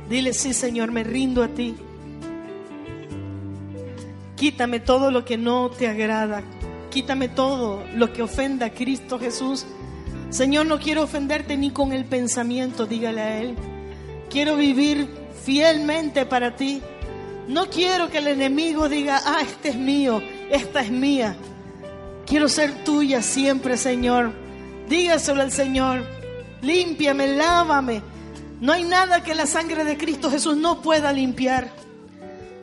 Dile, 0.07 0.33
sí 0.33 0.53
Señor, 0.53 0.91
me 0.91 1.03
rindo 1.03 1.43
a 1.43 1.47
ti. 1.47 1.75
Quítame 4.35 4.79
todo 4.79 5.11
lo 5.11 5.25
que 5.25 5.37
no 5.37 5.69
te 5.69 5.87
agrada. 5.87 6.43
Quítame 6.89 7.29
todo 7.29 7.83
lo 7.95 8.11
que 8.11 8.23
ofenda 8.23 8.67
a 8.67 8.71
Cristo 8.71 9.19
Jesús. 9.19 9.65
Señor, 10.29 10.65
no 10.65 10.79
quiero 10.79 11.03
ofenderte 11.03 11.55
ni 11.57 11.71
con 11.71 11.93
el 11.93 12.05
pensamiento, 12.05 12.85
dígale 12.85 13.21
a 13.21 13.41
Él. 13.41 13.55
Quiero 14.29 14.55
vivir 14.55 15.07
fielmente 15.43 16.25
para 16.25 16.55
ti. 16.55 16.81
No 17.47 17.67
quiero 17.67 18.09
que 18.09 18.19
el 18.19 18.27
enemigo 18.27 18.89
diga, 18.89 19.21
ah, 19.25 19.39
este 19.41 19.69
es 19.69 19.75
mío, 19.75 20.21
esta 20.51 20.81
es 20.81 20.91
mía. 20.91 21.35
Quiero 22.25 22.47
ser 22.47 22.83
tuya 22.83 23.21
siempre, 23.21 23.75
Señor. 23.75 24.31
Dígaselo 24.87 25.41
al 25.41 25.51
Señor. 25.51 26.03
Límpiame, 26.61 27.35
lávame. 27.35 28.01
No 28.61 28.73
hay 28.73 28.83
nada 28.83 29.23
que 29.23 29.33
la 29.33 29.45
sangre 29.45 29.83
de 29.83 29.97
Cristo 29.97 30.29
Jesús 30.29 30.57
no 30.57 30.81
pueda 30.81 31.11
limpiar. 31.13 31.71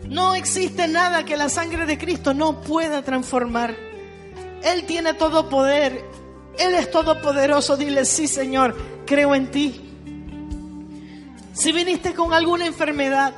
No 0.09 0.35
existe 0.35 0.87
nada 0.87 1.25
que 1.25 1.37
la 1.37 1.49
sangre 1.49 1.87
de 1.87 1.99
Cristo 1.99 2.35
no 2.35 2.61
pueda 2.61 3.03
transformar. 3.03 3.86
Él 4.63 4.85
tiene 4.85 5.15
todo 5.15 5.49
poder. 5.49 6.05
Él 6.59 6.75
es 6.75 6.91
todopoderoso. 6.91 7.77
Dile, 7.77 8.05
sí, 8.05 8.27
Señor, 8.27 8.77
creo 9.07 9.35
en 9.35 9.51
ti. 9.51 9.83
Si 11.53 11.73
viniste 11.73 12.13
con 12.15 12.35
alguna 12.35 12.67
enfermedad 12.67 13.33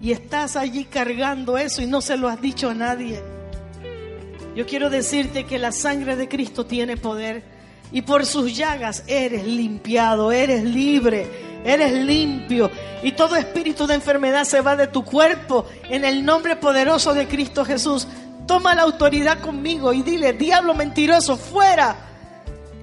y 0.00 0.10
estás 0.10 0.56
allí 0.56 0.84
cargando 0.84 1.56
eso 1.56 1.80
y 1.80 1.86
no 1.86 2.00
se 2.00 2.16
lo 2.16 2.28
has 2.28 2.40
dicho 2.40 2.68
a 2.68 2.74
nadie, 2.74 3.22
yo 4.56 4.66
quiero 4.66 4.90
decirte 4.90 5.46
que 5.46 5.58
la 5.58 5.70
sangre 5.70 6.16
de 6.16 6.28
Cristo 6.28 6.66
tiene 6.66 6.96
poder 6.96 7.44
y 7.92 8.02
por 8.02 8.26
sus 8.26 8.56
llagas 8.56 9.04
eres 9.06 9.46
limpiado, 9.46 10.32
eres 10.32 10.64
libre, 10.64 11.26
eres 11.64 11.92
limpio 11.92 12.68
y 13.02 13.12
todo 13.12 13.36
espíritu 13.36 13.86
de 13.86 13.94
enfermedad 13.94 14.44
se 14.44 14.60
va 14.60 14.74
de 14.74 14.88
tu 14.88 15.04
cuerpo 15.04 15.66
en 15.88 16.04
el 16.04 16.24
nombre 16.24 16.56
poderoso 16.56 17.14
de 17.14 17.28
Cristo 17.28 17.64
Jesús. 17.64 18.08
Toma 18.52 18.74
la 18.74 18.82
autoridad 18.82 19.40
conmigo 19.40 19.94
y 19.94 20.02
dile, 20.02 20.34
diablo 20.34 20.74
mentiroso, 20.74 21.38
fuera. 21.38 21.96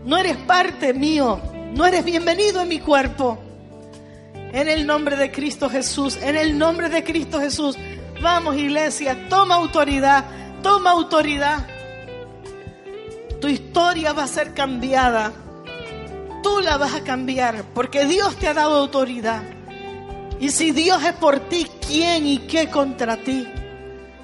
No 0.03 0.17
eres 0.17 0.35
parte 0.35 0.95
mío, 0.95 1.39
no 1.75 1.85
eres 1.85 2.03
bienvenido 2.03 2.63
en 2.63 2.69
mi 2.69 2.79
cuerpo. 2.79 3.37
En 4.51 4.67
el 4.67 4.87
nombre 4.87 5.15
de 5.15 5.31
Cristo 5.31 5.69
Jesús, 5.69 6.17
en 6.23 6.35
el 6.35 6.57
nombre 6.57 6.89
de 6.89 7.03
Cristo 7.03 7.39
Jesús. 7.39 7.77
Vamos 8.19 8.55
iglesia, 8.55 9.29
toma 9.29 9.53
autoridad, 9.53 10.25
toma 10.63 10.89
autoridad. 10.89 11.67
Tu 13.39 13.47
historia 13.49 14.11
va 14.13 14.23
a 14.23 14.27
ser 14.27 14.55
cambiada. 14.55 15.31
Tú 16.41 16.61
la 16.61 16.77
vas 16.77 16.95
a 16.95 17.03
cambiar 17.03 17.63
porque 17.75 18.05
Dios 18.05 18.35
te 18.37 18.47
ha 18.47 18.55
dado 18.55 18.75
autoridad. 18.75 19.43
Y 20.39 20.49
si 20.49 20.71
Dios 20.71 21.03
es 21.03 21.13
por 21.13 21.41
ti, 21.41 21.67
¿quién 21.87 22.25
y 22.25 22.39
qué 22.39 22.71
contra 22.71 23.17
ti? 23.17 23.47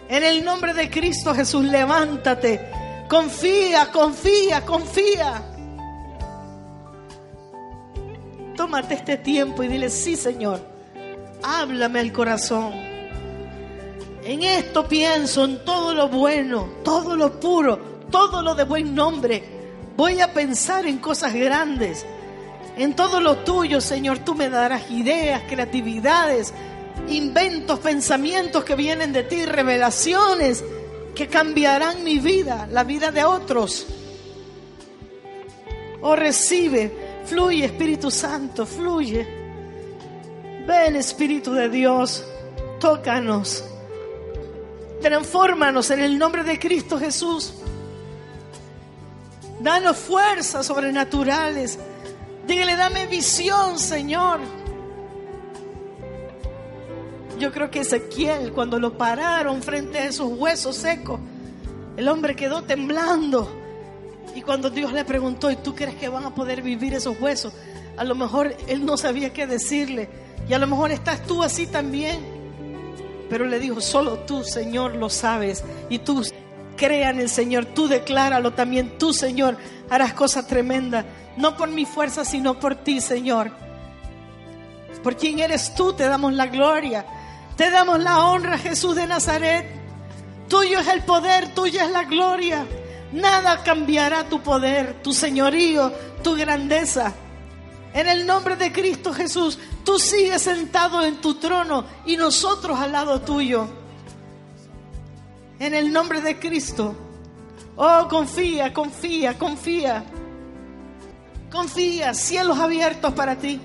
En 0.07 0.23
el 0.23 0.45
nombre 0.45 0.73
de 0.73 0.89
Cristo 0.89 1.33
Jesús, 1.33 1.65
levántate. 1.65 2.69
Confía, 3.07 3.91
confía, 3.91 4.61
confía. 4.65 5.41
Tómate 8.55 8.95
este 8.95 9.17
tiempo 9.17 9.63
y 9.63 9.67
dile, 9.67 9.89
sí 9.89 10.15
Señor, 10.15 10.61
háblame 11.43 11.99
al 11.99 12.11
corazón. 12.11 12.73
En 14.23 14.43
esto 14.43 14.87
pienso, 14.87 15.43
en 15.45 15.63
todo 15.65 15.93
lo 15.93 16.07
bueno, 16.07 16.69
todo 16.83 17.15
lo 17.15 17.39
puro, 17.39 17.77
todo 18.09 18.41
lo 18.41 18.55
de 18.55 18.63
buen 18.63 18.95
nombre. 18.95 19.43
Voy 19.97 20.19
a 20.21 20.33
pensar 20.33 20.85
en 20.85 20.97
cosas 20.99 21.33
grandes. 21.33 22.05
En 22.77 22.95
todo 22.95 23.21
lo 23.21 23.37
tuyo, 23.37 23.81
Señor, 23.81 24.19
tú 24.19 24.35
me 24.35 24.49
darás 24.49 24.89
ideas, 24.89 25.43
creatividades, 25.47 26.53
inventos, 27.09 27.79
pensamientos 27.79 28.63
que 28.63 28.75
vienen 28.75 29.13
de 29.13 29.23
ti, 29.23 29.45
revelaciones 29.45 30.63
que 31.13 31.27
cambiarán 31.27 32.03
mi 32.03 32.19
vida, 32.19 32.67
la 32.71 32.83
vida 32.83 33.11
de 33.11 33.23
otros. 33.23 33.87
Oh, 36.01 36.15
recibe, 36.15 37.23
fluye 37.25 37.65
Espíritu 37.65 38.11
Santo, 38.11 38.65
fluye. 38.65 39.25
Ven 40.67 40.95
Espíritu 40.95 41.53
de 41.53 41.69
Dios, 41.69 42.23
tócanos, 42.79 43.63
transfórmanos 45.01 45.89
en 45.91 46.01
el 46.01 46.17
nombre 46.17 46.43
de 46.43 46.59
Cristo 46.59 46.99
Jesús. 46.99 47.53
Danos 49.59 49.97
fuerzas 49.97 50.65
sobrenaturales. 50.65 51.79
Dígale, 52.45 52.75
dame 52.75 53.07
visión, 53.07 53.79
Señor. 53.79 54.39
Yo 57.37 57.51
creo 57.51 57.69
que 57.69 57.81
Ezequiel, 57.81 58.53
cuando 58.53 58.79
lo 58.79 58.97
pararon 58.97 59.61
frente 59.61 59.99
a 59.99 60.05
esos 60.05 60.31
huesos 60.31 60.75
secos, 60.75 61.19
el 61.97 62.07
hombre 62.07 62.35
quedó 62.35 62.63
temblando. 62.63 63.49
Y 64.33 64.41
cuando 64.41 64.69
Dios 64.69 64.93
le 64.93 65.05
preguntó, 65.05 65.51
¿y 65.51 65.55
tú 65.55 65.75
crees 65.75 65.95
que 65.95 66.09
van 66.09 66.25
a 66.25 66.33
poder 66.33 66.61
vivir 66.61 66.93
esos 66.93 67.19
huesos? 67.19 67.53
A 67.97 68.03
lo 68.03 68.15
mejor 68.15 68.55
él 68.67 68.85
no 68.85 68.97
sabía 68.97 69.33
qué 69.33 69.47
decirle. 69.47 70.09
Y 70.47 70.53
a 70.53 70.59
lo 70.59 70.67
mejor 70.67 70.91
estás 70.91 71.23
tú 71.23 71.43
así 71.43 71.67
también. 71.67 72.19
Pero 73.29 73.45
le 73.45 73.59
dijo, 73.59 73.81
solo 73.81 74.19
tú, 74.19 74.43
Señor, 74.43 74.95
lo 74.95 75.09
sabes. 75.09 75.63
Y 75.89 75.99
tú 75.99 76.23
crea 76.77 77.09
en 77.09 77.19
el 77.19 77.29
Señor, 77.29 77.65
tú 77.65 77.87
decláralo 77.87 78.53
también. 78.53 78.97
Tú, 78.97 79.13
Señor, 79.13 79.57
harás 79.89 80.13
cosas 80.13 80.47
tremendas. 80.47 81.05
No 81.37 81.57
por 81.57 81.69
mi 81.69 81.85
fuerza, 81.85 82.23
sino 82.23 82.59
por 82.59 82.75
ti, 82.75 83.01
Señor. 83.01 83.51
Por 85.03 85.15
quien 85.15 85.39
eres 85.39 85.75
tú, 85.75 85.93
te 85.93 86.03
damos 86.03 86.33
la 86.33 86.47
gloria. 86.47 87.05
Te 87.57 87.71
damos 87.71 88.03
la 88.03 88.25
honra, 88.25 88.57
Jesús 88.57 88.95
de 88.95 89.07
Nazaret. 89.07 89.65
Tuyo 90.49 90.79
es 90.79 90.87
el 90.87 91.03
poder, 91.03 91.53
tuya 91.53 91.85
es 91.85 91.91
la 91.91 92.03
gloria. 92.03 92.65
Nada 93.13 93.63
cambiará 93.63 94.27
tu 94.27 94.41
poder, 94.41 95.01
tu 95.01 95.13
señorío, 95.13 95.91
tu 96.21 96.35
grandeza. 96.35 97.13
En 97.93 98.07
el 98.07 98.25
nombre 98.25 98.57
de 98.57 98.73
Cristo 98.73 99.13
Jesús, 99.13 99.57
tú 99.85 99.97
sigues 99.97 100.41
sentado 100.41 101.01
en 101.03 101.21
tu 101.21 101.35
trono 101.35 101.85
y 102.05 102.17
nosotros 102.17 102.77
al 102.77 102.91
lado 102.91 103.21
tuyo. 103.21 103.67
En 105.59 105.73
el 105.73 105.93
nombre 105.93 106.19
de 106.19 106.37
Cristo. 106.37 106.93
Oh, 107.77 108.07
confía, 108.09 108.73
confía, 108.73 109.37
confía. 109.37 110.03
Confía, 111.49 112.13
cielos 112.13 112.59
abiertos 112.59 113.13
para 113.13 113.37
ti. 113.37 113.61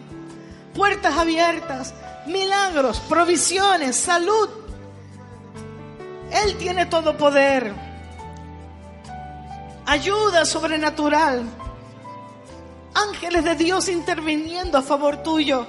Puertas 0.74 1.18
abiertas 1.18 1.92
milagros, 2.26 3.00
provisiones, 3.00 3.96
salud. 3.96 4.48
Él 6.30 6.56
tiene 6.56 6.86
todo 6.86 7.16
poder. 7.16 7.72
Ayuda 9.86 10.44
sobrenatural. 10.44 11.44
Ángeles 12.94 13.44
de 13.44 13.54
Dios 13.56 13.88
interviniendo 13.88 14.78
a 14.78 14.82
favor 14.82 15.22
tuyo. 15.22 15.66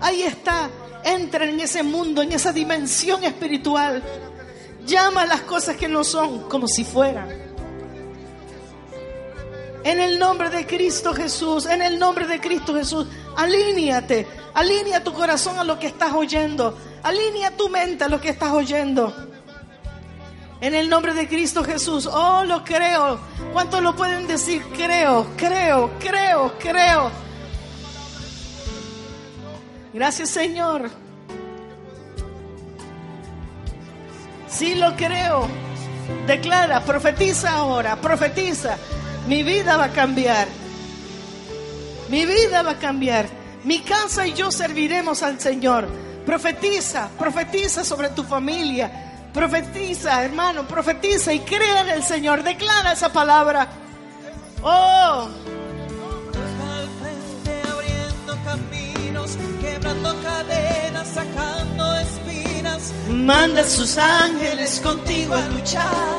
Ahí 0.00 0.22
está. 0.22 0.70
Entra 1.04 1.44
en 1.44 1.60
ese 1.60 1.82
mundo, 1.82 2.22
en 2.22 2.32
esa 2.32 2.52
dimensión 2.52 3.24
espiritual. 3.24 4.02
Llama 4.86 5.26
las 5.26 5.42
cosas 5.42 5.76
que 5.76 5.88
no 5.88 6.04
son 6.04 6.48
como 6.48 6.68
si 6.68 6.84
fueran. 6.84 7.28
En 9.84 10.00
el 10.00 10.18
nombre 10.18 10.50
de 10.50 10.66
Cristo 10.66 11.14
Jesús, 11.14 11.66
en 11.66 11.82
el 11.82 11.98
nombre 11.98 12.26
de 12.26 12.40
Cristo 12.40 12.74
Jesús, 12.74 13.06
alíñate 13.36 14.26
Alinea 14.54 15.04
tu 15.04 15.12
corazón 15.12 15.58
a 15.58 15.64
lo 15.64 15.78
que 15.78 15.86
estás 15.86 16.12
oyendo. 16.12 16.76
Alinea 17.02 17.56
tu 17.56 17.68
mente 17.68 18.04
a 18.04 18.08
lo 18.08 18.20
que 18.20 18.30
estás 18.30 18.52
oyendo. 18.52 19.14
En 20.60 20.74
el 20.74 20.88
nombre 20.88 21.14
de 21.14 21.28
Cristo 21.28 21.62
Jesús. 21.62 22.06
Oh, 22.06 22.44
lo 22.44 22.64
creo. 22.64 23.20
¿Cuántos 23.52 23.82
lo 23.82 23.94
pueden 23.94 24.26
decir? 24.26 24.62
Creo, 24.76 25.26
creo, 25.36 25.90
creo, 26.00 26.58
creo. 26.58 27.10
Gracias 29.92 30.30
Señor. 30.30 30.90
Sí 34.48 34.74
lo 34.74 34.96
creo. 34.96 35.46
Declara, 36.26 36.82
profetiza 36.82 37.50
ahora, 37.50 37.96
profetiza. 37.96 38.76
Mi 39.28 39.42
vida 39.42 39.76
va 39.76 39.84
a 39.84 39.92
cambiar. 39.92 40.48
Mi 42.08 42.24
vida 42.24 42.62
va 42.62 42.72
a 42.72 42.78
cambiar. 42.78 43.37
Mi 43.68 43.80
casa 43.80 44.26
y 44.26 44.32
yo 44.32 44.50
serviremos 44.50 45.22
al 45.22 45.38
Señor. 45.38 45.86
Profetiza, 46.24 47.10
profetiza 47.18 47.84
sobre 47.84 48.08
tu 48.08 48.24
familia. 48.24 49.28
Profetiza, 49.30 50.24
hermano, 50.24 50.66
profetiza 50.66 51.34
y 51.34 51.40
crea 51.40 51.82
en 51.82 51.90
el 51.90 52.02
Señor. 52.02 52.42
Declara 52.42 52.94
esa 52.94 53.12
palabra. 53.12 53.68
Oh. 54.62 55.28
quebrando 59.60 60.16
cadenas, 60.22 61.08
sacando 61.08 61.94
espinas. 61.96 62.94
Manda 63.10 63.64
sus 63.64 63.98
ángeles 63.98 64.80
contigo 64.80 65.34
a 65.34 65.46
luchar. 65.48 66.18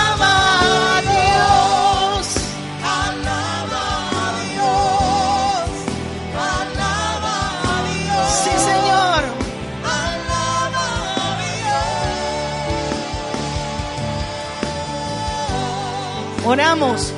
Oramos 16.43 17.13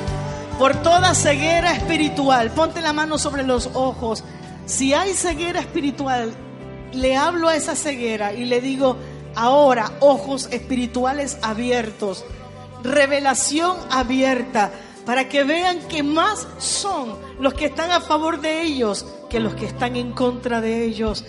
por 0.58 0.82
toda 0.82 1.14
ceguera 1.14 1.72
espiritual. 1.72 2.50
Ponte 2.50 2.82
la 2.82 2.92
mano 2.92 3.16
sobre 3.16 3.42
los 3.42 3.70
ojos. 3.72 4.22
Si 4.66 4.92
hay 4.92 5.14
ceguera 5.14 5.60
espiritual, 5.60 6.34
le 6.92 7.16
hablo 7.16 7.48
a 7.48 7.56
esa 7.56 7.74
ceguera 7.74 8.34
y 8.34 8.44
le 8.44 8.60
digo, 8.60 8.98
ahora 9.34 9.92
ojos 10.00 10.48
espirituales 10.52 11.38
abiertos, 11.40 12.22
revelación 12.82 13.78
abierta, 13.90 14.70
para 15.06 15.26
que 15.26 15.44
vean 15.44 15.80
que 15.88 16.02
más 16.02 16.46
son 16.58 17.16
los 17.40 17.54
que 17.54 17.66
están 17.66 17.92
a 17.92 18.02
favor 18.02 18.42
de 18.42 18.62
ellos 18.62 19.06
que 19.30 19.40
los 19.40 19.54
que 19.54 19.66
están 19.66 19.96
en 19.96 20.12
contra 20.12 20.60
de 20.60 20.84
ellos. 20.84 21.24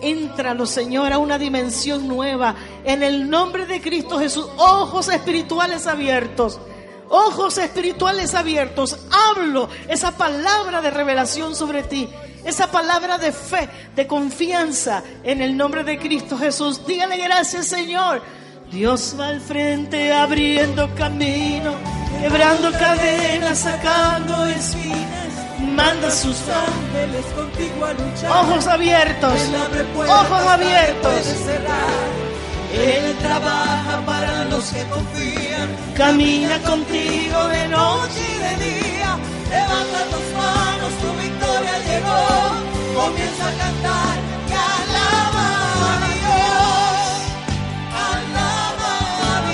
Entralo, 0.00 0.66
Señor, 0.66 1.12
a 1.12 1.18
una 1.18 1.36
dimensión 1.36 2.06
nueva. 2.06 2.54
En 2.84 3.02
el 3.02 3.28
nombre 3.28 3.66
de 3.66 3.80
Cristo 3.80 4.20
Jesús, 4.20 4.46
ojos 4.56 5.08
espirituales 5.08 5.88
abiertos 5.88 6.60
ojos 7.10 7.58
espirituales 7.58 8.34
abiertos, 8.34 8.96
hablo 9.10 9.68
esa 9.88 10.12
palabra 10.12 10.80
de 10.80 10.90
revelación 10.90 11.54
sobre 11.54 11.82
ti, 11.82 12.08
esa 12.44 12.70
palabra 12.70 13.18
de 13.18 13.32
fe, 13.32 13.68
de 13.94 14.06
confianza 14.06 15.02
en 15.22 15.42
el 15.42 15.56
nombre 15.56 15.84
de 15.84 15.98
Cristo 15.98 16.38
Jesús. 16.38 16.86
Dígale 16.86 17.18
gracias 17.18 17.66
Señor. 17.66 18.22
Dios 18.70 19.16
va 19.18 19.28
al 19.28 19.40
frente 19.40 20.12
abriendo 20.12 20.94
camino, 20.94 21.74
quebrando 22.20 22.70
cadenas, 22.70 23.58
sacando 23.58 24.46
espinas, 24.46 25.58
manda 25.58 26.08
sus 26.08 26.36
ángeles 26.48 27.26
contigo 27.34 27.84
a 27.84 27.92
luchar. 27.92 28.30
Ojos 28.30 28.66
abiertos, 28.68 29.34
ojos 30.08 30.46
abiertos. 30.46 31.12
Él 32.72 33.16
trabaja 33.18 34.02
para 34.06 34.44
los 34.44 34.64
que 34.70 34.84
confían. 34.84 35.68
Camina 35.96 36.58
contigo 36.60 37.48
de 37.48 37.68
noche 37.68 38.20
y 38.34 38.38
de 38.38 38.64
día. 38.64 39.18
Levanta 39.50 40.00
tus 40.12 40.26
manos, 40.36 40.92
tu 41.02 41.10
victoria 41.20 41.78
llegó. 41.88 43.02
Comienza 43.02 43.48
a 43.48 43.52
cantar 43.52 44.30
alaba 44.66 46.06
Dios. 46.24 47.12
Alaba 48.10 48.94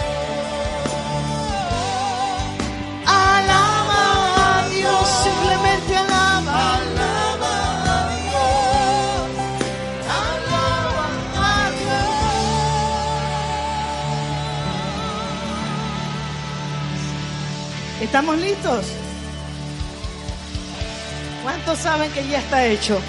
¿Estamos 18.06 18.38
listos? 18.38 18.86
¿Cuántos 21.42 21.76
saben 21.80 22.10
que 22.12 22.26
ya 22.28 22.38
está 22.38 22.64
hecho? 22.64 23.00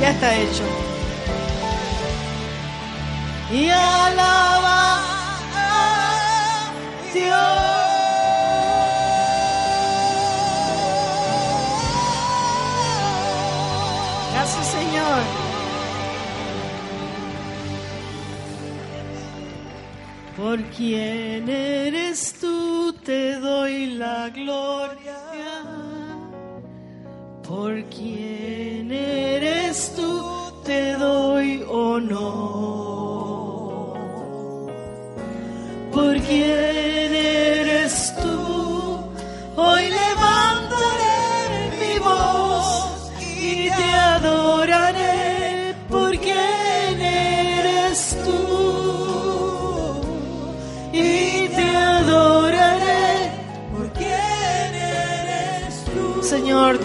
Ya 0.00 0.10
está 0.10 0.36
hecho. 0.36 0.64
Y 3.52 3.70
alaba. 3.70 5.16
Gracias, 14.32 14.66
Señor. 14.66 15.22
Por 20.36 20.62
quien 20.64 21.48
eres 21.48 22.25
te 23.06 23.38
doy 23.38 23.86
la 24.02 24.28
gloria. 24.30 25.20
Por 27.46 27.84
quien 27.84 28.90
eres 28.90 29.92
tú, 29.94 30.24
te 30.64 30.94
doy 30.94 31.64
honor. 31.70 32.66
Por 35.92 36.20
quien 36.22 36.75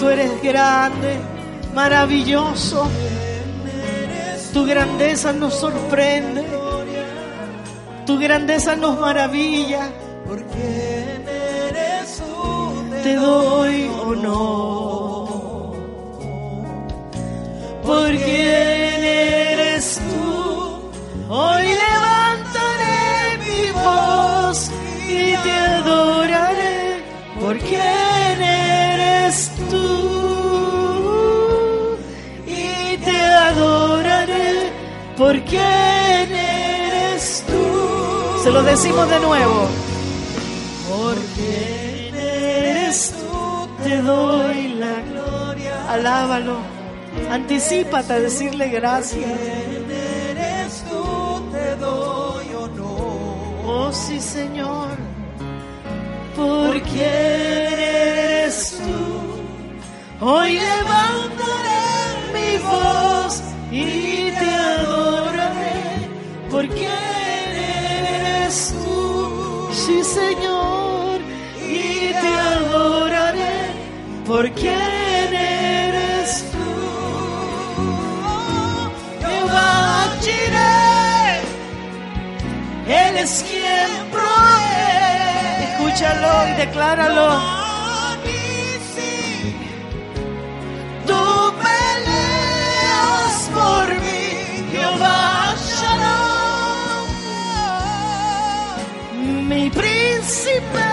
tú 0.01 0.09
eres 0.09 0.41
grande, 0.41 1.19
maravilloso. 1.75 2.89
Tu 4.51 4.65
grandeza 4.65 5.31
nos 5.31 5.53
sorprende. 5.53 6.43
Tu 8.07 8.17
grandeza 8.17 8.75
nos 8.75 8.99
maravilla. 8.99 9.83
Por 10.27 10.43
quien 10.45 11.23
eres 11.67 12.17
tú, 12.17 12.73
Te 13.03 13.15
doy 13.15 13.91
honor. 14.03 15.75
Por 17.83 18.09
quien 18.25 19.03
eres 19.03 20.01
tú. 20.09 20.91
Hoy 21.29 21.65
levantaré 21.83 23.37
mi 23.45 23.63
voz 23.71 24.71
y 25.07 25.37
te 25.43 25.51
adoraré. 25.51 27.03
Por 27.39 27.57
Por 35.21 35.39
quien 35.43 36.33
eres 36.33 37.43
tú. 37.45 38.43
Se 38.43 38.49
lo 38.49 38.63
decimos 38.63 39.07
de 39.07 39.19
nuevo. 39.19 39.67
Por 40.89 41.15
quien 41.35 42.15
eres 42.15 43.13
tú, 43.13 43.69
te 43.83 44.01
doy 44.01 44.69
la 44.69 44.95
gloria. 45.11 45.91
Alábalo. 45.91 46.57
Anticípate 47.29 48.13
a 48.13 48.19
decirle 48.19 48.69
gracias. 48.69 49.29
eres 50.31 50.83
tú, 50.89 51.43
te 51.51 51.75
doy 51.75 52.47
honor. 52.55 53.63
Oh 53.67 53.91
sí, 53.93 54.19
Señor. 54.19 54.89
Por 56.35 56.81
quien 56.81 57.77
eres 57.77 58.75
tú. 58.81 60.25
Hoy 60.25 60.53
levantaré 60.53 61.83
mi 62.33 62.57
voz 62.57 63.50
y 63.71 64.31
te 64.31 64.49
adoraré. 64.49 66.09
Por 66.49 66.67
quien 66.67 66.89
eres 66.89 68.73
tú. 68.83 69.69
Sí, 69.71 70.03
Señor. 70.03 71.21
Y 71.65 72.11
te 72.11 72.33
adoraré. 72.55 73.71
Por 74.27 74.51
quien 74.51 75.33
eres 75.33 76.45
tú. 76.51 76.57
Jehová 79.25 80.09
Jireh. 80.21 81.41
Él 82.87 83.17
es 83.17 83.45
quien 83.49 84.09
provee. 84.11 85.63
Escúchalo 85.63 86.47
y 86.49 86.51
decláralo. 86.57 87.60
Príncipe 100.51 100.87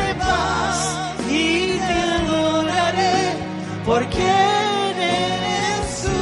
de 0.00 0.14
paz 0.14 0.96
y 1.28 1.78
te 1.78 1.92
adoraré 1.92 3.36
porque 3.84 4.22
eres 4.22 6.02
tú. 6.02 6.20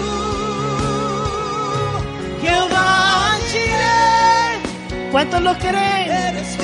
Jehová 2.41 3.37
Jireh. 3.51 5.11
¿Cuántos 5.11 5.41
lo 5.43 5.55
creen? 5.59 6.11
Eres 6.11 6.62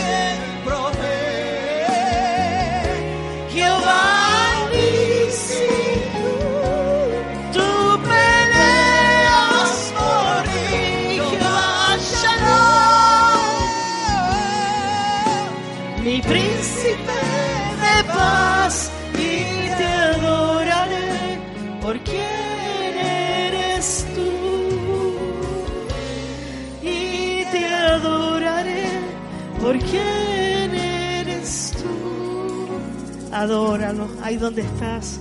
por 29.68 29.78
quien 29.80 30.74
eres 30.74 31.74
tú. 31.76 33.34
Adóralo, 33.34 34.08
ahí 34.22 34.38
donde 34.38 34.62
estás. 34.62 35.20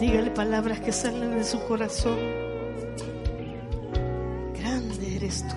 Dígale 0.00 0.32
palabras 0.32 0.80
que 0.80 0.90
salen 0.90 1.38
de 1.38 1.44
su 1.44 1.60
corazón. 1.68 2.18
Grande 4.58 5.14
eres 5.14 5.44
tú. 5.46 5.54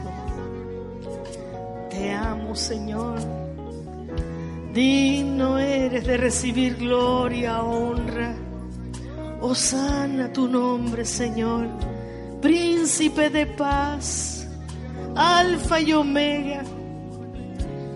Te 1.89 2.11
amo, 2.11 2.55
Señor. 2.55 3.17
Digno 4.71 5.57
eres 5.57 6.05
de 6.05 6.17
recibir 6.17 6.75
gloria, 6.75 7.63
honra. 7.63 8.35
Osana 9.41 10.31
tu 10.31 10.47
nombre, 10.47 11.05
Señor. 11.05 11.65
Príncipe 12.39 13.31
de 13.31 13.47
paz. 13.47 14.40
Alfa 15.15 15.79
y 15.79 15.93
Omega. 15.93 16.63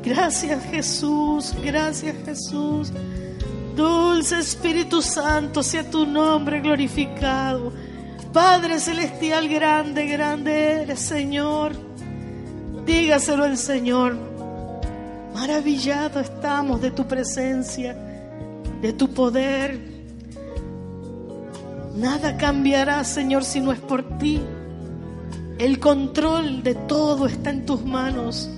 Gracias 0.04 0.64
Jesús, 0.66 1.56
gracias 1.64 2.16
Jesús. 2.26 2.92
Dulce 3.76 4.40
Espíritu 4.40 5.02
Santo, 5.02 5.64
sea 5.64 5.90
tu 5.90 6.06
nombre 6.06 6.62
glorificado. 6.62 7.74
Padre 8.32 8.80
Celestial, 8.80 9.48
grande, 9.48 10.06
grande 10.06 10.84
eres, 10.84 11.00
Señor. 11.00 11.74
Dígaselo 12.86 13.44
al 13.44 13.58
Señor. 13.58 14.18
Maravillado 15.34 16.20
estamos 16.20 16.82
de 16.82 16.92
tu 16.92 17.08
presencia, 17.08 17.94
de 18.82 18.94
tu 18.94 19.14
poder. 19.14 19.80
Nada 21.96 22.38
cambiará, 22.38 23.04
Señor, 23.04 23.44
si 23.44 23.60
no 23.60 23.72
es 23.72 23.80
por 23.80 24.18
ti. 24.18 24.42
El 25.58 25.80
control 25.80 26.64
de 26.64 26.76
todo 26.76 27.28
está 27.28 27.50
en 27.50 27.66
tus 27.66 27.84
manos. 27.86 28.50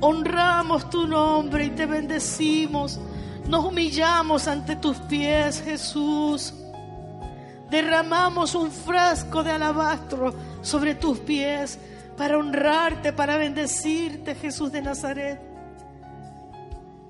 Honramos 0.00 0.88
tu 0.90 1.08
nombre 1.08 1.64
y 1.64 1.70
te 1.70 1.86
bendecimos. 1.86 3.00
Nos 3.48 3.64
humillamos 3.64 4.46
ante 4.46 4.76
tus 4.76 4.96
pies, 4.98 5.60
Jesús. 5.62 6.54
Derramamos 7.68 8.54
un 8.54 8.70
frasco 8.70 9.42
de 9.42 9.50
alabastro 9.50 10.34
sobre 10.62 10.94
tus 10.94 11.18
pies 11.18 11.80
para 12.16 12.38
honrarte, 12.38 13.12
para 13.12 13.36
bendecirte, 13.36 14.36
Jesús 14.36 14.70
de 14.70 14.82
Nazaret. 14.82 15.40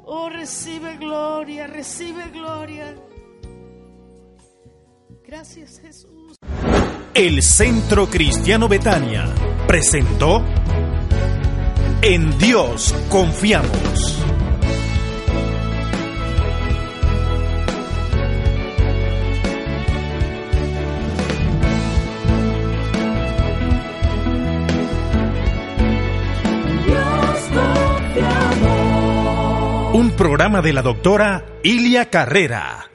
Oh, 0.05 0.31
recibe 0.31 0.97
gloria, 0.97 1.67
recibe 1.67 2.31
gloria. 2.31 2.95
Gracias, 5.23 5.79
Jesús. 5.81 6.18
El 7.19 7.43
Centro 7.43 8.09
Cristiano 8.09 8.69
Betania 8.69 9.27
presentó 9.67 10.41
En 12.01 12.39
Dios 12.39 12.95
confiamos. 13.09 14.23
Un 29.93 30.13
programa 30.17 30.63
de 30.63 30.73
la 30.73 30.83
doctora 30.83 31.45
Ilia 31.65 32.11
Carrera. 32.11 32.89